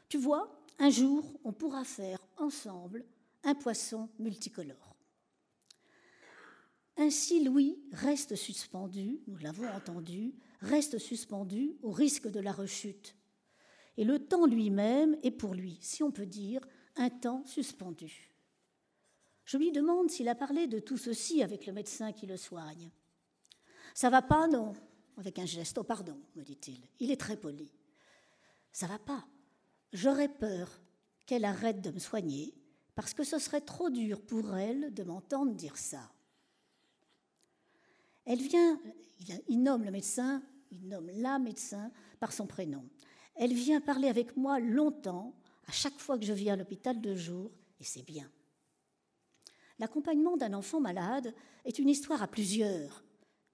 Tu 0.09 0.19
vois, 0.19 0.61
un 0.79 0.91
jour, 0.91 1.25
on 1.45 1.53
pourra 1.53 1.85
faire 1.85 2.19
ensemble 2.37 3.05
un 3.43 3.55
poisson 3.55 4.09
multicolore. 4.19 4.97
Ainsi, 6.97 7.43
Louis 7.43 7.79
reste 7.93 8.37
suspendu, 8.37 9.21
nous 9.27 9.37
l'avons 9.39 9.69
entendu, 9.69 10.35
reste 10.61 10.99
suspendu 10.99 11.77
au 11.83 11.91
risque 11.91 12.29
de 12.29 12.41
la 12.41 12.53
rechute. 12.53 13.17
Et 13.97 14.05
le 14.05 14.19
temps 14.19 14.47
lui-même 14.47 15.17
est 15.23 15.31
pour 15.31 15.55
lui, 15.55 15.79
si 15.81 16.03
on 16.03 16.13
peut 16.13 16.27
dire, 16.27 16.61
un 16.97 17.11
temps 17.11 17.45
suspendu. 17.47 18.31
Je 19.45 19.59
lui 19.59 19.73
demande 19.73 20.11
s'il 20.11 20.29
a 20.29 20.35
parlé 20.35 20.67
de 20.67 20.79
tout 20.79 20.97
ceci 20.97 21.43
avec 21.43 21.67
le 21.67 21.73
médecin 21.73 22.13
qui 22.13 22.27
le 22.27 22.37
soigne. 22.37 22.91
Ça 23.95 24.11
va 24.11 24.23
pas, 24.23 24.49
non? 24.49 24.73
Avec 25.17 25.39
un 25.39 25.47
geste. 25.47 25.79
Oh, 25.79 25.85
pardon, 25.85 26.19
me 26.35 26.43
dit-il. 26.43 26.81
Il 26.99 27.11
est 27.11 27.21
très 27.21 27.37
poli. 27.37 27.71
Ça 28.73 28.87
va 28.87 28.99
pas. 28.99 29.25
J'aurais 29.95 30.29
peur 30.29 30.81
qu'elle 31.25 31.45
arrête 31.45 31.81
de 31.81 31.93
me 31.93 32.01
soigner 32.01 32.53
parce 32.97 33.15
que 33.15 33.23
ce 33.23 33.39
serait 33.39 33.61
trop 33.61 33.91
dur 33.91 34.21
pour 34.21 34.57
elle 34.57 34.93
de 34.93 35.05
m'entendre 35.05 35.55
dire 35.55 35.77
ça. 35.77 36.11
Elle 38.25 38.41
vient, 38.41 38.81
il 39.49 39.63
nomme 39.63 39.85
le 39.85 39.93
médecin, 39.93 40.43
il 40.73 40.89
nomme 40.89 41.11
la 41.15 41.39
médecin 41.39 41.93
par 42.19 42.33
son 42.33 42.47
prénom. 42.47 42.85
Elle 43.37 43.53
vient 43.53 43.81
parler 43.81 44.09
avec 44.09 44.37
moi 44.37 44.59
longtemps, 44.59 45.33
à 45.69 45.73
chaque 45.73 45.99
fois 45.99 46.19
que 46.19 46.25
je 46.25 46.33
viens 46.33 46.55
à 46.55 46.57
l'hôpital 46.57 47.01
de 47.01 47.15
jour, 47.15 47.53
et 47.81 47.85
c'est 47.85 48.05
bien. 48.05 48.29
L'accompagnement 49.79 50.37
d'un 50.37 50.55
enfant 50.55 50.81
malade 50.81 51.33
est 51.65 51.79
une 51.79 51.89
histoire 51.89 52.23
à 52.23 52.29
plusieurs, 52.29 53.05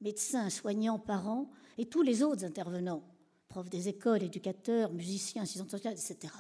médecins, 0.01 0.49
soignants, 0.49 0.99
parents 0.99 1.51
et 1.77 1.87
tous 1.87 2.03
les 2.03 2.23
autres 2.23 2.45
intervenants, 2.45 3.05
profs 3.51 3.69
des 3.69 3.89
écoles, 3.89 4.23
éducateurs, 4.23 4.93
musiciens, 4.93 5.43
assistants 5.43 5.69
sociaux, 5.69 5.91
etc. 5.91 6.33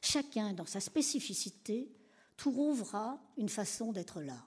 Chacun, 0.00 0.54
dans 0.54 0.64
sa 0.64 0.80
spécificité, 0.80 1.92
trouvera 2.36 3.20
une 3.36 3.48
façon 3.48 3.92
d'être 3.92 4.22
là. 4.22 4.46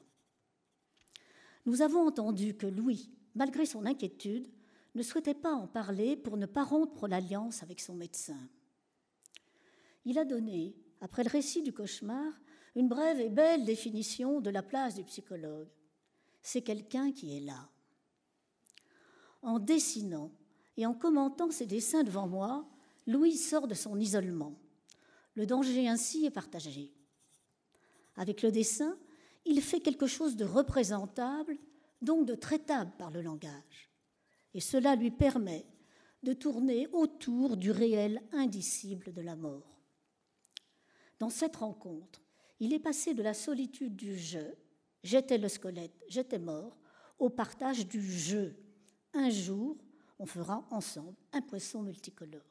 Nous 1.65 1.81
avons 1.81 2.07
entendu 2.07 2.55
que 2.55 2.65
Louis, 2.65 3.11
malgré 3.35 3.65
son 3.65 3.85
inquiétude, 3.85 4.49
ne 4.95 5.03
souhaitait 5.03 5.35
pas 5.35 5.53
en 5.53 5.67
parler 5.67 6.15
pour 6.15 6.37
ne 6.37 6.45
pas 6.45 6.63
rompre 6.63 7.07
l'alliance 7.07 7.61
avec 7.63 7.81
son 7.81 7.95
médecin. 7.95 8.49
Il 10.05 10.17
a 10.17 10.25
donné, 10.25 10.73
après 11.01 11.23
le 11.23 11.29
récit 11.29 11.61
du 11.61 11.73
cauchemar, 11.73 12.33
une 12.75 12.87
brève 12.87 13.19
et 13.19 13.29
belle 13.29 13.65
définition 13.65 14.39
de 14.39 14.49
la 14.49 14.63
place 14.63 14.95
du 14.95 15.03
psychologue. 15.03 15.67
C'est 16.41 16.61
quelqu'un 16.61 17.11
qui 17.11 17.35
est 17.35 17.41
là. 17.41 17.69
En 19.41 19.59
dessinant 19.59 20.31
et 20.81 20.85
en 20.87 20.95
commentant 20.95 21.51
ses 21.51 21.67
dessins 21.67 22.03
devant 22.03 22.27
moi, 22.27 22.67
Louis 23.05 23.37
sort 23.37 23.67
de 23.67 23.75
son 23.75 23.99
isolement. 23.99 24.59
Le 25.35 25.45
danger 25.45 25.87
ainsi 25.87 26.25
est 26.25 26.31
partagé. 26.31 26.91
Avec 28.15 28.41
le 28.41 28.51
dessin, 28.51 28.97
il 29.45 29.61
fait 29.61 29.79
quelque 29.79 30.07
chose 30.07 30.35
de 30.35 30.43
représentable, 30.43 31.55
donc 32.01 32.25
de 32.25 32.33
traitable 32.33 32.91
par 32.97 33.11
le 33.11 33.21
langage. 33.21 33.91
Et 34.55 34.59
cela 34.59 34.95
lui 34.95 35.11
permet 35.11 35.67
de 36.23 36.33
tourner 36.33 36.87
autour 36.93 37.57
du 37.57 37.69
réel 37.69 38.19
indicible 38.31 39.13
de 39.13 39.21
la 39.21 39.35
mort. 39.35 39.83
Dans 41.19 41.29
cette 41.29 41.57
rencontre, 41.57 42.23
il 42.59 42.73
est 42.73 42.79
passé 42.79 43.13
de 43.13 43.21
la 43.21 43.35
solitude 43.35 43.95
du 43.95 44.17
je, 44.17 44.39
j'étais 45.03 45.37
le 45.37 45.47
squelette, 45.47 46.03
j'étais 46.07 46.39
mort, 46.39 46.75
au 47.19 47.29
partage 47.29 47.87
du 47.87 48.01
je. 48.01 48.49
Un 49.13 49.29
jour, 49.29 49.77
on 50.21 50.27
fera 50.27 50.63
ensemble 50.69 51.17
un 51.33 51.41
poisson 51.41 51.81
multicolore. 51.81 52.41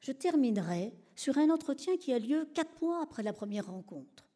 Je 0.00 0.12
terminerai 0.12 0.92
sur 1.16 1.38
un 1.38 1.48
entretien 1.48 1.96
qui 1.96 2.12
a 2.12 2.18
lieu 2.18 2.46
quatre 2.54 2.82
mois 2.82 3.02
après 3.02 3.22
la 3.22 3.32
première 3.32 3.66
rencontre. 3.66 4.28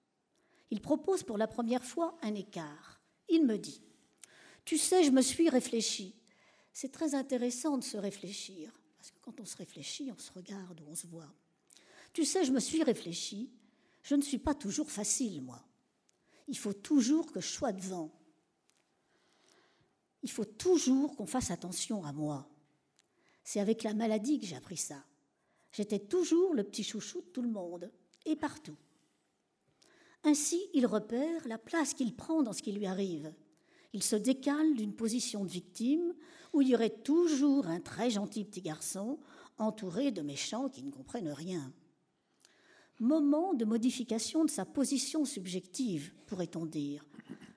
Il 0.71 0.81
propose 0.81 1.23
pour 1.23 1.37
la 1.37 1.47
première 1.47 1.85
fois 1.85 2.19
un 2.23 2.35
écart. 2.35 3.03
Il 3.29 3.45
me 3.45 3.59
dit 3.59 3.83
Tu 4.65 4.79
sais, 4.79 5.05
je 5.05 5.11
me 5.11 5.21
suis 5.21 5.51
réfléchi. 5.51 6.15
C'est 6.73 6.91
très 6.91 7.15
intéressant 7.15 7.77
de 7.77 7.85
se 7.85 7.99
réfléchir, 7.99 8.73
parce 8.97 9.11
que 9.11 9.19
quand 9.21 9.39
on 9.39 9.45
se 9.45 9.57
réfléchit, 9.59 10.11
on 10.11 10.19
se 10.19 10.33
regarde 10.33 10.81
ou 10.81 10.85
on 10.89 10.95
se 10.95 11.07
voit. 11.07 11.33
Tu 12.15 12.25
sais, 12.25 12.45
je 12.45 12.53
me 12.53 12.61
suis 12.61 12.83
réfléchi. 12.83 13.51
Je 14.03 14.15
ne 14.15 14.23
suis 14.23 14.39
pas 14.39 14.55
toujours 14.55 14.91
facile, 14.91 15.43
moi. 15.43 15.63
Il 16.49 16.57
faut 16.57 16.73
toujours 16.73 17.31
que 17.31 17.41
je 17.41 17.49
sois 17.49 17.73
devant. 17.73 18.11
Il 20.25 20.31
faut 20.31 20.47
toujours 20.47 21.15
qu'on 21.17 21.27
fasse 21.27 21.51
attention 21.51 22.05
à 22.05 22.13
moi. 22.13 22.49
C'est 23.45 23.61
avec 23.61 23.83
la 23.83 23.95
maladie 23.95 24.41
que 24.41 24.47
j'ai 24.47 24.57
appris 24.57 24.79
ça. 24.79 25.05
J'étais 25.71 25.99
toujours 25.99 26.55
le 26.55 26.65
petit 26.65 26.83
chouchou 26.83 27.21
de 27.21 27.27
tout 27.27 27.43
le 27.43 27.51
monde, 27.51 27.93
et 28.25 28.35
partout. 28.35 28.77
Ainsi, 30.23 30.71
il 30.73 30.87
repère 30.87 31.47
la 31.47 31.59
place 31.59 31.93
qu'il 31.93 32.17
prend 32.17 32.43
dans 32.43 32.55
ce 32.55 32.63
qui 32.63 32.73
lui 32.73 32.87
arrive. 32.87 33.35
Il 33.93 34.03
se 34.03 34.17
décale 34.17 34.75
d'une 34.75 34.95
position 34.95 35.45
de 35.45 35.51
victime 35.51 36.15
où 36.55 36.63
il 36.63 36.69
y 36.69 36.75
aurait 36.75 37.03
toujours 37.03 37.67
un 37.67 37.81
très 37.81 38.11
gentil 38.11 38.45
petit 38.45 38.63
garçon 38.63 39.19
entouré 39.59 40.11
de 40.11 40.23
méchants 40.23 40.71
qui 40.71 40.83
ne 40.83 40.91
comprennent 40.91 41.33
rien. 41.33 41.73
Moment 42.99 43.53
de 43.53 43.67
modification 43.67 44.45
de 44.45 44.51
sa 44.51 44.65
position 44.65 45.27
subjective, 45.27 46.15
pourrait-on 46.27 46.65
dire. 46.65 47.07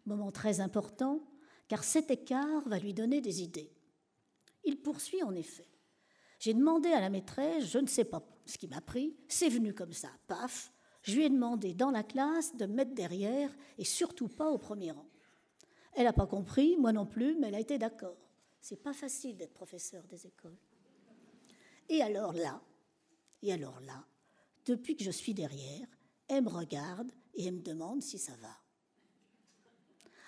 Moment 0.05 0.31
très 0.31 0.59
important, 0.59 1.21
car 1.67 1.83
cet 1.83 2.11
écart 2.11 2.67
va 2.67 2.79
lui 2.79 2.93
donner 2.93 3.21
des 3.21 3.41
idées. 3.41 3.71
Il 4.63 4.81
poursuit 4.81 5.23
en 5.23 5.33
effet. 5.33 5.67
J'ai 6.39 6.53
demandé 6.53 6.89
à 6.89 7.01
la 7.01 7.09
maîtresse, 7.09 7.65
je 7.65 7.79
ne 7.79 7.87
sais 7.87 8.05
pas 8.05 8.23
ce 8.45 8.57
qui 8.57 8.67
m'a 8.67 8.81
pris, 8.81 9.15
c'est 9.27 9.49
venu 9.49 9.73
comme 9.73 9.93
ça, 9.93 10.09
paf. 10.27 10.71
Je 11.01 11.15
lui 11.15 11.23
ai 11.23 11.29
demandé 11.29 11.73
dans 11.73 11.91
la 11.91 12.03
classe 12.03 12.55
de 12.55 12.65
mettre 12.65 12.93
derrière 12.93 13.49
et 13.77 13.85
surtout 13.85 14.27
pas 14.27 14.49
au 14.49 14.57
premier 14.57 14.91
rang. 14.91 15.07
Elle 15.93 16.03
n'a 16.03 16.13
pas 16.13 16.27
compris, 16.27 16.77
moi 16.77 16.91
non 16.91 17.05
plus, 17.05 17.35
mais 17.35 17.47
elle 17.47 17.55
a 17.55 17.59
été 17.59 17.77
d'accord. 17.77 18.17
C'est 18.61 18.83
pas 18.83 18.93
facile 18.93 19.37
d'être 19.37 19.53
professeur 19.53 20.03
des 20.07 20.27
écoles. 20.27 20.57
Et 21.89 22.01
alors 22.01 22.33
là, 22.33 22.61
et 23.41 23.53
alors 23.53 23.79
là, 23.81 24.05
depuis 24.65 24.95
que 24.95 25.03
je 25.03 25.11
suis 25.11 25.33
derrière, 25.33 25.87
elle 26.27 26.43
me 26.43 26.49
regarde 26.49 27.11
et 27.33 27.45
elle 27.45 27.55
me 27.55 27.61
demande 27.61 28.01
si 28.01 28.17
ça 28.17 28.35
va. 28.41 28.55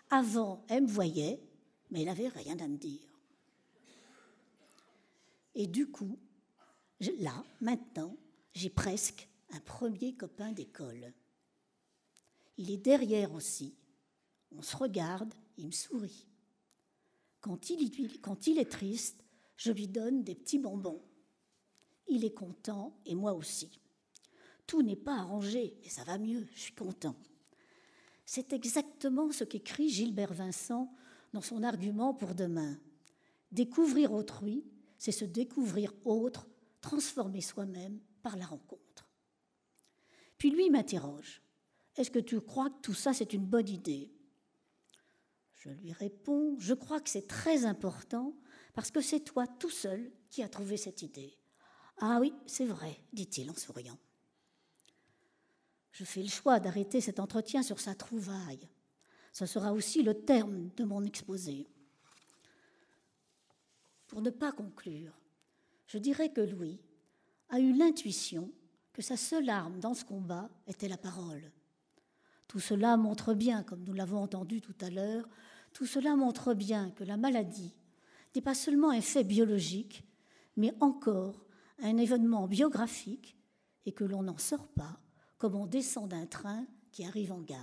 Avant, 0.09 0.65
elle 0.67 0.83
me 0.83 0.87
voyait, 0.87 1.39
mais 1.91 2.01
elle 2.01 2.07
n'avait 2.07 2.29
rien 2.29 2.57
à 2.59 2.67
me 2.67 2.77
dire. 2.77 3.09
Et 5.55 5.67
du 5.67 5.87
coup, 5.87 6.17
là, 7.19 7.43
maintenant, 7.61 8.15
j'ai 8.53 8.69
presque 8.69 9.27
un 9.51 9.59
premier 9.59 10.15
copain 10.15 10.51
d'école. 10.51 11.13
Il 12.57 12.71
est 12.71 12.77
derrière 12.77 13.33
aussi. 13.33 13.75
On 14.51 14.61
se 14.61 14.75
regarde, 14.75 15.33
il 15.57 15.67
me 15.67 15.71
sourit. 15.71 16.25
Quand 17.41 17.69
il, 17.69 18.59
est 18.59 18.69
triste, 18.69 19.23
je 19.55 19.71
lui 19.71 19.87
donne 19.87 20.23
des 20.23 20.35
petits 20.35 20.59
bonbons. 20.59 21.01
Il 22.07 22.25
est 22.25 22.33
content 22.33 22.99
et 23.05 23.15
moi 23.15 23.33
aussi. 23.33 23.79
Tout 24.67 24.81
n'est 24.81 24.95
pas 24.95 25.17
arrangé, 25.17 25.77
mais 25.81 25.89
ça 25.89 26.03
va 26.03 26.17
mieux, 26.17 26.47
je 26.53 26.59
suis 26.59 26.75
content. 26.75 27.15
C'est 28.31 28.53
exactement 28.53 29.31
ce 29.31 29.43
qu'écrit 29.43 29.89
Gilbert 29.89 30.35
Vincent 30.35 30.93
dans 31.33 31.41
son 31.41 31.63
argument 31.63 32.13
pour 32.13 32.35
demain. 32.35 32.79
Découvrir 33.51 34.13
autrui, 34.13 34.63
c'est 34.99 35.11
se 35.11 35.25
découvrir 35.25 35.91
autre, 36.05 36.47
transformer 36.79 37.41
soi-même 37.41 37.99
par 38.21 38.37
la 38.37 38.45
rencontre. 38.45 39.09
Puis 40.37 40.51
lui 40.51 40.69
m'interroge. 40.69 41.41
Est-ce 41.95 42.11
que 42.11 42.19
tu 42.19 42.39
crois 42.39 42.69
que 42.69 42.81
tout 42.83 42.93
ça, 42.93 43.13
c'est 43.13 43.33
une 43.33 43.47
bonne 43.47 43.67
idée? 43.67 44.13
Je 45.55 45.69
lui 45.69 45.91
réponds, 45.91 46.55
je 46.59 46.75
crois 46.75 47.01
que 47.01 47.09
c'est 47.09 47.27
très 47.27 47.65
important 47.65 48.37
parce 48.75 48.91
que 48.91 49.01
c'est 49.01 49.21
toi 49.21 49.47
tout 49.47 49.71
seul 49.71 50.11
qui 50.29 50.43
as 50.43 50.49
trouvé 50.49 50.77
cette 50.77 51.01
idée. 51.01 51.35
Ah 51.97 52.19
oui, 52.21 52.31
c'est 52.45 52.67
vrai, 52.67 52.95
dit-il 53.11 53.49
en 53.49 53.55
souriant. 53.55 53.97
Je 55.91 56.03
fais 56.03 56.21
le 56.21 56.29
choix 56.29 56.59
d'arrêter 56.59 57.01
cet 57.01 57.19
entretien 57.19 57.63
sur 57.63 57.79
sa 57.79 57.95
trouvaille. 57.95 58.69
Ce 59.31 59.45
sera 59.45 59.73
aussi 59.73 60.03
le 60.03 60.13
terme 60.13 60.69
de 60.75 60.83
mon 60.83 61.03
exposé. 61.03 61.67
Pour 64.07 64.21
ne 64.21 64.29
pas 64.29 64.51
conclure, 64.51 65.13
je 65.87 65.97
dirais 65.97 66.31
que 66.31 66.41
Louis 66.41 66.79
a 67.49 67.59
eu 67.59 67.73
l'intuition 67.73 68.51
que 68.93 69.01
sa 69.01 69.17
seule 69.17 69.49
arme 69.49 69.79
dans 69.79 69.93
ce 69.93 70.03
combat 70.03 70.49
était 70.67 70.87
la 70.87 70.97
parole. 70.97 71.51
Tout 72.47 72.59
cela 72.59 72.97
montre 72.97 73.33
bien, 73.33 73.63
comme 73.63 73.83
nous 73.83 73.93
l'avons 73.93 74.21
entendu 74.21 74.61
tout 74.61 74.75
à 74.81 74.89
l'heure, 74.89 75.27
tout 75.73 75.85
cela 75.85 76.15
montre 76.15 76.53
bien 76.53 76.89
que 76.91 77.03
la 77.03 77.17
maladie 77.17 77.75
n'est 78.35 78.41
pas 78.41 78.55
seulement 78.55 78.89
un 78.89 79.01
fait 79.01 79.23
biologique, 79.23 80.03
mais 80.57 80.73
encore 80.79 81.45
un 81.79 81.97
événement 81.97 82.47
biographique 82.47 83.37
et 83.85 83.91
que 83.91 84.03
l'on 84.03 84.23
n'en 84.23 84.37
sort 84.37 84.67
pas 84.67 84.99
comme 85.39 85.55
on 85.55 85.65
descend 85.65 86.09
d'un 86.09 86.25
train 86.25 86.65
qui 86.91 87.05
arrive 87.05 87.31
en 87.31 87.39
gare. 87.39 87.57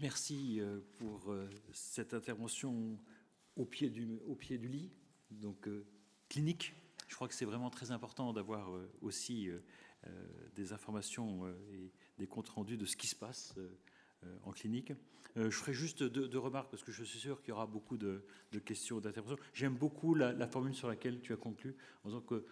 Merci 0.00 0.60
euh, 0.60 0.80
pour 0.98 1.32
euh, 1.32 1.48
cette 1.72 2.12
intervention 2.12 2.98
au 3.56 3.64
pied 3.64 3.88
du, 3.88 4.04
lit, 4.50 4.92
donc 5.30 5.66
euh, 5.66 5.86
clinique. 6.28 6.74
Je 7.08 7.14
crois 7.14 7.26
que 7.28 7.34
c'est 7.34 7.46
vraiment 7.46 7.70
très 7.70 7.90
important 7.90 8.34
d'avoir 8.34 8.70
aussi 9.00 9.48
des 10.54 10.72
informations 10.72 11.48
et 11.72 11.92
des 12.18 12.26
comptes 12.26 12.48
rendus 12.48 12.76
de 12.76 12.86
ce 12.86 12.96
qui 12.96 13.06
se 13.06 13.16
passe 13.16 13.54
en 14.44 14.52
clinique. 14.52 14.92
je 15.36 15.50
ferai 15.50 15.72
juste 15.72 16.02
deux, 16.02 16.38
remarques 16.38 16.70
parce 16.70 16.82
que 16.82 16.92
je 16.92 17.04
suis 17.04 17.18
sûr 17.18 17.40
qu'il 17.40 17.50
y 17.50 17.52
aura 17.52 17.66
beaucoup 17.66 17.96
de, 17.96 18.24
questions 18.64 19.00
d'intervention. 19.00 19.38
J'aime 19.52 19.74
beaucoup 19.74 20.14
la, 20.14 20.46
formule 20.46 20.74
sur 20.74 20.88
laquelle 20.88 21.20
tu 21.20 21.32
as 21.32 21.36
conclu 21.36 21.76
en 22.04 22.08
disant 22.08 22.20
que 22.20 22.44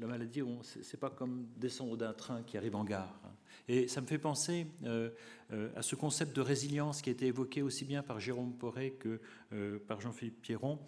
la 0.00 0.06
maladie, 0.06 0.42
c'est 0.62 1.00
pas 1.00 1.10
comme 1.10 1.46
descendre 1.56 1.96
d'un 1.96 2.12
train 2.12 2.42
qui 2.42 2.56
arrive 2.56 2.76
en 2.76 2.84
gare. 2.84 3.20
Hein. 3.24 3.32
Et 3.66 3.88
ça 3.88 4.00
me 4.00 4.06
fait 4.06 4.18
penser 4.18 4.66
euh, 4.84 5.10
euh, 5.52 5.70
à 5.76 5.82
ce 5.82 5.94
concept 5.94 6.34
de 6.34 6.40
résilience 6.40 7.02
qui 7.02 7.10
a 7.10 7.12
été 7.12 7.26
évoqué 7.26 7.62
aussi 7.62 7.84
bien 7.84 8.02
par 8.02 8.20
Jérôme 8.20 8.54
Poré 8.54 8.92
que 8.92 9.20
euh, 9.52 9.78
par 9.86 10.00
Jean-Philippe 10.00 10.40
Pierron. 10.40 10.78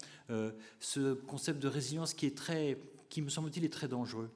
ce 0.79 1.15
concept 1.15 1.61
de 1.61 1.69
résilience 1.69 2.15
qui 2.15 2.27
est 2.27 2.37
très, 2.37 2.79
qui 3.09 3.23
me 3.23 3.29
semble-t-il, 3.29 3.65
est 3.65 3.73
très 3.73 3.89
dangereux. 3.89 4.31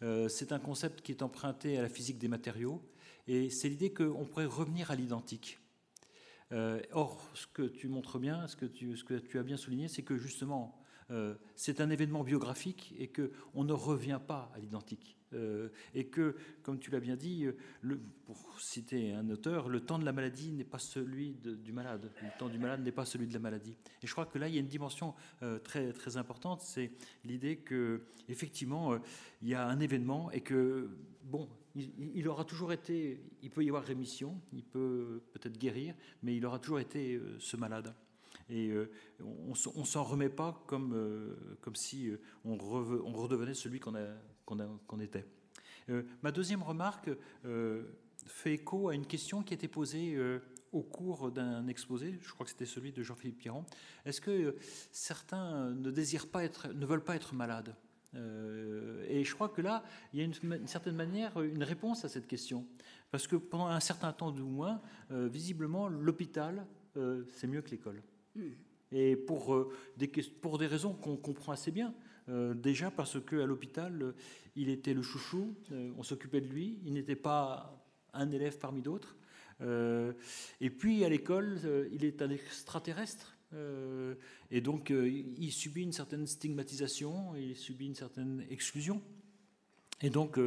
C'est 0.00 0.52
un 0.52 0.58
concept 0.58 1.02
qui 1.02 1.12
est 1.12 1.22
emprunté 1.22 1.78
à 1.78 1.82
la 1.82 1.88
physique 1.88 2.18
des 2.18 2.28
matériaux, 2.28 2.82
et 3.26 3.50
c'est 3.50 3.68
l'idée 3.68 3.92
qu'on 3.92 4.24
pourrait 4.24 4.46
revenir 4.46 4.90
à 4.90 4.94
l'identique. 4.94 5.58
or, 6.92 7.30
ce 7.34 7.46
que 7.46 7.62
tu 7.62 7.88
montres 7.88 8.18
bien, 8.18 8.46
ce 8.46 8.56
que 8.56 8.66
tu, 8.66 8.96
ce 8.96 9.04
que 9.04 9.14
tu 9.14 9.38
as 9.38 9.42
bien 9.42 9.56
souligné, 9.56 9.88
c'est 9.88 10.02
que 10.02 10.16
justement, 10.16 10.78
euh, 11.10 11.34
c'est 11.56 11.80
un 11.80 11.90
événement 11.90 12.22
biographique 12.22 12.94
et 12.98 13.08
qu'on 13.08 13.64
ne 13.64 13.72
revient 13.72 14.20
pas 14.26 14.50
à 14.54 14.58
l'identique. 14.58 15.17
Euh, 15.34 15.68
et 15.94 16.06
que, 16.06 16.36
comme 16.62 16.78
tu 16.78 16.90
l'as 16.90 17.00
bien 17.00 17.16
dit, 17.16 17.46
le, 17.82 18.00
pour 18.24 18.60
citer 18.60 19.12
un 19.12 19.28
auteur, 19.30 19.68
le 19.68 19.80
temps 19.80 19.98
de 19.98 20.04
la 20.04 20.12
maladie 20.12 20.52
n'est 20.52 20.64
pas 20.64 20.78
celui 20.78 21.34
du 21.34 21.72
malade. 21.72 22.10
Le 22.22 22.38
temps 22.38 22.48
du 22.48 22.58
malade 22.58 22.82
n'est 22.82 22.92
pas 22.92 23.04
celui 23.04 23.26
de 23.26 23.34
la 23.34 23.38
maladie. 23.38 23.76
Et 24.02 24.06
je 24.06 24.12
crois 24.12 24.26
que 24.26 24.38
là, 24.38 24.48
il 24.48 24.54
y 24.54 24.58
a 24.58 24.60
une 24.60 24.66
dimension 24.66 25.14
euh, 25.42 25.58
très, 25.58 25.92
très 25.92 26.16
importante, 26.16 26.60
c'est 26.60 26.92
l'idée 27.24 27.56
que, 27.56 28.02
effectivement, 28.28 28.98
il 29.42 29.48
y 29.48 29.54
a 29.54 29.66
un 29.66 29.80
événement 29.80 30.30
et 30.30 30.40
que, 30.40 30.90
bon, 31.24 31.48
il, 31.74 32.26
aura 32.28 32.44
toujours 32.44 32.72
été, 32.72 33.20
il 33.42 33.50
peut 33.50 33.64
y 33.64 33.68
avoir 33.68 33.84
rémission, 33.84 34.40
il 34.52 34.64
peut 34.64 35.22
peut-être 35.32 35.58
guérir, 35.58 35.94
mais 36.22 36.36
il 36.36 36.44
aura 36.44 36.58
toujours 36.58 36.80
été 36.80 37.20
ce 37.38 37.56
malade. 37.56 37.94
Et 38.50 38.70
euh, 38.70 38.90
on 39.20 39.50
ne 39.50 39.84
s'en 39.84 40.04
remet 40.04 40.30
pas 40.30 40.62
comme, 40.66 40.94
euh, 40.94 41.34
comme 41.60 41.76
si 41.76 42.08
euh, 42.08 42.20
on, 42.44 42.52
on 42.54 43.12
redevenait 43.12 43.54
celui 43.54 43.78
qu'on 43.78 43.94
qu'on 44.86 45.00
était. 45.00 45.26
ma 46.22 46.32
deuxième 46.32 46.62
remarque 46.62 47.10
fait 48.26 48.54
écho 48.54 48.88
à 48.88 48.94
une 48.94 49.06
question 49.06 49.42
qui 49.42 49.54
a 49.54 49.56
été 49.56 49.68
posée 49.68 50.18
au 50.72 50.82
cours 50.82 51.30
d'un 51.30 51.66
exposé, 51.66 52.18
je 52.20 52.32
crois 52.32 52.44
que 52.44 52.50
c'était 52.50 52.66
celui 52.66 52.92
de 52.92 53.02
Jean-Philippe 53.02 53.38
Piron. 53.38 53.64
Est-ce 54.04 54.20
que 54.20 54.56
certains 54.92 55.70
ne 55.70 55.90
désirent 55.90 56.28
pas 56.28 56.44
être, 56.44 56.68
ne 56.68 56.84
veulent 56.84 57.04
pas 57.04 57.16
être 57.16 57.34
malades? 57.34 57.74
Et 58.14 59.22
je 59.24 59.34
crois 59.34 59.48
que 59.48 59.60
là, 59.60 59.84
il 60.12 60.20
y 60.20 60.22
a 60.22 60.24
une, 60.24 60.66
certaine 60.66 60.96
manière 60.96 61.40
une 61.40 61.62
réponse 61.62 62.04
à 62.04 62.08
cette 62.08 62.26
question. 62.26 62.66
Parce 63.10 63.26
que 63.26 63.36
pendant 63.36 63.66
un 63.66 63.80
certain 63.80 64.12
temps 64.12 64.30
du 64.30 64.42
moins, 64.42 64.80
visiblement, 65.10 65.88
l'hôpital, 65.88 66.66
c'est 67.30 67.46
mieux 67.46 67.62
que 67.62 67.70
l'école. 67.70 68.02
Et 68.92 69.16
pour, 69.16 69.54
euh, 69.54 69.70
des, 69.96 70.08
pour 70.08 70.58
des 70.58 70.66
raisons 70.66 70.94
qu'on 70.94 71.16
comprend 71.16 71.52
assez 71.52 71.70
bien. 71.70 71.94
Euh, 72.28 72.54
déjà 72.54 72.90
parce 72.90 73.18
qu'à 73.24 73.46
l'hôpital, 73.46 74.02
euh, 74.02 74.12
il 74.56 74.68
était 74.68 74.94
le 74.94 75.02
chouchou, 75.02 75.54
on 75.96 76.02
s'occupait 76.02 76.40
de 76.40 76.48
lui, 76.48 76.78
il 76.84 76.92
n'était 76.92 77.16
pas 77.16 77.84
un 78.12 78.30
élève 78.30 78.58
parmi 78.58 78.82
d'autres. 78.82 79.16
et 79.60 80.70
puis 80.70 81.04
à 81.04 81.08
l'école, 81.08 81.58
il 81.92 82.04
est 82.04 82.22
un 82.22 82.30
extraterrestre. 82.30 83.36
et 84.50 84.60
donc 84.60 84.90
il 84.90 85.52
subit 85.52 85.82
une 85.82 85.92
certaine 85.92 86.26
stigmatisation, 86.26 87.36
il 87.36 87.56
subit 87.56 87.86
une 87.86 87.94
certaine 87.94 88.44
exclusion. 88.50 89.00
Et 90.02 90.10
donc 90.10 90.40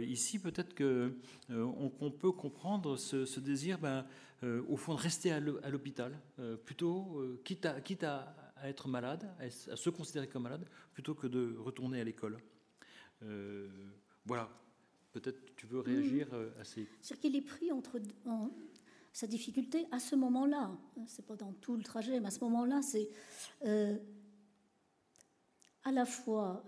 ici, 0.00 0.38
peut-être 0.38 0.76
qu'on 0.76 1.92
on 2.00 2.10
peut 2.12 2.32
comprendre 2.32 2.96
ce, 2.96 3.40
désir 3.40 3.80
ben, 3.80 4.06
euh, 4.44 4.62
au 4.68 4.76
fond, 4.76 4.94
de 4.94 5.00
rester 5.00 5.32
à 5.32 5.40
l'hôpital, 5.40 6.18
euh, 6.38 6.56
plutôt, 6.56 7.18
euh, 7.18 7.40
quitte, 7.44 7.66
quitte 7.82 8.04
à, 8.04 8.43
être 8.68 8.88
malade, 8.88 9.28
à, 9.38 9.50
se 9.50 9.90
considérer 9.90 10.28
comme 10.28 10.42
malade, 10.42 10.66
plutôt 10.92 11.14
que 11.14 11.26
de 11.26 11.56
retourner 11.58 12.00
à 12.00 12.04
l'école. 12.04 12.38
voilà. 14.24 14.50
Peut-être 15.12 15.54
tu 15.54 15.66
veux 15.66 15.78
réagir 15.78 16.26
à 16.58 16.64
ces... 16.64 16.88
C'est 17.00 17.16
qu'il 17.20 17.36
est 17.36 17.40
pris 17.40 17.70
entre 17.70 18.00
sa 19.12 19.28
difficulté 19.28 19.86
à 19.92 20.00
ce 20.00 20.16
moment-là. 20.16 20.72
C'est 21.06 21.24
pas 21.24 21.36
dans 21.36 21.52
tout 21.52 21.76
le 21.76 21.84
trajet, 21.84 22.18
mais 22.18 22.26
à 22.26 22.30
ce 22.32 22.40
moment-là, 22.40 22.82
c'est 22.82 23.08
à 25.84 25.92
la 25.92 26.04
fois 26.04 26.64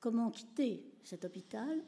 comment 0.00 0.30
quitter 0.30 0.84
cet 1.02 1.24
hôpital 1.24 1.82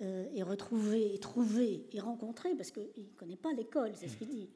euh, 0.00 0.26
et 0.34 0.42
retrouver, 0.42 1.14
et 1.14 1.18
trouver, 1.18 1.86
et 1.92 2.00
rencontrer, 2.00 2.54
parce 2.56 2.70
qu'il 2.70 2.82
ne 2.82 3.16
connaît 3.16 3.36
pas 3.36 3.52
l'école, 3.52 3.92
c'est 3.94 4.08
ce 4.08 4.16
qu'il 4.16 4.28
dit. 4.28 4.50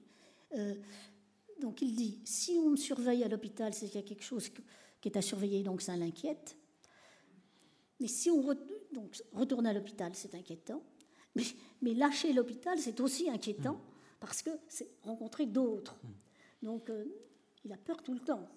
Donc 1.61 1.83
il 1.83 1.95
dit, 1.95 2.21
si 2.25 2.59
on 2.59 2.71
me 2.71 2.77
surveille 2.77 3.25
à 3.25 3.29
l'hôpital, 3.29 3.73
c'est 3.73 3.87
qu'il 3.87 3.97
y 3.97 4.05
a 4.05 4.07
quelque 4.07 4.25
chose 4.25 4.51
qui 5.01 5.09
est 5.09 5.17
à 5.17 5.23
surveiller, 5.23 5.63
donc 5.63 5.83
ça 5.83 5.97
l'inquiète. 5.97 6.57
Mais 8.01 8.09
si 8.09 8.31
on 8.31 8.43
donc, 8.93 9.17
retourne 9.33 9.67
à 9.67 9.73
l'hôpital, 9.73 10.13
c'est 10.15 10.35
inquiétant. 10.35 10.83
Mais, 11.35 11.45
mais 11.83 11.95
lâcher 11.95 12.33
l'hôpital, 12.33 12.79
c'est 12.79 13.01
aussi 13.01 13.29
inquiétant, 13.31 13.75
mm. 13.75 13.81
parce 14.21 14.43
que 14.43 14.51
c'est 14.69 14.89
rencontrer 15.03 15.47
d'autres. 15.47 15.97
Mm. 16.03 16.67
Donc 16.67 16.91
euh, 16.91 17.05
il 17.65 17.73
a 17.73 17.77
peur 17.77 18.03
tout 18.03 18.15
le 18.15 18.21
temps. 18.21 18.49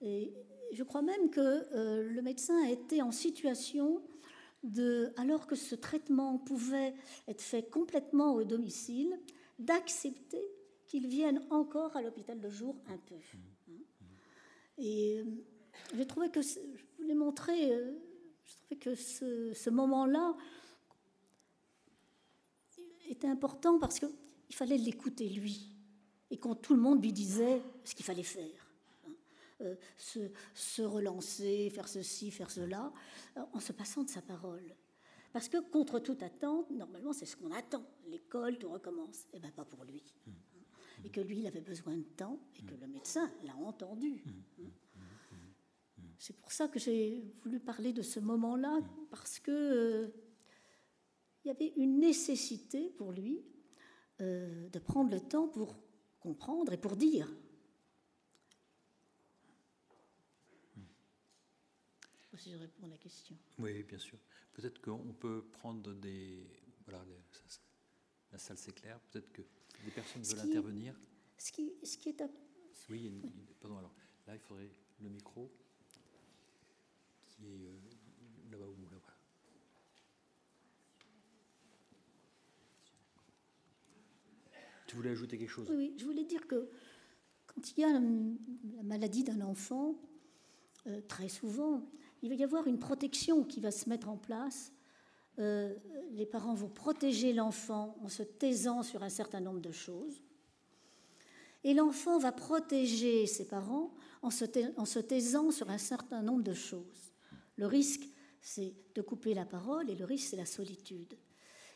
Et 0.00 0.32
je 0.72 0.82
crois 0.82 1.02
même 1.02 1.30
que 1.30 1.40
euh, 1.40 2.08
le 2.10 2.22
médecin 2.22 2.60
a 2.64 2.70
été 2.70 3.02
en 3.02 3.12
situation 3.12 4.02
de, 4.64 5.12
alors 5.16 5.46
que 5.46 5.54
ce 5.54 5.74
traitement 5.74 6.38
pouvait 6.38 6.94
être 7.28 7.40
fait 7.40 7.62
complètement 7.62 8.34
au 8.34 8.44
domicile, 8.44 9.18
d'accepter 9.58 10.42
qu'il 10.92 11.08
vienne 11.08 11.42
encore 11.48 11.96
à 11.96 12.02
l'hôpital 12.02 12.38
de 12.38 12.50
jour 12.50 12.76
un 12.86 12.98
peu. 12.98 13.14
Hein. 13.14 13.72
Et 14.76 15.20
euh, 15.20 15.24
j'ai 15.96 16.06
trouvé 16.06 16.30
que, 16.30 16.42
je 16.42 16.58
voulais 16.98 17.14
montrer, 17.14 17.72
euh, 17.72 17.94
je 18.44 18.54
trouvais 18.56 18.78
que 18.78 18.94
ce, 18.94 19.70
moment-là 19.70 20.36
était 23.08 23.26
important 23.26 23.78
parce 23.78 23.98
qu'il 24.00 24.10
fallait 24.54 24.76
l'écouter 24.76 25.30
lui. 25.30 25.74
Et 26.30 26.36
quand 26.36 26.56
tout 26.56 26.74
le 26.74 26.80
monde 26.82 27.02
lui 27.02 27.14
disait 27.14 27.62
ce 27.84 27.94
qu'il 27.94 28.04
fallait 28.04 28.22
faire. 28.22 28.68
Euh, 29.62 29.76
se, 29.96 30.82
relancer, 30.82 31.70
faire 31.70 31.88
ceci, 31.88 32.30
faire 32.30 32.50
cela, 32.50 32.92
en 33.54 33.60
se 33.60 33.72
passant 33.72 34.02
de 34.02 34.10
sa 34.10 34.20
parole. 34.20 34.74
Parce 35.32 35.48
que 35.48 35.58
contre 35.58 36.00
toute 36.00 36.22
attente, 36.22 36.68
normalement, 36.70 37.14
c'est 37.14 37.24
ce 37.24 37.36
qu'on 37.36 37.52
attend. 37.52 37.86
L'école, 38.08 38.58
tout 38.58 38.68
recommence. 38.68 39.22
Et 39.32 39.36
eh 39.36 39.38
bien, 39.38 39.52
pas 39.52 39.64
pour 39.64 39.84
lui. 39.84 40.02
Et 41.04 41.10
que 41.10 41.20
lui, 41.20 41.40
il 41.40 41.46
avait 41.46 41.60
besoin 41.60 41.96
de 41.96 42.02
temps 42.02 42.38
et 42.56 42.62
que 42.62 42.74
le 42.74 42.86
médecin 42.86 43.30
l'a 43.44 43.56
entendu. 43.56 44.22
C'est 46.18 46.36
pour 46.36 46.52
ça 46.52 46.68
que 46.68 46.78
j'ai 46.78 47.24
voulu 47.42 47.58
parler 47.58 47.92
de 47.92 48.02
ce 48.02 48.20
moment-là, 48.20 48.78
parce 49.10 49.40
que 49.40 49.50
euh, 49.50 50.08
il 51.44 51.48
y 51.48 51.50
avait 51.50 51.72
une 51.76 51.98
nécessité 51.98 52.90
pour 52.90 53.12
lui 53.12 53.44
de 54.20 54.78
prendre 54.78 55.10
le 55.10 55.18
temps 55.18 55.48
pour 55.48 55.76
comprendre 56.20 56.72
et 56.72 56.76
pour 56.76 56.94
dire. 56.94 57.28
si 62.42 62.50
je 62.50 62.56
réponds 62.56 62.86
à 62.86 62.88
la 62.88 62.98
question. 62.98 63.36
Oui, 63.58 63.84
bien 63.84 63.98
sûr. 63.98 64.18
Peut-être 64.52 64.80
qu'on 64.80 65.12
peut 65.12 65.44
prendre 65.52 65.92
des. 65.94 66.44
Voilà, 66.86 67.04
la 68.32 68.38
salle 68.38 68.58
s'éclaire. 68.58 68.98
Peut-être 69.10 69.30
que 69.32 69.42
des 69.84 69.90
personnes 69.90 70.22
veulent 70.22 70.40
intervenir. 70.40 70.98
Ce 71.38 71.52
qui, 71.52 71.72
ce 71.82 71.96
qui 71.96 72.08
est. 72.10 72.22
Oui, 72.88 73.22
pardon. 73.60 73.78
Alors 73.78 73.94
là, 74.26 74.34
il 74.34 74.40
faudrait 74.40 74.70
le 75.00 75.08
micro 75.08 75.50
qui 77.26 77.46
est 77.46 77.66
euh, 77.66 77.78
là-bas 78.50 78.66
où 78.66 78.82
là, 78.82 78.88
voilà. 78.90 79.16
Tu 84.86 84.96
voulais 84.96 85.10
ajouter 85.10 85.38
quelque 85.38 85.50
chose? 85.50 85.70
Oui, 85.70 85.94
je 85.96 86.04
voulais 86.04 86.24
dire 86.24 86.46
que 86.46 86.68
quand 87.46 87.70
il 87.72 87.80
y 87.80 87.84
a 87.84 87.92
la 87.92 88.82
maladie 88.82 89.24
d'un 89.24 89.40
enfant, 89.40 89.96
euh, 90.86 91.00
très 91.08 91.28
souvent, 91.28 91.82
il 92.22 92.28
va 92.28 92.34
y 92.34 92.44
avoir 92.44 92.66
une 92.66 92.78
protection 92.78 93.44
qui 93.44 93.60
va 93.60 93.70
se 93.70 93.88
mettre 93.88 94.08
en 94.08 94.16
place. 94.16 94.72
Euh, 95.38 95.74
les 96.12 96.26
parents 96.26 96.54
vont 96.54 96.68
protéger 96.68 97.32
l'enfant 97.32 97.96
en 98.02 98.08
se 98.08 98.22
taisant 98.22 98.82
sur 98.82 99.02
un 99.02 99.08
certain 99.08 99.40
nombre 99.40 99.60
de 99.60 99.72
choses. 99.72 100.22
Et 101.64 101.74
l'enfant 101.74 102.18
va 102.18 102.32
protéger 102.32 103.26
ses 103.26 103.46
parents 103.46 103.94
en 104.20 104.30
se, 104.30 104.44
taisant 105.00 105.50
sur 105.50 105.70
un 105.70 105.78
certain 105.78 106.22
nombre 106.22 106.42
de 106.42 106.54
choses. 106.54 107.12
Le 107.56 107.66
risque, 107.66 108.08
c'est 108.40 108.74
de 108.94 109.02
couper 109.02 109.34
la 109.34 109.44
parole 109.44 109.88
et 109.88 109.94
le 109.94 110.04
risque, 110.04 110.28
c'est 110.30 110.36
la 110.36 110.46
solitude. 110.46 111.14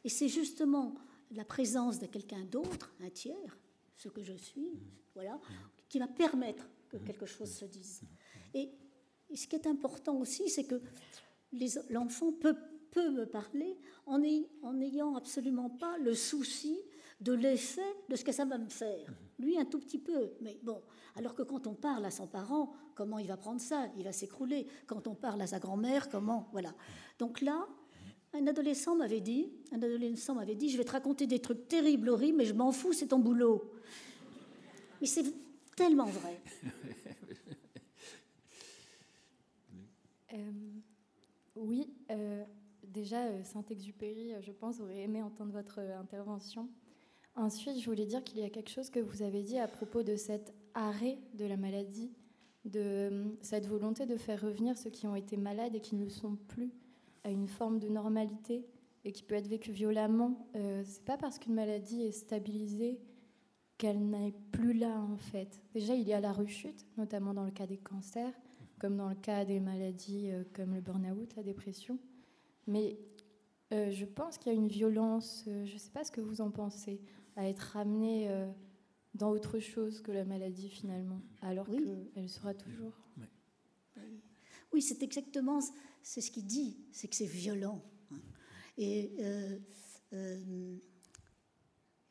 Et 0.05 0.09
c'est 0.09 0.29
justement 0.29 0.95
la 1.31 1.45
présence 1.45 1.99
de 1.99 2.07
quelqu'un 2.07 2.45
d'autre, 2.45 2.93
un 3.01 3.11
tiers, 3.11 3.59
ce 3.97 4.09
que 4.09 4.23
je 4.23 4.35
suis, 4.35 4.69
voilà, 5.15 5.41
qui 5.89 5.99
va 5.99 6.09
permettre 6.09 6.69
que 6.89 6.97
quelque 6.99 7.27
chose 7.27 7.51
se 7.51 7.65
dise. 7.65 8.03
Et 8.55 8.71
ce 9.35 9.47
qui 9.47 9.57
est 9.57 9.67
important 9.67 10.17
aussi, 10.19 10.49
c'est 10.49 10.65
que 10.65 10.81
l'enfant 11.91 12.33
peut, 12.33 12.57
peut, 12.97 13.11
me 13.11 13.27
parler 13.27 13.77
en 14.07 14.19
n'ayant 14.19 15.17
absolument 15.17 15.69
pas 15.69 15.99
le 15.99 16.15
souci 16.15 16.79
de 17.21 17.33
l'effet 17.33 17.95
de 18.09 18.17
ce 18.17 18.25
que 18.25 18.33
ça 18.33 18.47
va 18.47 18.57
me 18.57 18.69
faire. 18.69 19.13
Lui, 19.39 19.59
un 19.59 19.67
tout 19.67 19.79
petit 19.79 19.99
peu, 19.99 20.33
mais 20.41 20.59
bon. 20.63 20.83
Alors 21.15 21.35
que 21.35 21.43
quand 21.43 21.67
on 21.67 21.75
parle 21.75 22.05
à 22.07 22.11
son 22.11 22.27
parent, 22.27 22.73
comment 22.95 23.19
il 23.19 23.27
va 23.27 23.37
prendre 23.37 23.61
ça? 23.61 23.89
Il 23.99 24.05
va 24.05 24.13
s'écrouler. 24.13 24.67
Quand 24.87 25.07
on 25.07 25.15
parle 25.15 25.43
à 25.43 25.47
sa 25.47 25.59
grand-mère, 25.59 26.09
comment? 26.09 26.49
Voilà. 26.53 26.75
Donc 27.19 27.43
là, 27.43 27.67
un 28.33 28.47
adolescent 28.47 28.97
m'avait 28.97 29.21
dit, 29.21 29.51
un 29.73 29.77
adolescent 29.77 30.35
m'avait 30.35 30.55
dit, 30.55 30.71
je 30.71 30.79
vais 30.79 30.85
te 30.85 30.93
raconter 30.93 31.27
des 31.27 31.39
trucs 31.39 31.69
terribles, 31.69 32.09
horribles, 32.09 32.39
mais 32.39 32.45
je 32.47 32.55
m'en 32.55 32.73
fous, 32.73 32.93
c'est 32.93 33.09
ton 33.09 33.19
boulot. 33.19 33.73
Mais 35.01 35.07
c'est 35.07 35.25
tellement 35.77 36.07
vrai. 36.07 36.41
Euh, 40.33 40.51
oui, 41.55 41.89
euh, 42.11 42.45
déjà, 42.97 43.27
euh, 43.27 43.45
Saint-Exupéry, 43.45 44.33
je 44.41 44.53
pense, 44.53 44.81
aurait 44.81 45.03
aimé 45.03 45.23
entendre 45.23 45.53
votre 45.53 45.79
intervention. 45.79 46.69
Ensuite, 47.37 47.79
je 47.79 47.85
voulais 47.89 48.07
dire 48.07 48.25
qu'il 48.25 48.41
y 48.41 48.43
a 48.43 48.49
quelque 48.49 48.71
chose 48.71 48.89
que 48.89 48.99
vous 48.99 49.23
avez 49.23 49.43
dit 49.43 49.59
à 49.59 49.69
propos 49.69 50.03
de 50.03 50.17
cet 50.17 50.55
arrêt 50.75 51.19
de 51.35 51.45
la 51.45 51.59
maladie, 51.59 52.11
de 52.65 53.37
cette 53.43 53.67
volonté 53.67 54.07
de 54.07 54.17
faire 54.17 54.41
revenir 54.41 54.77
ceux 54.79 54.91
qui 54.91 55.07
ont 55.07 55.15
été 55.15 55.37
malades 55.37 55.75
et 55.75 55.81
qui 55.81 55.97
ne 55.97 56.05
le 56.05 56.11
sont 56.11 56.37
plus 56.49 56.73
à 57.25 57.31
une 57.31 57.47
forme 57.47 57.79
de 57.79 57.89
normalité 57.89 58.67
et 59.05 59.13
qui 59.13 59.23
peut 59.23 59.35
être 59.35 59.49
vécue 59.49 59.71
violemment. 59.71 60.49
Euh, 60.57 60.83
c'est 60.85 61.05
pas 61.05 61.19
parce 61.19 61.39
qu'une 61.39 61.55
maladie 61.55 62.03
est 62.03 62.13
stabilisée 62.13 62.99
qu'elle 63.77 64.09
n'est 64.09 64.35
plus 64.51 64.73
là 64.73 64.99
en 64.99 65.19
fait. 65.19 65.61
Déjà, 65.75 65.95
il 65.95 66.09
y 66.09 66.15
a 66.15 66.21
la 66.21 66.33
rechute, 66.33 66.87
notamment 66.97 67.35
dans 67.35 67.45
le 67.45 67.51
cas 67.51 67.67
des 67.67 67.77
cancers, 67.77 68.33
comme 68.81 68.97
dans 68.97 69.11
le 69.11 69.15
cas 69.15 69.45
des 69.45 69.61
maladies 69.61 70.31
euh, 70.31 70.43
comme 70.55 70.75
le 70.75 70.81
burn-out, 70.81 71.37
la 71.37 71.43
dépression. 71.43 71.99
Mais 72.67 72.99
euh, 73.73 73.91
je 73.91 74.05
pense 74.05 74.39
qu'il 74.39 74.53
y 74.53 74.55
a 74.55 74.59
une 74.59 74.69
violence, 74.69 75.45
euh, 75.49 75.65
je 75.67 75.75
ne 75.75 75.79
sais 75.79 75.91
pas 75.91 76.05
ce 76.05 76.11
que 76.11 76.21
vous 76.21 76.41
en 76.41 76.51
pensez, 76.51 77.01
à 77.37 77.49
être 77.49 77.61
ramené 77.75 78.31
dans 79.15 79.31
autre 79.31 79.59
chose 79.59 80.01
que 80.01 80.11
la 80.11 80.25
maladie 80.25 80.71
finalement, 80.71 81.21
alors 81.43 81.69
qu'elle 81.69 82.31
sera 82.31 82.55
toujours. 82.55 82.95
Oui, 84.73 84.81
c'est 84.81 85.03
exactement 85.03 85.61
c'est 86.03 86.23
ce 86.23 86.31
qu'il 86.31 86.47
dit, 86.47 86.79
c'est 86.93 87.09
que 87.09 87.15
c'est 87.15 87.27
violent. 87.27 87.85
Hein. 88.11 88.21
Et 88.79 89.13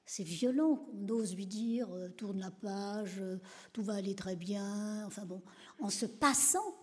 c'est 0.06 0.24
violent 0.24 0.76
qu'on 0.76 1.10
ose 1.10 1.36
lui 1.36 1.48
dire 1.48 1.92
euh, 1.92 2.10
tourne 2.10 2.40
la 2.40 2.52
page, 2.52 3.20
euh, 3.20 3.38
tout 3.74 3.84
va 3.84 3.96
aller 3.96 4.16
très 4.16 4.36
bien, 4.36 5.06
enfin 5.06 5.26
bon, 5.26 5.42
en 5.80 5.90
se 5.90 6.06
passant 6.06 6.76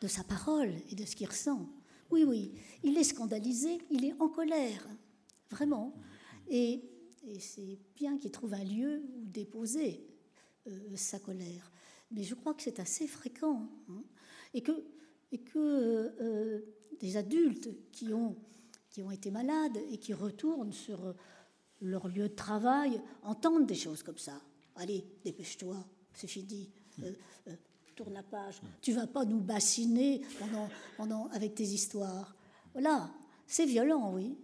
de 0.00 0.08
sa 0.08 0.24
parole 0.24 0.72
et 0.88 0.94
de 0.94 1.04
ce 1.04 1.16
qu'il 1.16 1.28
ressent. 1.28 1.68
Oui, 2.10 2.24
oui, 2.24 2.52
il 2.82 2.96
est 2.98 3.04
scandalisé, 3.04 3.78
il 3.90 4.04
est 4.04 4.14
en 4.20 4.28
colère, 4.28 4.86
vraiment. 5.50 5.94
Et, 6.48 6.84
c'est 7.38 7.78
bien 7.94 8.16
qu'il 8.16 8.30
trouve 8.30 8.54
un 8.54 8.64
lieu 8.64 9.02
où 9.14 9.26
déposer 9.26 10.06
euh, 10.66 10.96
sa 10.96 11.18
colère. 11.18 11.70
Mais 12.10 12.22
je 12.22 12.34
crois 12.34 12.54
que 12.54 12.62
c'est 12.62 12.80
assez 12.80 13.06
fréquent. 13.06 13.68
Hein. 13.88 14.02
et 14.54 14.62
que, 14.62 14.72
et 15.30 15.38
que 15.38 16.64
des 16.98 17.16
adultes 17.16 17.68
qui 17.92 18.12
ont, 18.12 18.36
été 19.12 19.30
malades 19.30 19.78
et 19.90 19.98
qui 19.98 20.12
retournent 20.12 20.72
sur 20.72 21.14
leur 21.80 22.08
lieu 22.08 22.28
de 22.28 22.34
travail 22.34 23.00
entendent 23.22 23.66
des 23.66 23.74
choses 23.74 24.02
comme 24.02 24.18
ça. 24.18 24.40
Allez, 24.76 25.04
dépêche-toi, 25.24 25.76
c'est 26.12 26.26
fini. 26.26 26.70
Euh, 27.02 27.12
euh, 27.48 27.56
tourne 28.00 28.14
la 28.14 28.22
page. 28.22 28.62
Tu 28.80 28.92
vas 28.92 29.06
pas 29.06 29.26
nous 29.26 29.40
bassiner 29.40 30.22
pendant, 30.38 30.68
pendant, 30.96 31.26
avec 31.32 31.54
tes 31.54 31.64
histoires. 31.64 32.34
Voilà, 32.72 33.10
c'est 33.46 33.66
violent, 33.66 34.14
oui. 34.14 34.38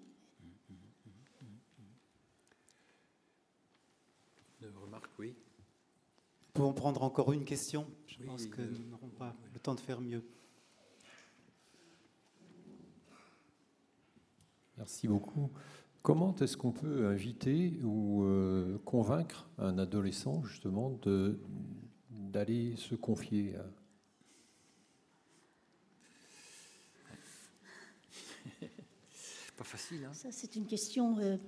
remarque, 4.83 5.11
oui. 5.19 5.29
Nous 5.29 6.53
pouvons 6.53 6.75
prendre 6.75 7.03
encore 7.03 7.33
une 7.33 7.45
question? 7.45 7.87
Je 8.07 8.23
pense 8.25 8.45
que 8.47 8.61
nous 8.61 8.91
n'aurons 8.91 9.09
pas 9.09 9.35
le 9.55 9.59
temps 9.59 9.75
de 9.75 9.81
faire 9.81 10.03
mieux. 10.03 10.23
Merci 14.77 15.09
beaucoup. 15.09 15.51
Comment 16.03 16.37
est-ce 16.37 16.59
qu'on 16.59 16.73
peut 16.73 17.07
inviter 17.07 17.81
ou 17.83 18.23
euh, 18.25 18.79
convaincre 18.85 19.49
un 19.57 19.79
adolescent 19.79 20.43
justement 20.45 20.91
d'aller 22.37 22.77
se 22.77 22.95
confier 22.95 23.57
à... 23.57 23.65
Pas 29.57 29.65
facile. 29.65 30.05
Hein 30.05 30.13
Ça, 30.13 30.31
c'est 30.31 30.55
une 30.55 30.67
question 30.67 31.19
euh, 31.19 31.39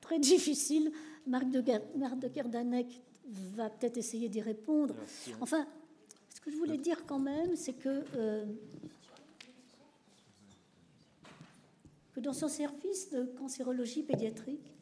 très 0.00 0.20
difficile. 0.20 0.92
Marc 1.26 1.50
de, 1.50 1.64
Marc 1.98 2.20
de 2.20 2.28
Kerdanec 2.28 3.02
va 3.26 3.70
peut-être 3.70 3.96
essayer 3.96 4.28
d'y 4.28 4.40
répondre. 4.40 4.94
Enfin, 5.40 5.66
ce 6.32 6.40
que 6.40 6.52
je 6.52 6.56
voulais 6.56 6.78
dire 6.78 7.06
quand 7.06 7.18
même, 7.18 7.56
c'est 7.56 7.72
que 7.72 8.04
euh, 8.14 8.46
dans 12.18 12.32
son 12.32 12.46
service 12.46 13.10
de 13.10 13.24
cancérologie 13.24 14.04
pédiatrique, 14.04 14.77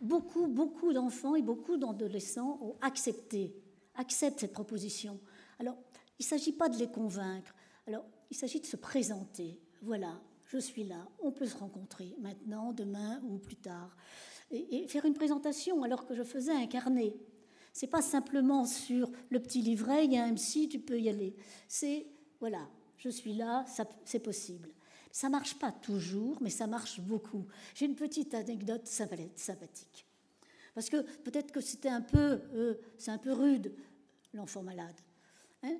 beaucoup, 0.00 0.46
beaucoup 0.46 0.92
d'enfants 0.92 1.34
et 1.34 1.42
beaucoup 1.42 1.76
d'adolescents 1.76 2.58
ont 2.62 2.76
accepté, 2.80 3.54
acceptent 3.94 4.40
cette 4.40 4.52
proposition. 4.52 5.18
Alors, 5.58 5.76
il 6.18 6.22
ne 6.24 6.28
s'agit 6.28 6.52
pas 6.52 6.68
de 6.68 6.76
les 6.76 6.88
convaincre. 6.88 7.54
Alors, 7.86 8.04
il 8.30 8.36
s'agit 8.36 8.60
de 8.60 8.66
se 8.66 8.76
présenter. 8.76 9.60
Voilà, 9.82 10.20
je 10.46 10.58
suis 10.58 10.84
là, 10.84 11.06
on 11.20 11.30
peut 11.30 11.46
se 11.46 11.56
rencontrer 11.56 12.14
maintenant, 12.20 12.72
demain 12.72 13.20
ou 13.28 13.38
plus 13.38 13.56
tard. 13.56 13.96
Et, 14.50 14.86
faire 14.88 15.04
une 15.04 15.14
présentation 15.14 15.82
alors 15.82 16.06
que 16.06 16.14
je 16.14 16.22
faisais 16.22 16.52
un 16.52 16.66
carnet. 16.66 17.14
C'est 17.72 17.86
pas 17.86 18.02
simplement 18.02 18.64
sur 18.64 19.10
le 19.30 19.40
petit 19.40 19.60
livret, 19.60 20.06
il 20.06 20.14
y 20.14 20.18
a 20.18 20.24
un 20.24 20.32
MC, 20.32 20.68
tu 20.68 20.78
peux 20.78 20.98
y 20.98 21.08
aller. 21.08 21.36
C'est, 21.68 22.06
voilà, 22.40 22.66
je 22.96 23.08
suis 23.08 23.34
là, 23.34 23.64
c'est 24.04 24.20
possible. 24.20 24.70
Ça 25.10 25.28
marche 25.28 25.58
pas 25.58 25.72
toujours, 25.72 26.38
mais 26.40 26.50
ça 26.50 26.66
marche 26.66 27.00
beaucoup. 27.00 27.46
J'ai 27.74 27.86
une 27.86 27.94
petite 27.94 28.34
anecdote 28.34 28.86
sympathique. 28.86 30.06
Parce 30.74 30.90
que 30.90 31.02
peut-être 31.22 31.50
que 31.50 31.60
c'était 31.60 31.88
un 31.88 32.02
peu, 32.02 32.40
euh, 32.54 32.74
c'est 32.98 33.10
un 33.10 33.18
peu 33.18 33.32
rude, 33.32 33.74
l'enfant 34.32 34.62
malade. 34.62 34.94
Hein 35.62 35.76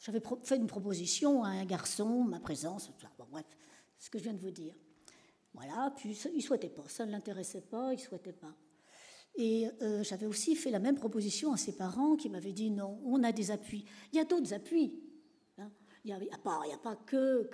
J'avais 0.00 0.22
fait 0.42 0.56
une 0.56 0.66
proposition 0.66 1.44
à 1.44 1.50
un 1.50 1.64
garçon, 1.64 2.24
ma 2.24 2.40
présence, 2.40 2.90
bon, 3.18 3.26
bref, 3.30 3.46
ce 3.98 4.10
que 4.10 4.18
je 4.18 4.24
viens 4.24 4.34
de 4.34 4.40
vous 4.40 4.50
dire. 4.50 4.74
Voilà, 5.54 5.92
puis 5.96 6.16
il 6.34 6.42
souhaitait 6.42 6.68
pas, 6.68 6.84
ça 6.88 7.06
ne 7.06 7.12
l'intéressait 7.12 7.60
pas, 7.60 7.92
il 7.92 7.98
souhaitait 7.98 8.32
pas. 8.32 8.54
Et 9.36 9.68
euh, 9.82 10.02
j'avais 10.02 10.26
aussi 10.26 10.56
fait 10.56 10.70
la 10.70 10.80
même 10.80 10.96
proposition 10.96 11.52
à 11.52 11.56
ses 11.56 11.76
parents 11.76 12.16
qui 12.16 12.28
m'avaient 12.28 12.52
dit 12.52 12.70
non, 12.70 13.00
on 13.04 13.22
a 13.22 13.32
des 13.32 13.50
appuis. 13.50 13.84
Il 14.12 14.16
y 14.16 14.20
a 14.20 14.24
d'autres 14.24 14.52
appuis. 14.52 15.00
Il 16.04 16.14
n'y 16.16 16.30
a, 16.32 16.38
pas 16.78 16.96
que, 17.06 17.48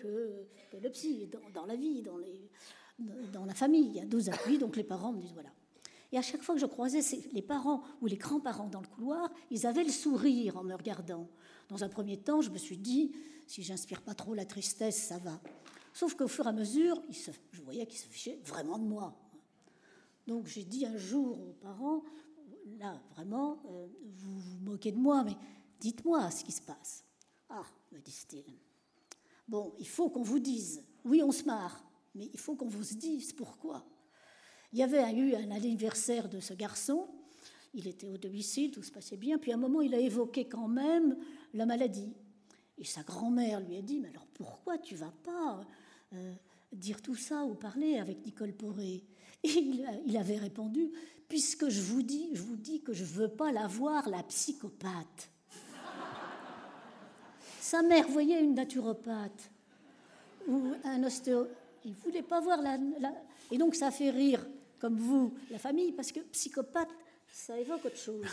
le 0.72 0.90
psy 0.90 1.28
dans, 1.52 1.66
la 1.66 1.76
vie, 1.76 2.02
dans, 2.02 3.44
la 3.44 3.54
famille. 3.54 3.86
Il 3.86 3.96
y 3.96 4.00
a 4.00 4.04
d'autres 4.04 4.30
appuis, 4.30 4.58
donc 4.58 4.76
les 4.76 4.84
parents 4.84 5.12
me 5.12 5.20
disent 5.20 5.32
voilà. 5.32 5.50
Et 6.12 6.18
à 6.18 6.22
chaque 6.22 6.42
fois 6.42 6.54
que 6.54 6.60
je 6.60 6.66
croisais 6.66 7.00
les 7.32 7.42
parents 7.42 7.82
ou 8.00 8.06
les 8.06 8.16
grands-parents 8.16 8.68
dans 8.68 8.80
le 8.80 8.86
couloir, 8.86 9.32
ils 9.50 9.66
avaient 9.66 9.82
le 9.82 9.90
sourire 9.90 10.56
en 10.56 10.62
me 10.62 10.74
regardant. 10.74 11.28
Dans 11.68 11.82
un 11.82 11.88
premier 11.88 12.18
temps, 12.18 12.40
je 12.40 12.50
me 12.50 12.58
suis 12.58 12.78
dit, 12.78 13.12
si 13.48 13.62
j'inspire 13.62 14.00
pas 14.00 14.14
trop 14.14 14.34
la 14.34 14.44
tristesse, 14.44 15.08
ça 15.08 15.18
va. 15.18 15.40
Sauf 15.92 16.14
qu'au 16.14 16.28
fur 16.28 16.46
et 16.46 16.48
à 16.48 16.52
mesure, 16.52 17.02
je 17.50 17.62
voyais 17.62 17.86
qu'ils 17.86 17.98
se 17.98 18.06
fichaient 18.06 18.38
vraiment 18.44 18.78
de 18.78 18.84
moi. 18.84 19.16
Donc 20.26 20.46
j'ai 20.46 20.64
dit 20.64 20.86
un 20.86 20.96
jour 20.96 21.38
aux 21.40 21.52
parents, 21.60 22.02
là 22.78 23.00
vraiment, 23.14 23.58
euh, 23.70 23.86
vous 24.04 24.38
vous 24.38 24.58
moquez 24.60 24.92
de 24.92 24.98
moi, 24.98 25.22
mais 25.24 25.36
dites-moi 25.80 26.30
ce 26.30 26.44
qui 26.44 26.52
se 26.52 26.62
passe. 26.62 27.04
Ah, 27.48 27.64
me 27.92 27.98
disent-ils. 27.98 28.58
Bon, 29.46 29.74
il 29.78 29.88
faut 29.88 30.08
qu'on 30.08 30.22
vous 30.22 30.38
dise. 30.38 30.82
Oui, 31.04 31.22
on 31.22 31.32
se 31.32 31.44
marre, 31.44 31.84
mais 32.14 32.30
il 32.32 32.38
faut 32.38 32.56
qu'on 32.56 32.68
vous 32.68 32.94
dise 32.94 33.32
pourquoi. 33.32 33.84
Il 34.72 34.78
y 34.78 34.82
avait 34.82 35.12
eu 35.12 35.34
un 35.34 35.50
anniversaire 35.50 36.28
de 36.28 36.40
ce 36.40 36.54
garçon, 36.54 37.06
il 37.74 37.86
était 37.86 38.08
au 38.08 38.16
domicile, 38.16 38.70
tout 38.70 38.82
se 38.82 38.90
passait 38.90 39.16
bien, 39.16 39.38
puis 39.38 39.52
à 39.52 39.54
un 39.54 39.58
moment 39.58 39.80
il 39.80 39.94
a 39.94 39.98
évoqué 39.98 40.48
quand 40.48 40.68
même 40.68 41.16
la 41.52 41.66
maladie. 41.66 42.12
Et 42.78 42.84
sa 42.84 43.02
grand-mère 43.02 43.60
lui 43.60 43.76
a 43.76 43.82
dit, 43.82 44.00
mais 44.00 44.08
alors 44.08 44.26
pourquoi 44.34 44.78
tu 44.78 44.96
vas 44.96 45.12
pas 45.22 45.64
euh, 46.12 46.34
dire 46.72 47.02
tout 47.02 47.14
ça 47.14 47.44
ou 47.44 47.54
parler 47.54 47.98
avec 47.98 48.24
Nicole 48.24 48.52
Poré? 48.52 49.04
Et 49.44 49.50
il, 50.06 50.16
avait 50.16 50.38
répondu 50.38 50.90
Puisque 51.28 51.68
je 51.68 51.82
vous 51.82 52.02
dis, 52.02 52.30
je 52.32 52.42
vous 52.42 52.56
dis 52.56 52.82
que 52.82 52.92
je 52.92 53.04
veux 53.04 53.28
pas 53.28 53.52
la 53.52 53.66
voir, 53.66 54.08
la 54.08 54.22
psychopathe. 54.22 55.30
Sa 57.74 57.82
mère 57.82 58.06
voyait 58.06 58.40
une 58.40 58.54
naturopathe 58.54 59.50
ou 60.46 60.74
un 60.84 61.02
ostéo. 61.02 61.48
Il 61.84 61.92
voulait 61.94 62.22
pas 62.22 62.40
voir 62.40 62.62
la, 62.62 62.78
Et 63.50 63.58
donc 63.58 63.74
ça 63.74 63.90
fait 63.90 64.10
rire, 64.10 64.46
comme 64.78 64.96
vous, 64.96 65.34
la 65.50 65.58
famille, 65.58 65.90
parce 65.90 66.12
que 66.12 66.20
psychopathe, 66.20 66.90
ça 67.26 67.58
évoque 67.58 67.84
autre 67.86 67.96
chose. 67.96 68.24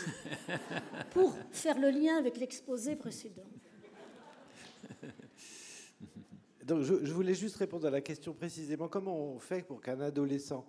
Pour 1.10 1.34
faire 1.50 1.76
le 1.80 1.90
lien 1.90 2.18
avec 2.18 2.36
l'exposé 2.36 2.94
précédent. 2.94 3.42
Donc, 6.64 6.82
je, 6.84 7.12
voulais 7.12 7.34
juste 7.34 7.56
répondre 7.56 7.88
à 7.88 7.90
la 7.90 8.00
question 8.00 8.34
précisément. 8.34 8.86
Comment 8.86 9.16
on 9.16 9.40
fait 9.40 9.66
pour 9.66 9.80
qu'un 9.80 10.00
adolescent 10.00 10.64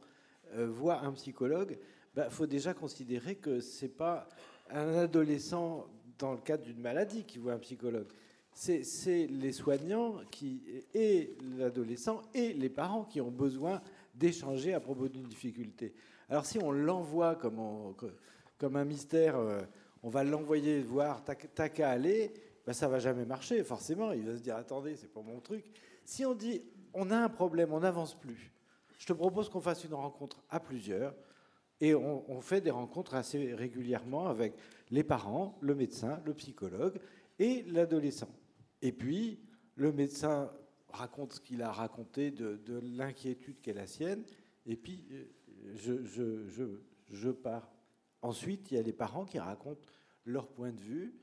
euh, 0.56 0.68
voit 0.68 1.02
un 1.02 1.12
psychologue? 1.12 1.78
Il 1.80 2.16
bah, 2.16 2.32
faut 2.32 2.48
déjà 2.48 2.74
considérer 2.74 3.36
que 3.36 3.60
ce 3.60 3.86
n'est 3.86 3.92
pas 3.92 4.28
un 4.72 4.96
adolescent 4.96 5.86
dans 6.18 6.32
le 6.32 6.40
cadre 6.40 6.64
d'une 6.64 6.82
maladie 6.82 7.24
qui 7.24 7.38
voit 7.38 7.54
un 7.54 7.60
psychologue. 7.60 8.08
C'est 8.54 9.28
les 9.28 9.52
soignants 9.52 10.22
qui, 10.32 10.62
et 10.94 11.36
l'adolescent 11.58 12.22
et 12.34 12.54
les 12.54 12.70
parents 12.70 13.04
qui 13.04 13.20
ont 13.20 13.32
besoin 13.32 13.82
d'échanger 14.14 14.74
à 14.74 14.80
propos 14.80 15.08
d'une 15.08 15.24
difficulté. 15.24 15.94
Alors 16.30 16.46
si 16.46 16.60
on 16.60 16.72
l'envoie 16.72 17.36
comme, 17.36 18.76
un 18.76 18.86
mystère, 18.86 19.38
euh, 19.38 19.62
on 20.04 20.10
va 20.10 20.24
l'envoyer 20.24 20.82
voir, 20.82 21.24
t'as 21.24 21.70
qu'à 21.70 21.90
aller, 21.90 22.34
ben, 22.66 22.74
ça 22.74 22.88
va 22.88 23.00
jamais 23.00 23.26
marcher, 23.26 23.64
forcément. 23.64 24.12
Il 24.12 24.26
va 24.26 24.38
se 24.38 24.42
dire 24.42 24.56
attendez, 24.56 24.96
c'est 24.96 25.12
pas 25.12 25.22
mon 25.22 25.40
truc. 25.40 25.66
Si 26.06 26.26
on 26.26 26.34
dit 26.34 26.62
on 26.94 27.10
a 27.12 27.18
un 27.18 27.30
problème, 27.30 27.74
on 27.74 27.80
n'avance 27.80 28.14
plus, 28.14 28.52
je 29.00 29.08
te 29.08 29.14
propose 29.14 29.50
qu'on 29.50 29.60
fasse 29.60 29.84
une 29.84 29.96
rencontre 29.96 30.44
à 30.50 30.60
plusieurs. 30.60 31.14
Et 31.82 31.94
on, 31.94 32.40
fait 32.40 32.62
des 32.62 32.72
rencontres 32.72 33.16
assez 33.16 33.54
régulièrement 33.54 34.28
avec 34.28 34.54
les 34.90 35.04
parents, 35.04 35.58
le 35.60 35.76
médecin, 35.76 36.22
le 36.24 36.34
psychologue 36.34 36.98
et 37.40 37.64
l'adolescent. 37.64 38.30
Et 38.84 38.92
puis, 38.92 39.40
le 39.76 39.94
médecin 39.94 40.52
raconte 40.90 41.34
ce 41.34 41.40
qu'il 41.40 41.62
a 41.62 41.72
raconté 41.72 42.32
de, 42.32 42.58
de 42.66 42.80
l'inquiétude 42.84 43.62
qu'est 43.62 43.74
la 43.74 43.88
sienne. 43.88 44.24
Et 44.66 44.76
puis, 44.76 45.08
euh, 45.12 45.24
je, 45.74 46.04
je, 46.04 46.48
je, 46.50 46.64
je 47.10 47.30
pars. 47.30 47.72
Ensuite, 48.22 48.70
il 48.70 48.76
y 48.76 48.78
a 48.78 48.84
les 48.84 48.92
parents 48.92 49.24
qui 49.24 49.40
racontent 49.40 49.88
leur 50.26 50.50
point 50.50 50.74
de 50.74 50.82
vue 50.82 51.16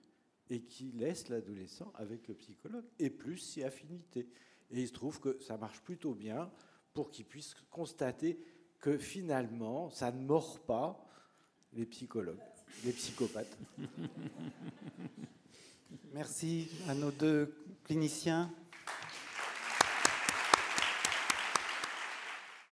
et 0.49 0.63
qui 0.63 0.91
laisse 0.93 1.29
l'adolescent 1.29 1.93
avec 1.97 2.29
le 2.29 2.35
psychologue, 2.35 2.87
et 2.99 3.11
plus 3.11 3.37
si 3.37 3.63
affinité. 3.63 4.27
Et 4.71 4.81
il 4.81 4.89
se 4.89 4.95
trouve 4.95 5.21
que 5.21 5.39
ça 5.41 5.59
marche 5.59 5.83
plutôt 5.83 6.15
bien 6.15 6.51
pour 6.95 7.11
qu'il 7.11 7.27
puisse 7.27 7.55
constater 7.71 8.41
que 8.81 8.97
finalement, 8.97 9.91
ça 9.91 10.11
ne 10.11 10.25
mord 10.25 10.61
pas 10.61 11.07
les 11.75 11.85
psychologues, 11.85 12.41
les 12.85 12.93
psychopathes. 12.93 13.59
Merci 16.15 16.69
à 16.89 16.95
nos 16.95 17.11
deux 17.11 17.55
cliniciens. 17.85 18.51